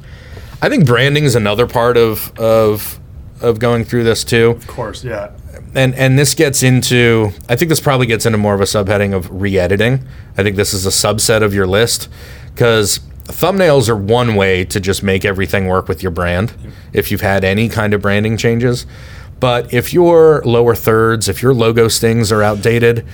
I 0.64 0.70
think 0.70 0.86
branding 0.86 1.26
is 1.26 1.36
another 1.36 1.68
part 1.68 1.98
of 1.98 2.32
of 2.40 2.98
of 3.42 3.60
going 3.60 3.84
through 3.84 4.06
this 4.06 4.24
too 4.24 4.52
Of 4.52 4.68
course, 4.68 5.04
yeah. 5.04 5.32
and 5.76 5.94
and 5.96 6.18
this 6.18 6.34
gets 6.34 6.64
into 6.64 7.32
I 7.50 7.58
think 7.58 7.68
this 7.68 7.82
probably 7.82 8.06
gets 8.08 8.26
into 8.26 8.38
more 8.38 8.56
of 8.56 8.62
a 8.62 8.64
subheading 8.64 9.14
of 9.14 9.30
re-editing. 9.30 10.08
I 10.38 10.44
think 10.44 10.56
this 10.56 10.74
is 10.74 10.86
a 10.86 10.90
subset 10.90 11.44
of 11.44 11.54
your 11.54 11.68
list 11.68 12.08
because 12.54 13.00
thumbnails 13.26 13.90
are 13.90 13.98
one 13.98 14.36
way 14.36 14.64
to 14.64 14.80
just 14.80 15.04
make 15.04 15.26
everything 15.26 15.68
work 15.68 15.90
with 15.90 16.02
your 16.02 16.12
brand 16.12 16.54
if 16.94 17.12
you've 17.12 17.20
had 17.20 17.44
any 17.44 17.68
kind 17.68 17.94
of 17.94 18.02
branding 18.02 18.38
changes. 18.38 18.86
But 19.42 19.74
if 19.74 19.92
your 19.92 20.42
lower 20.46 20.76
thirds, 20.76 21.28
if 21.28 21.42
your 21.42 21.54
logo 21.54 21.90
stings 21.90 22.32
are 22.32 22.42
outdated, 22.42 23.06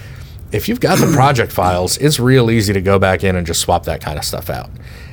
if 0.51 0.69
you've 0.69 0.79
got 0.79 0.99
the 0.99 1.11
project 1.13 1.51
files, 1.51 1.97
it's 1.97 2.19
real 2.19 2.51
easy 2.51 2.73
to 2.73 2.81
go 2.81 2.99
back 2.99 3.23
in 3.23 3.35
and 3.35 3.47
just 3.47 3.61
swap 3.61 3.85
that 3.85 4.01
kind 4.01 4.19
of 4.19 4.23
stuff 4.23 4.51
out. 4.51 4.69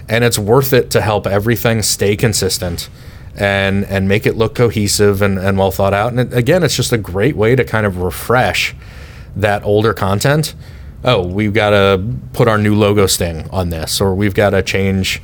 And 0.09 0.25
it's 0.25 0.39
worth 0.39 0.73
it 0.73 0.91
to 0.91 1.01
help 1.01 1.27
everything 1.27 1.83
stay 1.83 2.17
consistent 2.17 2.89
and 3.37 3.85
and 3.85 4.09
make 4.09 4.25
it 4.27 4.37
look 4.37 4.55
cohesive 4.55 5.21
and, 5.21 5.39
and 5.39 5.59
well 5.59 5.71
thought 5.71 5.93
out. 5.93 6.13
And 6.13 6.21
it, 6.21 6.33
again, 6.33 6.63
it's 6.63 6.77
just 6.77 6.93
a 6.93 6.99
great 6.99 7.37
way 7.37 7.55
to 7.55 7.65
kind 7.65 7.87
of 7.87 7.99
refresh 7.99 8.75
that 9.35 9.63
older 9.65 9.93
content. 9.93 10.55
Oh, 11.05 11.27
we've 11.27 11.53
got 11.53 11.71
to 11.71 12.03
put 12.33 12.49
our 12.49 12.59
new 12.59 12.75
logo 12.75 13.07
sting 13.07 13.49
on 13.51 13.71
this, 13.71 14.01
or 14.01 14.15
we've 14.15 14.35
got 14.35 14.51
to 14.51 14.63
change, 14.63 15.23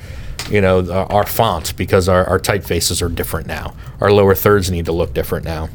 you 0.51 0.61
know, 0.61 0.89
our 0.93 1.27
font 1.27 1.77
because 1.77 2.09
our, 2.09 2.25
our 2.27 2.39
typefaces 2.39 3.03
are 3.03 3.09
different 3.09 3.47
now. 3.47 3.75
Our 4.01 4.13
lower 4.13 4.35
thirds 4.35 4.71
need 4.71 4.85
to 4.85 4.93
look 4.93 5.15
different 5.15 5.45
now. 5.45 5.71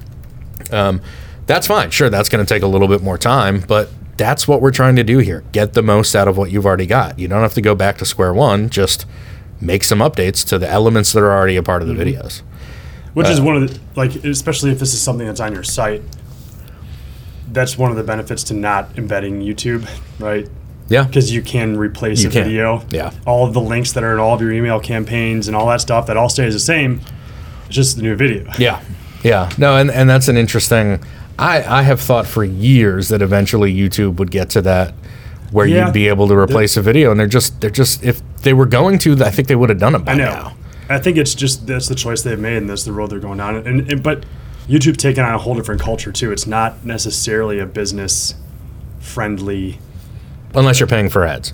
Um, 0.72 1.02
that's 1.48 1.68
fine. 1.68 1.90
Sure, 1.90 2.10
that's 2.10 2.30
going 2.30 2.46
to 2.46 2.54
take 2.54 2.62
a 2.62 2.68
little 2.68 2.88
bit 2.88 3.02
more 3.02 3.18
time, 3.18 3.62
but 3.68 3.90
that's 4.18 4.48
what 4.48 4.62
we're 4.62 4.72
trying 4.72 4.96
to 4.98 5.04
do 5.04 5.20
here. 5.20 5.44
Get 5.52 5.74
the 5.74 5.82
most 5.84 6.16
out 6.16 6.28
of 6.28 6.38
what 6.38 6.52
you've 6.52 6.66
already 6.66 6.86
got. 6.88 7.18
You 7.20 7.28
don't 7.28 7.42
have 7.42 7.54
to 7.54 7.62
go 7.62 7.76
back 7.76 7.98
to 8.00 8.06
square 8.06 8.34
one. 8.34 8.70
Just 8.70 9.06
make 9.62 9.84
some 9.84 10.00
updates 10.00 10.46
to 10.48 10.60
the 10.60 10.70
elements 10.70 11.14
that 11.14 11.22
are 11.22 11.32
already 11.32 11.56
a 11.56 11.64
part 11.64 11.82
of 11.82 11.88
the 11.88 11.94
videos. 11.94 12.42
Which 13.14 13.28
Uh, 13.28 13.32
is 13.32 13.42
one 13.42 13.56
of 13.56 13.70
the 13.70 13.80
like, 13.96 14.16
especially 14.24 14.72
if 14.72 14.80
this 14.80 14.94
is 14.94 15.02
something 15.02 15.26
that's 15.26 15.40
on 15.40 15.54
your 15.54 15.64
site. 15.64 16.02
That's 17.52 17.78
one 17.78 17.92
of 17.92 17.98
the 17.98 18.04
benefits 18.04 18.44
to 18.46 18.54
not 18.54 18.90
embedding 18.98 19.42
YouTube, 19.42 19.88
right? 20.20 20.48
Yeah. 20.90 21.04
Because 21.04 21.32
you 21.34 21.42
can 21.42 21.78
replace 21.78 22.22
You 22.24 22.30
a 22.30 22.32
can, 22.32 22.44
video. 22.46 22.84
yeah. 22.90 23.12
All 23.26 23.46
of 23.48 23.54
the 23.54 23.62
links 23.62 23.94
that 23.94 24.04
are 24.04 24.14
in 24.14 24.20
all 24.20 24.34
of 24.36 24.42
your 24.42 24.52
email 24.52 24.80
campaigns 24.80 25.48
and 25.48 25.56
all 25.56 25.68
that 25.68 25.82
stuff 25.82 26.08
that 26.08 26.18
all 26.18 26.30
stays 26.30 26.54
the 26.54 26.60
same. 26.60 27.02
It's 27.68 27.76
just 27.76 27.96
the 27.98 28.04
new 28.04 28.16
video. 28.16 28.50
Yeah. 28.60 28.82
Yeah. 29.24 29.50
No, 29.58 29.76
and, 29.78 29.90
and 29.92 30.10
that's 30.10 30.28
an 30.28 30.38
interesting 30.38 31.00
I, 31.40 31.80
I 31.80 31.82
have 31.84 32.02
thought 32.02 32.26
for 32.28 32.44
years 32.44 33.10
that 33.10 33.22
eventually 33.22 33.74
YouTube 33.74 34.16
would 34.18 34.32
get 34.32 34.50
to 34.52 34.62
that 34.64 34.94
where 35.52 35.66
Yeah. 35.66 35.86
you'd 35.86 35.94
be 35.94 36.08
able 36.08 36.28
to 36.28 36.36
replace 36.36 36.76
a 36.78 36.82
video, 36.82 37.12
and 37.12 37.20
they're 37.20 37.28
just 37.28 37.62
they're 37.62 37.70
just 37.70 38.04
if 38.04 38.22
they 38.42 38.54
were 38.54 38.66
going 38.66 38.98
to, 39.00 39.24
I 39.24 39.30
think 39.32 39.48
they 39.48 39.56
would 39.56 39.70
have 39.70 39.80
done 39.80 39.96
it 39.96 40.00
by 40.00 40.14
I 40.14 40.16
know. 40.16 40.26
now. 40.26 40.56
I 40.90 41.00
think 41.00 41.18
it's 41.18 41.36
just 41.36 41.68
that's 41.68 41.88
the 41.88 41.96
choice 41.96 42.22
they've 42.22 42.40
made, 42.40 42.58
and 42.58 42.70
that's 42.70 42.84
the 42.86 42.92
road 42.94 43.10
they're 43.12 43.20
going 43.20 43.38
down. 43.38 43.56
And, 43.56 43.92
and 43.92 44.02
but 44.04 44.26
YouTube's 44.68 44.98
taken 44.98 45.24
on 45.24 45.34
a 45.34 45.38
whole 45.38 45.56
different 45.56 45.80
culture 45.82 46.12
too. 46.12 46.32
It's 46.32 46.48
not 46.48 46.84
necessarily 46.86 47.60
a 47.60 47.66
business 47.66 48.36
friendly. 49.00 49.80
Unless 50.56 50.80
you're 50.80 50.88
paying 50.88 51.10
for 51.10 51.26
ads. 51.26 51.54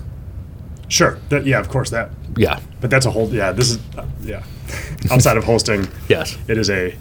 Sure, 0.88 1.18
that 1.28 1.46
yeah, 1.46 1.58
of 1.60 1.68
course 1.68 1.90
that. 1.90 2.10
Yeah. 2.36 2.60
But 2.80 2.90
that's 2.90 3.06
a 3.06 3.10
whole 3.10 3.28
yeah. 3.28 3.52
This 3.52 3.70
is 3.70 3.78
uh, 3.96 4.06
yeah. 4.22 4.42
Outside 5.10 5.36
of 5.36 5.44
hosting, 5.44 5.88
Yes. 6.08 6.36
it 6.48 6.56
is 6.58 6.70
a 6.70 6.94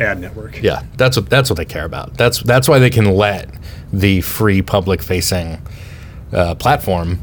ad 0.00 0.20
network. 0.20 0.62
Yeah. 0.62 0.82
That's 0.96 1.16
what 1.16 1.28
that's 1.30 1.48
what 1.50 1.56
they 1.56 1.64
care 1.64 1.84
about. 1.84 2.16
That's 2.16 2.42
that's 2.42 2.68
why 2.68 2.78
they 2.78 2.90
can 2.90 3.06
let 3.14 3.48
the 3.92 4.20
free 4.20 4.62
public 4.62 5.02
facing 5.02 5.60
uh, 6.32 6.54
platform. 6.56 7.20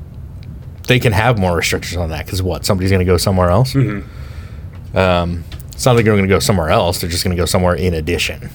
They 0.87 0.99
can 0.99 1.13
have 1.13 1.37
more 1.39 1.55
restrictions 1.55 1.97
on 1.97 2.09
that 2.09 2.25
because 2.25 2.41
what 2.41 2.65
somebody's 2.65 2.91
going 2.91 2.99
to 2.99 3.05
go 3.05 3.17
somewhere 3.17 3.49
else. 3.49 3.73
Um, 3.75 5.43
it's 5.71 5.85
not 5.85 5.95
like 5.95 6.05
they're 6.05 6.13
going 6.13 6.27
to 6.27 6.33
go 6.33 6.39
somewhere 6.39 6.69
else. 6.69 7.01
They're 7.01 7.09
just 7.09 7.23
going 7.23 7.35
to 7.35 7.41
go 7.41 7.45
somewhere 7.45 7.73
in 7.75 7.93
addition, 7.93 8.49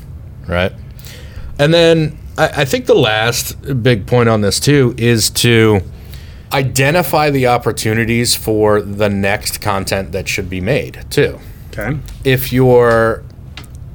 right? 0.47 0.73
And 1.59 1.75
then 1.75 2.17
I, 2.37 2.49
I 2.63 2.65
think 2.65 2.87
the 2.87 2.95
last 2.95 3.83
big 3.83 4.07
point 4.07 4.29
on 4.29 4.41
this 4.41 4.61
too 4.61 4.95
is 4.97 5.31
to 5.31 5.81
identify 6.53 7.31
the 7.31 7.47
opportunities 7.49 8.35
for 8.35 8.81
the 8.81 9.09
next 9.09 9.61
content 9.61 10.13
that 10.13 10.29
should 10.29 10.49
be 10.49 10.61
made 10.61 11.05
too 11.11 11.39
Okay. 11.77 11.99
if 12.25 12.53
you're 12.53 13.23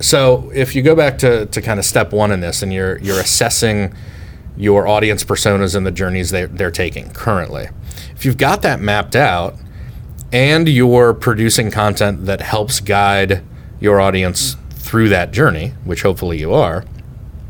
so 0.03 0.51
if 0.53 0.75
you 0.75 0.81
go 0.81 0.95
back 0.95 1.17
to, 1.19 1.45
to 1.47 1.61
kind 1.61 1.79
of 1.79 1.85
step 1.85 2.11
one 2.11 2.31
in 2.31 2.39
this 2.39 2.61
and 2.61 2.73
you're 2.73 2.97
you're 2.99 3.19
assessing 3.19 3.93
your 4.55 4.87
audience 4.87 5.23
personas 5.23 5.75
and 5.75 5.85
the 5.85 5.91
journeys 5.91 6.29
they're, 6.29 6.47
they're 6.47 6.71
taking 6.71 7.09
currently 7.11 7.67
if 8.15 8.25
you've 8.25 8.37
got 8.37 8.61
that 8.61 8.79
mapped 8.79 9.15
out 9.15 9.55
and 10.31 10.67
you're 10.67 11.13
producing 11.13 11.71
content 11.71 12.25
that 12.25 12.41
helps 12.41 12.79
guide 12.79 13.43
your 13.79 13.99
audience 13.99 14.55
through 14.71 15.09
that 15.09 15.31
journey 15.31 15.73
which 15.85 16.01
hopefully 16.01 16.39
you 16.39 16.53
are 16.53 16.83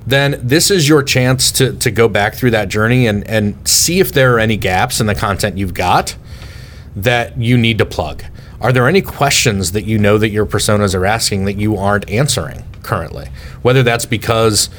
then 0.05 0.39
this 0.41 0.69
is 0.69 0.87
your 0.87 1.01
chance 1.01 1.51
to, 1.51 1.73
to 1.77 1.89
go 1.89 2.09
back 2.09 2.35
through 2.35 2.51
that 2.51 2.69
journey 2.69 3.07
and, 3.07 3.27
and 3.27 3.67
see 3.67 3.99
if 3.99 4.11
there 4.11 4.35
are 4.35 4.39
any 4.39 4.57
gaps 4.57 4.99
in 4.99 5.07
the 5.07 5.15
content 5.15 5.57
you've 5.57 5.73
got 5.73 6.15
that 6.95 7.37
you 7.37 7.57
need 7.57 7.77
to 7.77 7.85
plug? 7.85 8.23
Are 8.63 8.71
there 8.71 8.87
any 8.87 9.01
questions 9.01 9.73
that 9.73 9.83
you 9.83 9.97
know 9.97 10.17
that 10.17 10.29
your 10.29 10.45
personas 10.45 10.95
are 10.95 11.05
asking 11.05 11.43
that 11.45 11.57
you 11.57 11.75
aren't 11.75 12.09
answering 12.09 12.63
currently? 12.81 13.27
Whether 13.61 13.83
that's 13.83 14.05
because 14.05 14.69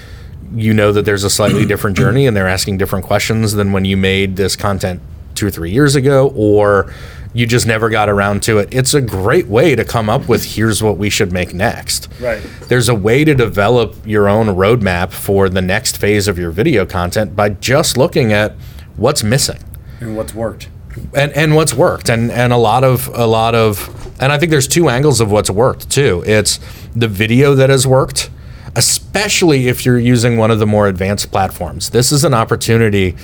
you 0.55 0.73
know 0.73 0.91
that 0.91 1.05
there's 1.05 1.23
a 1.23 1.29
slightly 1.29 1.67
different 1.73 1.95
journey 1.95 2.27
and 2.27 2.35
they're 2.35 2.49
asking 2.49 2.79
different 2.79 3.05
questions 3.05 3.53
than 3.53 3.73
when 3.73 3.85
you 3.85 3.99
made 3.99 4.37
this 4.37 4.57
content 4.57 5.03
two 5.35 5.49
or 5.49 5.51
three 5.51 5.71
years 5.71 5.97
ago, 5.97 6.33
or 6.35 6.95
you 7.35 7.47
just 7.47 7.67
never 7.67 7.91
got 7.91 8.09
around 8.09 8.43
to 8.45 8.59
it. 8.59 8.73
It's 8.73 8.95
a 8.95 9.03
great 9.03 9.49
way 9.49 9.75
to 9.75 9.85
come 9.85 10.09
up 10.09 10.29
with 10.29 10.55
here's 10.55 10.83
what 10.83 10.97
we 10.97 11.11
should 11.11 11.31
make 11.33 11.53
next. 11.53 12.09
Right. 12.21 12.41
There's 12.69 12.89
a 12.89 12.95
way 12.95 13.23
to 13.25 13.35
develop 13.35 13.97
your 14.07 14.31
own 14.31 14.47
roadmap 14.47 15.13
for 15.13 15.51
the 15.51 15.61
next 15.61 15.99
phase 15.99 16.27
of 16.27 16.39
your 16.39 16.53
video 16.53 16.87
content 16.87 17.37
by 17.37 17.51
just 17.51 17.99
looking 17.99 18.33
at 18.33 18.53
what's 18.97 19.23
missing 19.23 19.59
And 20.01 20.17
what's 20.17 20.33
worked? 20.33 20.69
And 21.15 21.33
and 21.33 21.55
what's 21.55 21.75
worked 21.75 22.09
and 22.09 22.31
and 22.31 22.53
a 22.53 22.57
lot 22.57 22.85
of 22.85 23.09
a 23.15 23.27
lot 23.27 23.55
of 23.55 23.89
and 24.21 24.33
I 24.33 24.39
think 24.39 24.51
there's 24.51 24.69
two 24.69 24.89
angles 24.89 25.21
of 25.21 25.31
what's 25.31 25.51
worked 25.51 25.91
too. 25.91 26.23
It's 26.27 26.61
the 26.95 27.09
video 27.09 27.55
that 27.55 27.71
has 27.71 27.87
worked, 27.87 28.31
especially 28.77 29.69
if 29.69 29.85
you're 29.85 29.99
using 29.99 30.37
one 30.37 30.51
of 30.51 30.59
the 30.59 30.67
more 30.67 30.87
advanced 30.87 31.31
platforms. 31.31 31.91
This 31.91 32.13
is 32.13 32.25
an 32.25 32.35
opportunity 32.35 33.17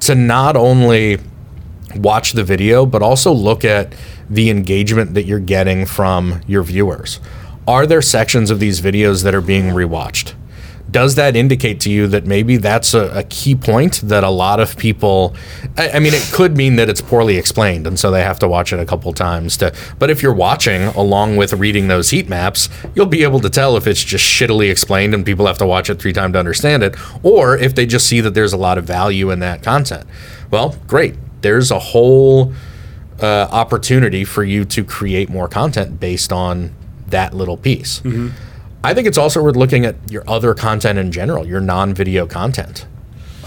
to 0.00 0.14
not 0.14 0.56
only 0.56 1.18
watch 1.96 2.32
the 2.32 2.44
video 2.44 2.86
but 2.86 3.02
also 3.02 3.32
look 3.32 3.64
at 3.64 3.94
the 4.30 4.50
engagement 4.50 5.14
that 5.14 5.24
you're 5.24 5.38
getting 5.38 5.86
from 5.86 6.40
your 6.46 6.62
viewers. 6.62 7.20
Are 7.66 7.86
there 7.86 8.02
sections 8.02 8.50
of 8.50 8.60
these 8.60 8.80
videos 8.80 9.24
that 9.24 9.34
are 9.34 9.42
being 9.42 9.66
rewatched? 9.66 10.34
Does 10.90 11.16
that 11.16 11.36
indicate 11.36 11.80
to 11.80 11.90
you 11.90 12.06
that 12.06 12.26
maybe 12.26 12.56
that's 12.56 12.94
a, 12.94 13.10
a 13.18 13.22
key 13.24 13.54
point 13.54 14.00
that 14.02 14.24
a 14.24 14.30
lot 14.30 14.60
of 14.60 14.76
people 14.76 15.34
I, 15.76 15.90
I 15.90 15.98
mean 15.98 16.14
it 16.14 16.22
could 16.32 16.56
mean 16.56 16.76
that 16.76 16.88
it's 16.88 17.00
poorly 17.00 17.36
explained 17.36 17.86
and 17.86 17.98
so 17.98 18.10
they 18.10 18.22
have 18.22 18.38
to 18.40 18.48
watch 18.48 18.72
it 18.72 18.80
a 18.80 18.86
couple 18.86 19.12
times 19.12 19.56
to 19.58 19.74
but 19.98 20.10
if 20.10 20.22
you're 20.22 20.34
watching 20.34 20.84
along 20.84 21.36
with 21.36 21.52
reading 21.52 21.88
those 21.88 22.10
heat 22.10 22.28
maps 22.28 22.68
you'll 22.94 23.06
be 23.06 23.22
able 23.22 23.40
to 23.40 23.50
tell 23.50 23.76
if 23.76 23.86
it's 23.86 24.02
just 24.02 24.24
shittily 24.24 24.70
explained 24.70 25.14
and 25.14 25.26
people 25.26 25.46
have 25.46 25.58
to 25.58 25.66
watch 25.66 25.90
it 25.90 26.00
three 26.00 26.12
times 26.12 26.32
to 26.32 26.38
understand 26.38 26.82
it 26.82 26.96
or 27.22 27.56
if 27.56 27.74
they 27.74 27.84
just 27.86 28.06
see 28.06 28.20
that 28.20 28.34
there's 28.34 28.52
a 28.52 28.56
lot 28.58 28.78
of 28.78 28.84
value 28.84 29.30
in 29.30 29.40
that 29.40 29.62
content. 29.62 30.06
Well 30.50 30.76
great. 30.86 31.14
There's 31.42 31.70
a 31.70 31.78
whole 31.78 32.52
uh, 33.20 33.48
opportunity 33.50 34.24
for 34.24 34.42
you 34.44 34.64
to 34.64 34.84
create 34.84 35.28
more 35.28 35.48
content 35.48 36.00
based 36.00 36.32
on 36.32 36.74
that 37.08 37.34
little 37.34 37.56
piece 37.56 38.00
I 38.82 38.94
think 38.94 39.08
it's 39.08 39.18
also 39.18 39.42
worth 39.42 39.56
looking 39.56 39.84
at 39.84 39.96
your 40.10 40.22
other 40.28 40.54
content 40.54 40.98
in 40.98 41.10
general, 41.10 41.46
your 41.46 41.60
non-video 41.60 42.26
content. 42.26 42.86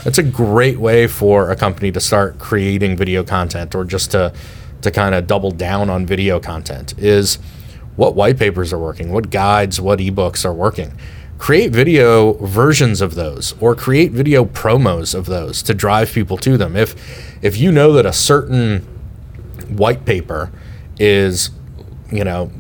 It's 0.05 0.17
a 0.17 0.23
great 0.23 0.79
way 0.79 1.07
for 1.07 1.51
a 1.51 1.55
company 1.55 1.91
to 1.93 1.99
start 1.99 2.37
creating 2.37 2.97
video 2.97 3.23
content 3.23 3.75
or 3.75 3.85
just 3.85 4.11
to 4.11 4.33
to 4.81 4.89
kind 4.91 5.13
of 5.13 5.27
double 5.27 5.51
down 5.51 5.91
on 5.91 6.07
video 6.07 6.39
content 6.39 6.97
is 6.97 7.35
what 7.95 8.15
white 8.15 8.39
papers 8.39 8.73
are 8.73 8.79
working, 8.79 9.11
what 9.11 9.29
guides, 9.29 9.79
what 9.79 9.99
ebooks 9.99 10.43
are 10.43 10.53
working. 10.53 10.97
Create 11.37 11.71
video 11.71 12.33
versions 12.33 12.99
of 12.99 13.13
those 13.13 13.53
or 13.59 13.75
create 13.75 14.11
video 14.11 14.43
promos 14.43 15.13
of 15.13 15.27
those 15.27 15.61
to 15.63 15.73
drive 15.73 16.11
people 16.11 16.37
to 16.37 16.57
them. 16.57 16.75
If 16.75 16.95
if 17.43 17.57
you 17.57 17.71
know 17.71 17.93
that 17.93 18.05
a 18.05 18.13
certain 18.13 18.79
white 19.69 20.05
paper 20.05 20.51
is, 20.99 21.51
you 22.11 22.23
know, 22.23 22.51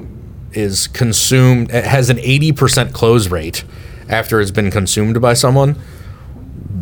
is 0.53 0.87
consumed 0.87 1.71
it 1.71 1.85
has 1.85 2.09
an 2.09 2.17
80% 2.17 2.93
close 2.93 3.29
rate 3.29 3.63
after 4.09 4.41
it's 4.41 4.51
been 4.51 4.71
consumed 4.71 5.21
by 5.21 5.33
someone 5.33 5.75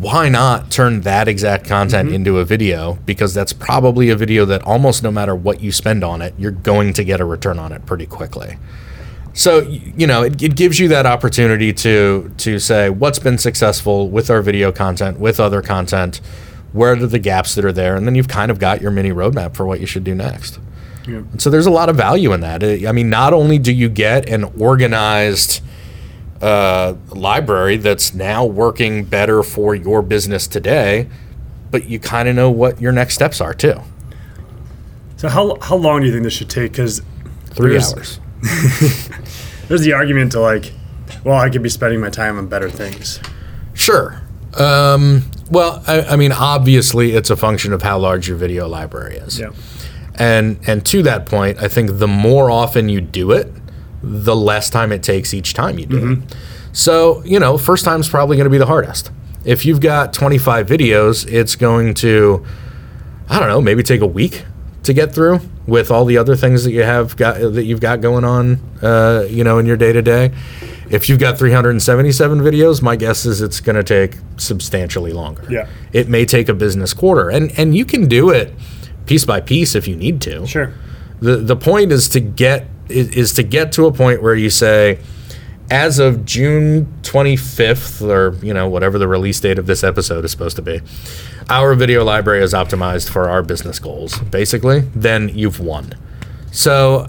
why 0.00 0.30
not 0.30 0.70
turn 0.70 1.02
that 1.02 1.28
exact 1.28 1.66
content 1.66 2.06
mm-hmm. 2.06 2.14
into 2.14 2.38
a 2.38 2.44
video? 2.44 2.94
Because 3.04 3.34
that's 3.34 3.52
probably 3.52 4.08
a 4.08 4.16
video 4.16 4.46
that 4.46 4.62
almost 4.62 5.02
no 5.02 5.10
matter 5.10 5.34
what 5.34 5.60
you 5.60 5.70
spend 5.70 6.02
on 6.02 6.22
it 6.22 6.34
you're 6.38 6.50
going 6.50 6.94
to 6.94 7.04
get 7.04 7.20
a 7.20 7.24
return 7.24 7.58
on 7.58 7.70
it 7.70 7.84
pretty 7.84 8.06
quickly. 8.06 8.56
So 9.34 9.60
you 9.60 10.06
know 10.06 10.22
it, 10.22 10.42
it 10.42 10.56
gives 10.56 10.78
you 10.78 10.88
that 10.88 11.04
opportunity 11.04 11.72
to 11.74 12.32
to 12.38 12.58
say 12.58 12.88
what's 12.88 13.18
been 13.18 13.36
successful 13.36 14.08
with 14.08 14.30
our 14.30 14.40
video 14.40 14.72
content 14.72 15.20
with 15.20 15.38
other 15.38 15.60
content 15.60 16.20
where 16.72 16.92
are 16.92 16.96
the 16.96 17.18
gaps 17.18 17.54
that 17.56 17.64
are 17.64 17.72
there 17.72 17.94
and 17.94 18.06
then 18.06 18.14
you've 18.14 18.28
kind 18.28 18.50
of 18.50 18.58
got 18.58 18.80
your 18.80 18.90
mini 18.90 19.10
roadmap 19.10 19.54
for 19.54 19.66
what 19.66 19.80
you 19.80 19.86
should 19.86 20.04
do 20.04 20.14
next 20.14 20.58
Yeah. 21.06 21.16
and 21.18 21.40
so 21.40 21.50
there's 21.50 21.66
a 21.66 21.70
lot 21.70 21.88
of 21.88 21.96
value 21.96 22.32
in 22.32 22.40
that. 22.40 22.62
I 22.62 22.86
I 22.88 22.92
mean, 22.92 23.08
not 23.10 23.32
only 23.32 23.58
do 23.58 23.72
you 23.72 23.88
get 23.88 24.28
an 24.28 24.44
organized 24.58 25.60
uh, 26.42 26.94
library 27.10 27.76
that's 27.76 28.14
now 28.14 28.44
working 28.44 29.04
better 29.04 29.42
for 29.42 29.74
your 29.74 30.02
business 30.02 30.46
today, 30.46 31.08
but 31.70 31.86
you 31.88 31.98
kind 31.98 32.28
of 32.28 32.34
know 32.36 32.50
what 32.50 32.80
your 32.80 32.92
next 32.92 33.14
steps 33.14 33.40
are 33.40 33.54
too. 33.54 33.80
So 35.16 35.28
how 35.28 35.58
how 35.60 35.76
long 35.76 36.00
do 36.00 36.06
you 36.06 36.12
think 36.12 36.24
this 36.24 36.32
should 36.34 36.50
take? 36.50 36.72
Because 36.72 37.02
Three 37.52 37.70
There's- 37.70 37.92
hours. 37.94 38.20
there's 39.68 39.82
the 39.82 39.92
argument 39.92 40.32
to 40.32 40.40
like, 40.40 40.72
well, 41.24 41.36
I 41.38 41.50
could 41.50 41.62
be 41.62 41.68
spending 41.68 42.00
my 42.00 42.08
time 42.10 42.38
on 42.38 42.46
better 42.46 42.70
things. 42.70 43.20
Sure. 43.74 44.20
Um, 44.58 45.22
well, 45.50 45.82
I, 45.86 46.02
I 46.02 46.16
mean, 46.16 46.32
obviously, 46.32 47.12
it's 47.12 47.28
a 47.30 47.36
function 47.36 47.72
of 47.72 47.82
how 47.82 47.98
large 47.98 48.28
your 48.28 48.36
video 48.36 48.66
library 48.68 49.16
is. 49.16 49.38
Yeah. 49.38 49.50
And 50.20 50.60
and 50.68 50.84
to 50.86 51.02
that 51.04 51.24
point, 51.24 51.58
I 51.62 51.66
think 51.68 51.98
the 51.98 52.06
more 52.06 52.50
often 52.50 52.88
you 52.90 53.00
do 53.00 53.32
it, 53.32 53.50
the 54.02 54.36
less 54.36 54.68
time 54.70 54.92
it 54.92 55.02
takes 55.02 55.32
each 55.32 55.54
time 55.54 55.78
you 55.78 55.86
do 55.86 55.96
it. 56.12 56.36
So, 56.72 57.24
you 57.24 57.40
know, 57.40 57.56
first 57.58 57.84
time's 57.86 58.08
probably 58.08 58.36
going 58.36 58.44
to 58.44 58.50
be 58.50 58.58
the 58.58 58.66
hardest. 58.66 59.10
If 59.44 59.64
you've 59.64 59.80
got 59.80 60.12
25 60.12 60.66
videos, 60.66 61.26
it's 61.26 61.56
going 61.56 61.94
to 61.94 62.44
I 63.30 63.38
don't 63.40 63.48
know, 63.48 63.62
maybe 63.62 63.82
take 63.82 64.02
a 64.02 64.06
week 64.06 64.44
to 64.82 64.92
get 64.92 65.14
through 65.14 65.40
with 65.66 65.90
all 65.90 66.04
the 66.04 66.18
other 66.18 66.36
things 66.36 66.64
that 66.64 66.72
you 66.72 66.82
have 66.82 67.16
got 67.16 67.38
that 67.40 67.64
you've 67.64 67.80
got 67.80 68.02
going 68.02 68.24
on 68.24 68.60
uh, 68.82 69.24
you 69.28 69.42
know, 69.42 69.58
in 69.58 69.64
your 69.64 69.76
day-to-day. 69.76 70.32
If 70.90 71.08
you've 71.08 71.20
got 71.20 71.38
377 71.38 72.40
videos, 72.40 72.82
my 72.82 72.96
guess 72.96 73.24
is 73.24 73.40
it's 73.40 73.60
going 73.60 73.76
to 73.76 73.84
take 73.84 74.18
substantially 74.36 75.12
longer. 75.12 75.46
Yeah. 75.48 75.68
It 75.92 76.08
may 76.08 76.26
take 76.26 76.48
a 76.48 76.54
business 76.54 76.92
quarter. 76.92 77.30
And 77.30 77.52
and 77.58 77.74
you 77.74 77.86
can 77.86 78.06
do 78.06 78.28
it 78.30 78.52
piece 79.10 79.24
by 79.24 79.40
piece 79.40 79.74
if 79.74 79.88
you 79.88 79.96
need 79.96 80.20
to 80.20 80.46
Sure. 80.46 80.72
the 81.20 81.36
the 81.36 81.56
point 81.56 81.90
is 81.90 82.08
to 82.08 82.20
get 82.20 82.66
is, 82.88 83.08
is 83.22 83.32
to 83.34 83.42
get 83.42 83.72
to 83.72 83.86
a 83.86 83.92
point 83.92 84.22
where 84.22 84.36
you 84.36 84.50
say 84.50 85.00
as 85.68 85.98
of 85.98 86.24
June 86.24 86.86
25th 87.02 88.02
or 88.08 88.36
you 88.44 88.54
know 88.54 88.68
whatever 88.68 88.98
the 88.98 89.08
release 89.08 89.40
date 89.40 89.58
of 89.58 89.66
this 89.66 89.82
episode 89.82 90.24
is 90.24 90.30
supposed 90.30 90.54
to 90.56 90.62
be 90.62 90.80
our 91.48 91.74
video 91.74 92.04
library 92.04 92.40
is 92.40 92.54
optimized 92.54 93.08
for 93.10 93.28
our 93.28 93.42
business 93.42 93.80
goals 93.80 94.18
basically 94.30 94.80
then 94.94 95.28
you've 95.40 95.58
won 95.58 95.92
so 96.52 97.04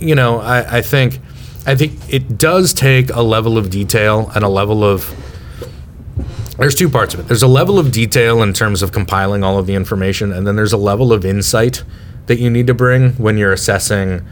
you 0.00 0.16
know 0.16 0.40
I, 0.40 0.78
I 0.78 0.82
think 0.82 1.20
I 1.66 1.76
think 1.76 1.92
it 2.12 2.36
does 2.36 2.74
take 2.74 3.10
a 3.10 3.22
level 3.22 3.56
of 3.56 3.70
detail 3.70 4.32
and 4.34 4.42
a 4.42 4.48
level 4.48 4.82
of 4.82 5.04
there's 6.58 6.74
two 6.74 6.88
parts 6.88 7.14
of 7.14 7.20
it. 7.20 7.26
There's 7.28 7.42
a 7.42 7.48
level 7.48 7.78
of 7.78 7.92
detail 7.92 8.42
in 8.42 8.52
terms 8.52 8.82
of 8.82 8.92
compiling 8.92 9.42
all 9.42 9.58
of 9.58 9.66
the 9.66 9.74
information, 9.74 10.32
and 10.32 10.46
then 10.46 10.56
there's 10.56 10.72
a 10.72 10.76
level 10.78 11.12
of 11.12 11.24
insight 11.24 11.82
that 12.26 12.38
you 12.38 12.50
need 12.50 12.66
to 12.68 12.74
bring 12.74 13.12
when 13.12 13.36
you're 13.36 13.52
assessing 13.52 14.26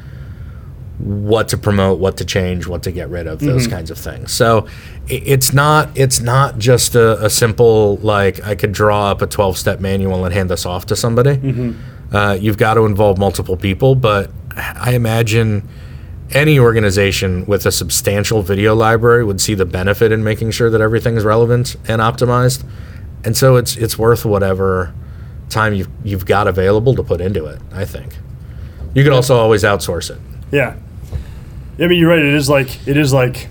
what 0.98 1.48
to 1.48 1.56
promote, 1.56 1.98
what 1.98 2.18
to 2.18 2.24
change, 2.26 2.66
what 2.66 2.82
to 2.82 2.92
get 2.92 3.08
rid 3.08 3.26
of, 3.26 3.40
those 3.40 3.66
kinds 3.66 3.90
of 3.90 3.96
things. 3.96 4.30
So 4.32 4.66
it's 5.08 5.52
not 5.52 5.88
it's 5.96 6.20
not 6.20 6.58
just 6.58 6.94
a, 6.94 7.24
a 7.24 7.30
simple 7.30 7.96
like 7.96 8.44
I 8.46 8.54
could 8.54 8.72
draw 8.72 9.10
up 9.10 9.22
a 9.22 9.26
12 9.26 9.56
step 9.56 9.80
manual 9.80 10.24
and 10.26 10.34
hand 10.34 10.50
this 10.50 10.66
off 10.66 10.84
to 10.86 10.96
somebody. 10.96 11.36
Uh, 12.12 12.36
you've 12.38 12.58
got 12.58 12.74
to 12.74 12.84
involve 12.84 13.16
multiple 13.18 13.56
people, 13.56 13.94
but 13.94 14.30
I 14.56 14.92
imagine 14.92 15.66
any 16.32 16.58
organization 16.58 17.44
with 17.46 17.66
a 17.66 17.72
substantial 17.72 18.42
video 18.42 18.74
library 18.74 19.24
would 19.24 19.40
see 19.40 19.54
the 19.54 19.64
benefit 19.66 20.12
in 20.12 20.22
making 20.22 20.50
sure 20.52 20.70
that 20.70 20.80
everything 20.80 21.16
is 21.16 21.24
relevant 21.24 21.76
and 21.88 22.00
optimized. 22.00 22.64
And 23.24 23.36
so 23.36 23.56
it's 23.56 23.76
it's 23.76 23.98
worth 23.98 24.24
whatever 24.24 24.94
time 25.48 25.74
you've, 25.74 25.88
you've 26.04 26.26
got 26.26 26.46
available 26.46 26.94
to 26.94 27.02
put 27.02 27.20
into 27.20 27.44
it, 27.46 27.60
I 27.72 27.84
think. 27.84 28.16
You 28.94 29.02
could 29.02 29.12
also 29.12 29.36
always 29.36 29.62
outsource 29.64 30.10
it. 30.10 30.18
Yeah. 30.52 30.76
I 31.78 31.86
mean, 31.86 31.98
you're 31.98 32.10
right. 32.10 32.18
It 32.18 32.34
is 32.34 32.48
like 32.48 32.86
it 32.86 32.96
is 32.96 33.12
like 33.12 33.48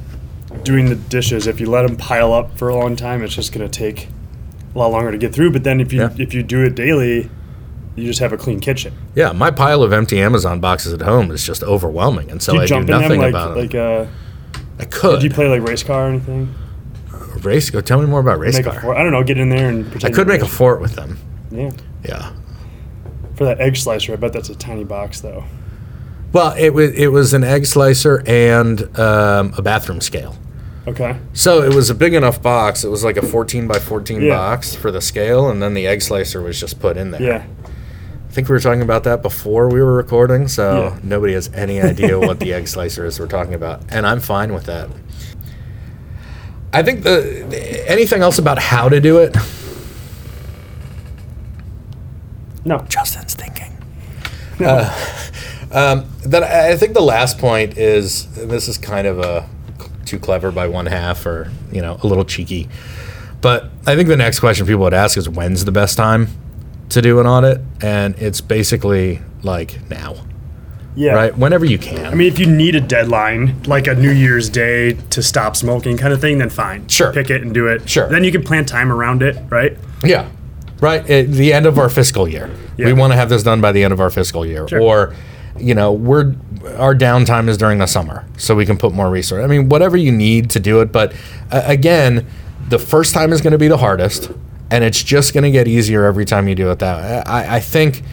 doing 0.64 0.86
the 0.90 0.96
dishes. 0.96 1.48
If 1.48 1.60
you 1.60 1.70
let 1.70 1.86
them 1.88 1.96
pile 1.98 2.34
up 2.34 2.58
for 2.58 2.70
a 2.70 2.76
long 2.76 2.96
time, 2.96 3.24
it's 3.24 3.34
just 3.36 3.52
going 3.54 3.70
to 3.70 3.80
take 3.80 4.08
a 4.76 4.78
lot 4.80 4.88
longer 4.92 5.12
to 5.12 5.18
get 5.18 5.34
through. 5.34 5.52
But 5.52 5.64
then 5.64 5.80
if 5.80 5.92
you 5.94 6.02
Yeah. 6.02 6.16
if 6.18 6.34
you 6.34 6.44
do 6.44 6.64
it 6.64 6.76
daily, 6.76 7.30
you 8.00 8.08
just 8.08 8.20
have 8.20 8.34
a 8.34 8.38
clean 8.38 8.60
kitchen. 8.60 8.94
Yeah, 9.16 9.32
my 9.32 9.52
pile 9.52 9.84
of 9.84 9.92
empty 9.94 10.20
Amazon 10.22 10.60
boxes 10.60 10.94
at 10.94 11.02
home 11.02 11.32
is 11.32 11.46
just 11.46 11.64
overwhelming, 11.64 12.32
and 12.32 12.42
so 12.42 12.54
Do 12.54 12.62
I 12.62 12.66
do 12.66 12.80
nothing 12.84 13.20
like 13.22 13.30
about 13.30 13.58
like 13.58 13.72
them. 13.72 14.08
uh, 14.08 14.62
I 14.80 14.86
could 14.86 15.20
do 15.20 15.28
you 15.28 15.34
play 15.34 15.48
like 15.50 15.68
race 15.68 15.84
car 15.84 16.06
or 16.06 16.10
anything? 16.10 16.54
race. 17.44 17.70
Go 17.70 17.80
tell 17.82 18.00
me 18.02 18.06
more 18.08 18.20
about 18.20 18.40
race 18.40 18.56
Make 18.58 18.66
a 18.66 18.72
car. 18.72 18.82
fort. 18.82 18.98
I 18.98 19.04
don't 19.04 19.12
know. 19.12 19.24
Get 19.24 19.38
in 19.38 19.50
there 19.50 19.70
and 19.70 20.04
I 20.04 20.10
could 20.10 20.28
make 20.28 20.42
a 20.42 20.48
fort 20.48 20.82
with 20.82 20.94
them. 20.96 21.18
Yeah. 21.52 21.72
Yeah. 22.04 22.34
For 23.36 23.46
that 23.46 23.62
egg 23.62 23.78
slicer, 23.78 24.12
I 24.14 24.16
bet 24.18 24.34
that's 24.34 24.50
a 24.50 24.56
tiny 24.56 24.84
box 24.84 25.22
though. 25.22 25.44
Well, 26.34 26.54
it 26.58 26.72
was 26.74 26.92
it 26.92 27.08
was 27.08 27.34
an 27.34 27.44
egg 27.44 27.66
slicer 27.66 28.22
and 28.28 28.82
um, 29.00 29.54
a 29.58 29.62
bathroom 29.62 30.02
scale. 30.02 30.36
Okay. 30.88 31.18
So 31.34 31.62
it 31.62 31.74
was 31.74 31.90
a 31.90 31.96
big 31.96 32.14
enough 32.14 32.42
box. 32.42 32.84
It 32.84 32.90
was 32.90 33.04
like 33.04 33.16
a 33.18 33.22
14 33.26 33.68
by 33.68 33.80
14 33.80 34.22
Yeah. 34.22 34.36
box 34.36 34.76
for 34.76 34.92
the 34.92 35.02
scale, 35.02 35.50
and 35.50 35.62
then 35.62 35.74
the 35.76 35.88
egg 35.88 36.02
slicer 36.02 36.42
was 36.42 36.60
just 36.60 36.80
put 36.80 36.98
in 36.98 37.12
there. 37.12 37.22
Yeah. 37.22 37.46
I 38.30 38.32
think 38.32 38.48
we 38.48 38.54
were 38.54 38.60
talking 38.60 38.82
about 38.84 39.04
that 39.06 39.22
before 39.24 39.70
we 39.70 39.82
were 39.82 39.94
recording, 39.96 40.48
so 40.48 40.94
Yeah. 40.94 41.00
nobody 41.04 41.34
has 41.34 41.50
any 41.54 41.82
idea 41.82 42.20
what 42.20 42.40
the 42.40 42.54
egg 42.58 42.68
slicer 42.68 43.04
is 43.06 43.20
we're 43.20 43.26
talking 43.28 43.56
about, 43.56 43.82
and 43.90 44.06
I'm 44.06 44.20
fine 44.20 44.54
with 44.54 44.66
that. 44.66 44.88
I 46.72 46.84
think 46.84 47.02
the 47.04 47.84
anything 47.90 48.22
else 48.22 48.38
about 48.38 48.60
how 48.60 48.88
to 48.90 49.02
do 49.02 49.18
it. 49.18 49.36
No. 52.66 52.86
Justin's 52.90 53.34
thinking. 53.34 53.76
Uh, 54.60 54.94
um, 55.72 56.06
then 56.24 56.44
I 56.44 56.72
I 56.74 56.78
think 56.78 56.94
the 56.94 57.02
last 57.02 57.40
point 57.40 57.78
is 57.78 58.28
this 58.36 58.68
is 58.68 58.78
kind 58.78 59.08
of 59.08 59.18
a 59.20 59.50
too 60.06 60.20
clever 60.20 60.52
by 60.52 60.68
one 60.68 60.86
half, 60.86 61.26
or 61.26 61.52
you 61.72 61.82
know, 61.82 61.98
a 62.04 62.08
little 62.08 62.26
cheeky. 62.26 62.70
But 63.42 63.72
I 63.88 63.96
think 63.96 64.08
the 64.10 64.18
next 64.18 64.40
question 64.40 64.68
people 64.68 64.82
would 64.82 64.94
ask 64.94 65.18
is 65.18 65.28
when's 65.30 65.66
the 65.66 65.72
best 65.72 65.98
time 65.98 66.28
to 66.90 67.02
do 67.02 67.20
an 67.20 67.28
audit, 67.28 67.62
and 67.82 68.16
it's 68.18 68.42
basically 68.42 69.22
like 69.44 69.80
now, 69.90 70.16
Yeah. 70.96 71.14
right? 71.14 71.38
Whenever 71.38 71.66
you 71.66 71.78
can. 71.78 72.06
I 72.06 72.16
mean, 72.16 72.28
if 72.28 72.40
you 72.40 72.46
need 72.48 72.76
a 72.76 72.82
deadline, 72.82 73.62
like 73.66 73.88
a 73.88 73.94
New 73.96 74.12
Year's 74.12 74.50
Day 74.50 74.94
to 75.12 75.22
stop 75.24 75.56
smoking 75.56 75.98
kind 75.98 76.14
of 76.14 76.20
thing, 76.22 76.40
then 76.40 76.50
fine. 76.50 76.88
Sure. 76.88 77.14
Pick 77.14 77.30
it 77.30 77.42
and 77.42 77.54
do 77.54 77.68
it. 77.68 77.90
Sure. 77.90 78.10
Then 78.10 78.24
you 78.24 78.32
can 78.32 78.44
plan 78.44 78.66
time 78.66 78.92
around 78.92 79.22
it, 79.24 79.38
right? 79.50 79.78
Yeah. 80.04 80.28
Right. 80.82 81.08
At 81.10 81.32
the 81.32 81.54
end 81.54 81.66
of 81.66 81.78
our 81.78 81.90
fiscal 81.90 82.28
year. 82.28 82.50
Yeah. 82.78 82.86
We 82.88 82.94
want 82.94 83.12
to 83.12 83.18
have 83.18 83.30
this 83.30 83.44
done 83.44 83.62
by 83.62 83.72
the 83.72 83.84
end 83.84 83.94
of 83.94 84.00
our 84.00 84.10
fiscal 84.10 84.46
year. 84.46 84.68
Sure. 84.68 84.82
Or, 84.82 85.16
you 85.58 85.76
know, 85.76 85.92
we're 85.92 86.36
our 86.78 86.96
downtime 86.96 87.48
is 87.50 87.58
during 87.58 87.80
the 87.80 87.86
summer, 87.86 88.26
so 88.38 88.56
we 88.56 88.66
can 88.66 88.78
put 88.78 88.94
more 88.94 89.10
resource. 89.10 89.44
I 89.44 89.48
mean, 89.48 89.70
whatever 89.70 89.96
you 89.98 90.12
need 90.12 90.50
to 90.52 90.60
do 90.60 90.82
it. 90.82 90.92
But 90.92 91.14
uh, 91.52 91.62
again, 91.66 92.26
the 92.70 92.80
first 92.80 93.14
time 93.14 93.32
is 93.34 93.42
going 93.42 93.52
to 93.52 93.58
be 93.58 93.68
the 93.68 93.78
hardest, 93.78 94.32
and 94.72 94.84
it's 94.84 95.04
just 95.04 95.34
going 95.34 95.44
to 95.44 95.52
get 95.52 95.68
easier 95.68 96.06
every 96.06 96.26
time 96.26 96.48
you 96.48 96.56
do 96.56 96.70
it. 96.72 96.80
That 96.80 97.28
I, 97.28 97.58
I 97.58 97.60
think, 97.60 98.04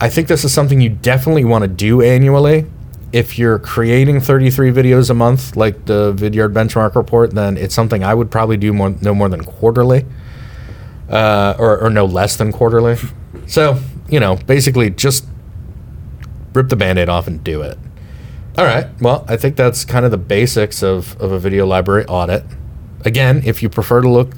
I 0.00 0.08
think 0.08 0.28
this 0.28 0.44
is 0.44 0.52
something 0.52 0.80
you 0.80 0.90
definitely 0.90 1.44
want 1.44 1.62
to 1.62 1.68
do 1.68 2.00
annually. 2.02 2.66
If 3.12 3.38
you're 3.38 3.58
creating 3.58 4.20
33 4.20 4.70
videos 4.72 5.10
a 5.10 5.14
month, 5.14 5.54
like 5.54 5.84
the 5.84 6.14
Vidyard 6.14 6.54
Benchmark 6.54 6.94
Report, 6.94 7.32
then 7.32 7.58
it's 7.58 7.74
something 7.74 8.02
I 8.02 8.14
would 8.14 8.30
probably 8.30 8.56
do 8.56 8.72
more, 8.72 8.90
no 9.02 9.14
more 9.14 9.28
than 9.28 9.44
quarterly 9.44 10.06
uh, 11.10 11.54
or, 11.58 11.78
or 11.78 11.90
no 11.90 12.06
less 12.06 12.36
than 12.36 12.52
quarterly. 12.52 12.96
So, 13.46 13.78
you 14.08 14.18
know, 14.18 14.36
basically 14.36 14.88
just 14.90 15.26
rip 16.54 16.70
the 16.70 16.76
band 16.76 16.98
aid 16.98 17.08
off 17.08 17.26
and 17.26 17.44
do 17.44 17.62
it. 17.62 17.78
All 18.56 18.64
right. 18.64 18.88
Well, 19.00 19.24
I 19.28 19.36
think 19.36 19.56
that's 19.56 19.84
kind 19.84 20.04
of 20.04 20.10
the 20.10 20.18
basics 20.18 20.82
of, 20.82 21.20
of 21.20 21.32
a 21.32 21.38
video 21.38 21.66
library 21.66 22.04
audit. 22.06 22.44
Again, 23.04 23.42
if 23.44 23.62
you 23.62 23.68
prefer 23.68 24.00
to 24.00 24.08
look 24.08 24.34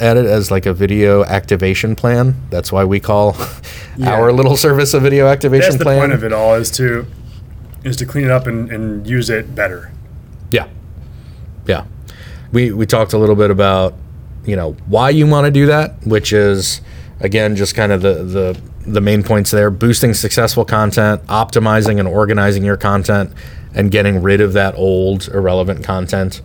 at 0.00 0.16
it 0.16 0.26
as 0.26 0.50
like 0.50 0.66
a 0.66 0.72
video 0.74 1.24
activation 1.24 1.96
plan, 1.96 2.34
that's 2.50 2.70
why 2.72 2.84
we 2.84 3.00
call 3.00 3.36
Yeah. 3.96 4.12
our 4.12 4.32
little 4.32 4.56
service 4.56 4.94
a 4.94 5.00
video 5.00 5.26
activation 5.26 5.76
plan. 5.78 5.78
That's 5.78 5.94
the 5.96 6.00
point 6.00 6.12
of 6.12 6.24
it 6.24 6.32
all 6.32 6.54
is 6.54 6.70
to 6.72 7.06
is 7.84 7.96
to 7.96 8.06
clean 8.06 8.26
it 8.26 8.30
up 8.30 8.46
and, 8.46 8.70
and 8.70 9.06
use 9.06 9.30
it 9.30 9.54
better. 9.54 9.90
Yeah. 10.50 10.68
Yeah. 11.66 11.86
We 12.52 12.72
we 12.72 12.86
talked 12.86 13.12
a 13.12 13.18
little 13.18 13.34
bit 13.36 13.50
about, 13.50 13.94
you 14.44 14.56
know, 14.56 14.72
why 14.86 15.10
you 15.10 15.26
want 15.26 15.46
to 15.46 15.50
do 15.50 15.66
that, 15.66 16.06
which 16.06 16.32
is 16.32 16.80
again 17.20 17.56
just 17.56 17.74
kind 17.74 17.92
of 17.92 18.00
the 18.02 18.14
the 18.22 18.60
the 18.86 19.00
main 19.00 19.22
points 19.22 19.50
there, 19.50 19.70
boosting 19.70 20.14
successful 20.14 20.64
content, 20.64 21.22
optimizing 21.26 21.98
and 21.98 22.08
organizing 22.08 22.64
your 22.64 22.76
content 22.78 23.32
and 23.74 23.90
getting 23.90 24.22
rid 24.22 24.40
of 24.40 24.52
that 24.54 24.74
old 24.76 25.28
irrelevant 25.28 25.84
content. 25.84 26.40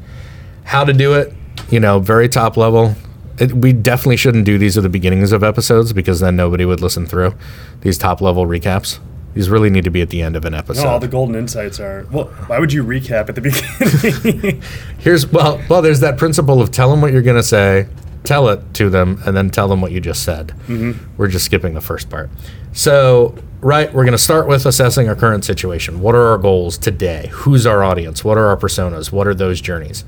How 0.65 0.83
to 0.83 0.91
do 0.93 1.13
it, 1.13 1.33
you 1.69 1.79
know, 1.79 1.99
very 1.99 2.27
top 2.27 2.57
level. 2.57 2.95
It, 3.37 3.53
we 3.53 3.73
definitely 3.73 4.17
shouldn't 4.17 4.45
do 4.45 4.57
these 4.57 4.77
at 4.77 4.83
the 4.83 4.89
beginnings 4.89 5.31
of 5.31 5.43
episodes 5.43 5.91
because 5.93 6.19
then 6.19 6.35
nobody 6.35 6.65
would 6.65 6.81
listen 6.81 7.05
through 7.05 7.35
these 7.81 7.97
top 7.97 8.21
level 8.21 8.45
recaps. 8.45 8.99
These 9.33 9.49
really 9.49 9.69
need 9.69 9.83
to 9.83 9.89
be 9.89 10.01
at 10.01 10.09
the 10.09 10.21
end 10.21 10.37
of 10.37 10.45
an 10.45 10.53
episode. 10.53 10.83
No, 10.83 10.89
all 10.91 10.99
the 10.99 11.09
golden 11.09 11.35
insights 11.35 11.77
are. 11.81 12.07
Well, 12.09 12.27
why 12.47 12.57
would 12.57 12.71
you 12.71 12.85
recap 12.85 13.27
at 13.27 13.35
the 13.35 13.41
beginning? 14.31 14.61
Here's 14.99 15.27
well, 15.27 15.61
well. 15.69 15.81
There's 15.81 15.99
that 15.99 16.17
principle 16.17 16.61
of 16.61 16.71
tell 16.71 16.89
them 16.89 17.01
what 17.01 17.11
you're 17.11 17.21
gonna 17.21 17.43
say, 17.43 17.87
tell 18.23 18.47
it 18.47 18.73
to 18.75 18.89
them, 18.89 19.21
and 19.25 19.35
then 19.35 19.49
tell 19.49 19.67
them 19.67 19.81
what 19.81 19.91
you 19.91 19.99
just 19.99 20.23
said. 20.23 20.53
Mm-hmm. 20.67 21.17
We're 21.17 21.27
just 21.27 21.43
skipping 21.43 21.73
the 21.73 21.81
first 21.81 22.09
part. 22.09 22.29
So, 22.71 23.35
right, 23.59 23.93
we're 23.93 24.05
gonna 24.05 24.17
start 24.17 24.47
with 24.47 24.65
assessing 24.65 25.09
our 25.09 25.15
current 25.15 25.43
situation. 25.43 25.99
What 25.99 26.15
are 26.15 26.27
our 26.27 26.37
goals 26.37 26.77
today? 26.77 27.29
Who's 27.33 27.65
our 27.65 27.83
audience? 27.83 28.23
What 28.23 28.37
are 28.37 28.45
our 28.45 28.57
personas? 28.57 29.11
What 29.11 29.27
are 29.27 29.35
those 29.35 29.59
journeys? 29.59 30.05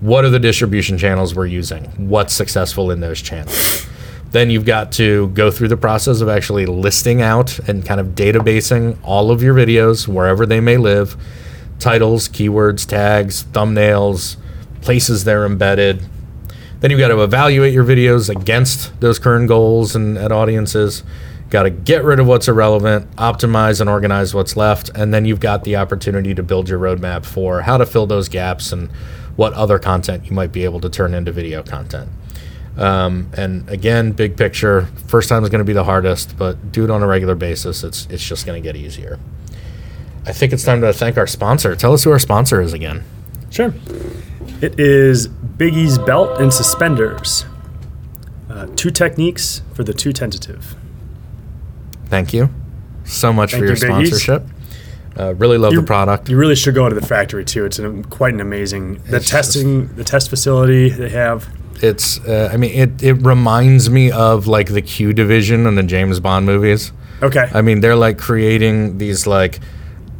What 0.00 0.24
are 0.24 0.30
the 0.30 0.38
distribution 0.38 0.96
channels 0.96 1.34
we're 1.34 1.44
using? 1.44 1.84
What's 2.08 2.32
successful 2.32 2.90
in 2.90 3.00
those 3.00 3.20
channels? 3.20 3.86
Then 4.30 4.48
you've 4.48 4.64
got 4.64 4.92
to 4.92 5.28
go 5.28 5.50
through 5.50 5.68
the 5.68 5.76
process 5.76 6.22
of 6.22 6.28
actually 6.28 6.64
listing 6.64 7.20
out 7.20 7.58
and 7.68 7.84
kind 7.84 8.00
of 8.00 8.08
databasing 8.08 8.96
all 9.02 9.30
of 9.30 9.42
your 9.42 9.54
videos 9.54 10.08
wherever 10.08 10.46
they 10.46 10.60
may 10.60 10.78
live 10.78 11.16
titles, 11.78 12.28
keywords, 12.28 12.86
tags, 12.86 13.44
thumbnails, 13.44 14.36
places 14.82 15.24
they're 15.24 15.46
embedded. 15.46 16.02
Then 16.80 16.90
you've 16.90 17.00
got 17.00 17.08
to 17.08 17.22
evaluate 17.22 17.72
your 17.72 17.84
videos 17.84 18.28
against 18.28 18.98
those 19.00 19.18
current 19.18 19.48
goals 19.48 19.96
and, 19.96 20.16
and 20.16 20.32
audiences. 20.32 21.02
Got 21.48 21.64
to 21.64 21.70
get 21.70 22.04
rid 22.04 22.20
of 22.20 22.26
what's 22.26 22.48
irrelevant, 22.48 23.10
optimize 23.16 23.80
and 23.80 23.90
organize 23.90 24.34
what's 24.34 24.56
left, 24.56 24.90
and 24.94 25.12
then 25.12 25.24
you've 25.24 25.40
got 25.40 25.64
the 25.64 25.76
opportunity 25.76 26.34
to 26.34 26.42
build 26.42 26.68
your 26.68 26.78
roadmap 26.78 27.24
for 27.24 27.62
how 27.62 27.76
to 27.76 27.86
fill 27.86 28.06
those 28.06 28.28
gaps 28.28 28.72
and 28.72 28.90
what 29.40 29.54
other 29.54 29.78
content 29.78 30.26
you 30.26 30.32
might 30.32 30.52
be 30.52 30.64
able 30.64 30.78
to 30.78 30.90
turn 30.90 31.14
into 31.14 31.32
video 31.32 31.62
content. 31.62 32.10
Um, 32.76 33.30
and 33.34 33.66
again, 33.70 34.12
big 34.12 34.36
picture, 34.36 34.82
first 35.06 35.30
time 35.30 35.42
is 35.42 35.48
going 35.48 35.60
to 35.60 35.64
be 35.64 35.72
the 35.72 35.84
hardest, 35.84 36.36
but 36.36 36.72
do 36.72 36.84
it 36.84 36.90
on 36.90 37.02
a 37.02 37.06
regular 37.06 37.34
basis. 37.34 37.82
It's 37.82 38.04
it's 38.10 38.22
just 38.22 38.44
going 38.44 38.62
to 38.62 38.66
get 38.66 38.76
easier. 38.76 39.18
I 40.26 40.32
think 40.32 40.52
it's 40.52 40.62
time 40.62 40.82
to 40.82 40.92
thank 40.92 41.16
our 41.16 41.26
sponsor. 41.26 41.74
Tell 41.74 41.94
us 41.94 42.04
who 42.04 42.10
our 42.10 42.18
sponsor 42.18 42.60
is 42.60 42.74
again. 42.74 43.02
sure. 43.48 43.72
It 44.60 44.78
is 44.78 45.26
Biggie's 45.28 45.96
belt 45.96 46.38
and 46.38 46.52
suspenders. 46.52 47.46
Uh, 48.50 48.66
two 48.76 48.90
techniques 48.90 49.62
for 49.72 49.84
the 49.84 49.94
too 49.94 50.12
tentative. 50.12 50.74
Thank 52.08 52.34
you 52.34 52.50
so 53.04 53.32
much 53.32 53.52
Thank 53.52 53.62
for 53.62 53.66
your 53.68 53.76
you, 54.02 54.10
Biggies. 54.10 54.59
Uh, 55.20 55.34
really 55.34 55.58
love 55.58 55.74
the 55.74 55.82
product. 55.82 56.30
You 56.30 56.36
really 56.38 56.56
should 56.56 56.74
go 56.74 56.88
to 56.88 56.94
the 56.94 57.04
factory 57.06 57.44
too. 57.44 57.66
It's 57.66 57.78
an, 57.78 58.04
quite 58.04 58.32
an 58.32 58.40
amazing. 58.40 59.02
The 59.02 59.16
It's 59.16 59.28
testing, 59.28 59.94
the 59.94 60.04
test 60.04 60.30
facility 60.30 60.88
they 60.88 61.10
have. 61.10 61.46
It's 61.82 62.18
uh, 62.20 62.48
I 62.52 62.56
mean 62.56 62.72
it 62.72 63.02
it 63.02 63.14
reminds 63.14 63.90
me 63.90 64.10
of 64.10 64.46
like 64.46 64.68
the 64.68 64.80
Q 64.80 65.12
division 65.12 65.66
in 65.66 65.74
the 65.74 65.82
James 65.82 66.20
Bond 66.20 66.46
movies. 66.46 66.92
Okay. 67.22 67.50
I 67.52 67.60
mean 67.60 67.80
they're 67.80 67.96
like 67.96 68.16
creating 68.18 68.98
these 68.98 69.26
like 69.26 69.60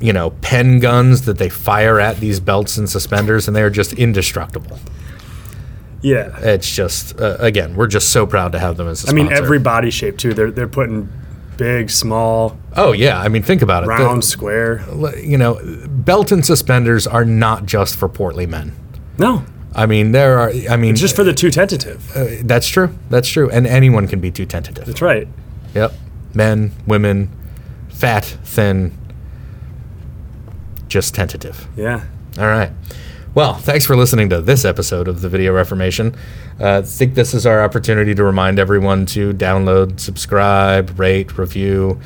you 0.01 0.13
know 0.13 0.31
pen 0.43 0.81
guns 0.81 1.23
that 1.23 1.39
they 1.39 1.49
fire 1.49 1.99
at 1.99 2.19
these 2.19 2.39
belts 2.41 2.77
and 2.77 2.89
suspenders 2.89 3.47
and 3.47 3.57
they're 3.57 3.71
just 3.71 3.95
indestructible. 3.95 4.79
Yeah. 6.03 6.37
It's 6.41 6.75
just 6.75 7.19
uh, 7.19 7.37
again, 7.39 7.75
we're 7.75 7.87
just 7.87 8.11
so 8.11 8.27
proud 8.27 8.53
to 8.53 8.59
have 8.59 8.77
them 8.77 8.89
as 8.89 9.05
a 9.07 9.11
I 9.11 9.13
mean, 9.15 9.33
every 9.33 9.59
body 9.59 9.91
shape 9.91 10.19
too. 10.19 10.35
They're 10.35 10.51
they're 10.51 10.69
putting 10.69 11.09
big, 11.61 11.91
small, 11.91 12.59
Oh 12.77 12.93
yeah, 12.93 13.21
I 13.21 13.29
mean, 13.29 13.43
think 13.43 13.63
about 13.63 13.83
it. 13.85 13.87
The- 13.87 13.93
round, 13.93 14.25
square. 14.25 14.83
you 15.23 15.39
know, 15.39 15.61
belt 15.89 16.33
and 16.33 16.45
suspenders 16.45 17.07
are 17.07 17.25
not 17.25 17.67
just 17.67 17.97
for 17.97 18.09
portly 18.09 18.47
men. 18.47 18.73
No, 19.19 19.45
I 19.75 19.87
mean, 19.87 20.13
there 20.13 20.39
are. 20.39 20.51
I 20.69 20.77
mean, 20.77 20.93
it's 20.93 21.01
just 21.01 21.15
for 21.17 21.25
the 21.25 21.35
too 21.35 21.51
tentative. 21.51 22.17
uh, 22.17 22.27
that's 22.43 22.67
true. 22.67 22.97
That's 23.11 23.29
true. 23.29 23.51
And 23.51 23.67
anyone 23.67 24.09
can 24.09 24.21
be 24.21 24.31
too 24.31 24.47
tentative. 24.47 24.87
That's 24.87 25.03
right. 25.03 25.29
Yep. 25.75 25.93
Men, 26.35 26.73
women, 26.87 27.29
fat, 27.89 28.25
thin, 28.45 28.93
just 30.89 31.15
tentative. 31.15 31.67
Yeah. 31.77 32.05
All 32.39 32.47
right. 32.47 32.71
Well, 33.35 33.55
thanks 33.55 33.85
for 33.87 33.95
listening 33.95 34.29
to 34.31 34.41
this 34.41 34.65
episode 34.65 35.07
of 35.07 35.21
the 35.21 35.29
Video 35.29 35.53
Reformation. 35.53 36.17
Uh, 36.61 36.79
I 36.79 36.83
think 36.83 37.15
this 37.15 37.33
is 37.33 37.47
our 37.47 37.63
opportunity 37.63 38.15
to 38.15 38.23
remind 38.23 38.59
everyone 38.59 39.07
to 39.07 39.33
download, 39.33 39.99
subscribe, 39.99 40.99
rate, 40.99 41.39
review. 41.39 42.01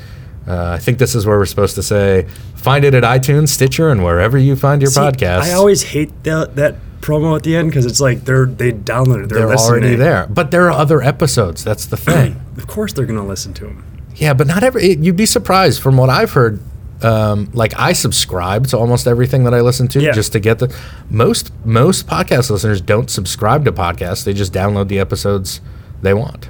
Uh, 0.47 0.73
I 0.73 0.79
think 0.79 0.99
this 0.99 1.15
is 1.15 1.27
where 1.27 1.39
we're 1.39 1.47
supposed 1.47 1.75
to 1.75 1.83
say 1.83 2.27
find 2.55 2.85
it 2.85 2.95
at 2.95 3.03
iTunes, 3.03 3.49
Stitcher, 3.49 3.91
and 3.91 4.05
wherever 4.05 4.39
you 4.39 4.57
find 4.57 4.81
your 4.81 4.91
See, 4.91 5.01
podcast. 5.01 5.41
I 5.41 5.53
always 5.53 5.83
hate 5.83 6.23
that 6.25 6.57
that 6.57 6.77
promo 7.01 7.37
at 7.37 7.43
the 7.43 7.57
end 7.57 7.69
because 7.71 7.85
it's 7.85 8.01
like 8.01 8.25
they're 8.25 8.47
they 8.47 8.73
downloaded. 8.73 9.29
They're, 9.29 9.47
they're 9.47 9.57
already 9.57 9.95
there. 9.97 10.27
But 10.29 10.51
there 10.51 10.67
are 10.67 10.73
other 10.73 11.03
episodes. 11.03 11.65
That's 11.65 11.87
the 11.87 11.97
thing. 11.97 12.41
Of 12.57 12.69
course, 12.69 12.93
they're 12.93 13.05
gonna 13.05 13.27
listen 13.27 13.53
to 13.55 13.65
them. 13.65 13.85
Yeah, 14.15 14.33
but 14.33 14.47
not 14.47 14.63
every. 14.63 14.91
It, 14.91 15.01
you'd 15.01 15.17
be 15.17 15.27
surprised 15.27 15.83
from 15.83 15.97
what 15.97 16.09
I've 16.09 16.33
heard. 16.33 16.61
Um, 17.05 17.51
like 17.53 17.79
I 17.79 17.93
subscribe 17.93 18.67
to 18.69 18.79
almost 18.79 19.07
everything 19.07 19.45
that 19.45 19.53
I 19.55 19.61
listen 19.61 19.89
to 19.89 20.01
Yeah. 20.01 20.13
just 20.13 20.33
to 20.33 20.41
get 20.41 20.59
the 20.59 20.75
most 21.11 21.53
most 21.65 22.07
podcast 22.07 22.51
listeners 22.51 22.81
don't 22.81 23.11
subscribe 23.11 23.65
to 23.67 23.73
podcasts. 23.73 24.25
They 24.25 24.33
just 24.33 24.53
download 24.53 24.89
the 24.89 24.99
episodes 24.99 25.61
they 26.03 26.15
want, 26.15 26.49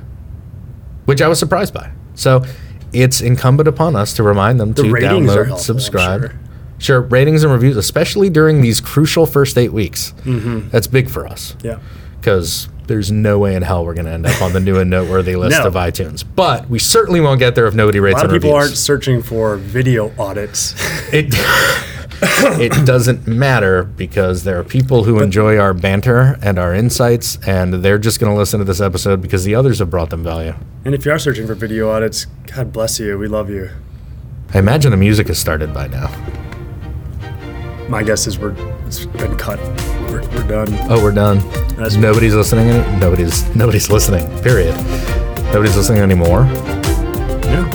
which 1.07 1.21
I 1.21 1.29
was 1.29 1.39
surprised 1.39 1.75
by. 1.75 1.91
So 2.15 2.45
it's 2.93 3.21
incumbent 3.21 3.69
upon 3.69 3.97
us 3.97 4.13
to 4.15 4.23
remind 4.23 4.61
them 4.61 4.73
The 4.75 4.85
to 4.85 4.89
download, 4.91 5.35
helpful, 5.47 5.59
subscribe. 5.59 6.21
sure. 6.21 6.35
Sure, 6.79 7.01
ratings 7.01 7.43
and 7.45 7.53
reviews, 7.53 7.77
especially 7.77 8.29
during 8.29 8.61
these 8.61 8.81
crucial 8.81 9.27
first 9.27 9.57
eight 9.57 9.73
weeks. 9.73 10.13
That's 10.25 10.87
big 10.87 11.09
for 11.09 11.27
us 11.27 11.57
Yeah. 11.63 11.77
because 12.21 12.69
there's 12.87 13.11
no 13.11 13.39
way 13.39 13.55
in 13.55 13.62
hell 13.62 13.85
we're 13.85 13.95
going 13.95 14.07
to 14.07 14.12
end 14.12 14.26
up 14.26 14.41
on 14.43 14.53
the 14.53 14.61
new 14.61 14.78
and 14.78 14.91
noteworthy 14.91 15.37
list 15.37 15.59
No. 15.59 15.66
of 15.66 15.74
iTunes. 15.74 16.24
But 16.37 16.68
we 16.68 16.78
certainly 16.78 17.20
won't 17.20 17.39
get 17.39 17.55
there 17.55 17.66
if 17.66 17.74
nobody 17.74 18.01
rates. 18.01 18.14
A 18.20 18.24
lot 18.24 18.26
of 18.26 18.32
people 18.32 18.51
reviews. 18.53 18.68
aren't 18.70 18.78
searching 18.78 19.22
for 19.22 19.57
video 19.57 20.12
audits. 20.18 20.74
It 21.12 21.35
it 22.72 22.87
doesn't 22.87 23.26
matter 23.26 23.82
because 23.82 24.45
there 24.45 24.59
are 24.59 24.64
people 24.64 25.05
who 25.05 25.20
enjoy 25.20 25.59
our 25.59 25.74
banter 25.74 26.39
and 26.43 26.59
our 26.59 26.72
insights, 26.74 27.39
and 27.47 27.74
they're 27.74 27.99
just 27.99 28.18
going 28.20 28.32
to 28.32 28.39
listen 28.39 28.59
to 28.61 28.64
this 28.64 28.80
episode 28.80 29.20
because 29.20 29.45
the 29.45 29.55
others 29.55 29.80
have 29.80 29.91
brought 29.91 30.11
them 30.11 30.22
value. 30.22 30.55
and 30.85 30.95
if 30.95 31.05
you 31.05 31.12
are 31.12 31.18
searching 31.18 31.47
for 31.47 31.55
video 31.55 31.91
audits, 31.91 32.26
God 32.55 32.72
bless 32.72 32.99
you. 33.01 33.18
We 33.18 33.26
love 33.28 33.51
you. 33.51 33.68
I 34.55 34.59
imagine 34.59 34.91
the 34.93 34.97
music 34.97 35.26
has 35.26 35.39
started 35.39 35.74
by 35.74 35.89
now. 35.89 36.09
My 37.89 38.03
guess 38.03 38.26
is 38.26 38.39
we're 38.39 38.55
it's 38.87 39.05
been 39.07 39.37
cut. 39.37 39.59
We're, 40.15 40.21
we're 40.31 40.47
done. 40.49 40.69
Oh, 40.89 41.03
we're 41.03 41.12
done. 41.12 41.39
That's- 41.77 41.97
nobody's 41.97 42.35
listening. 42.35 42.69
any- 42.71 42.97
Nobody's 43.01 43.45
nobody's 43.57 43.91
listening. 43.91 44.27
Period. 44.43 44.75
Nobody's 45.53 45.77
listening 45.77 46.03
anymore. 46.03 46.45
Yeah. 47.45 47.67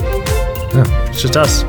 Yeah. 0.73 1.09
It's 1.09 1.21
just 1.21 1.35
us. 1.35 1.63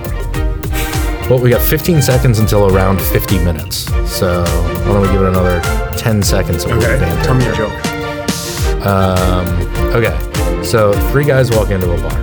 Well, 1.29 1.39
we 1.41 1.51
got 1.51 1.61
15 1.62 2.03
seconds 2.03 2.39
until 2.39 2.75
around 2.75 3.01
50 3.01 3.39
minutes. 3.45 3.87
So 4.11 4.43
why 4.45 4.85
don't 4.85 5.03
we 5.03 5.09
give 5.09 5.23
it 5.23 5.29
another 5.29 5.61
10 5.97 6.23
seconds 6.23 6.64
of 6.64 6.73
Okay. 6.73 6.99
banter 6.99 7.25
Tell 7.25 7.35
me 7.35 7.47
a 7.47 7.55
joke. 7.55 7.73
Um, 8.87 9.47
okay, 9.95 10.62
so 10.64 10.93
three 11.11 11.25
guys 11.25 11.51
walk 11.51 11.71
into 11.71 11.93
a 11.93 12.01
bar. 12.01 12.18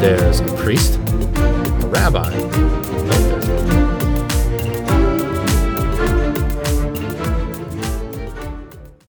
There's 0.00 0.40
a 0.40 0.44
priest, 0.56 0.96
a 0.96 1.86
rabbi, 1.88 2.30
a 2.32 3.29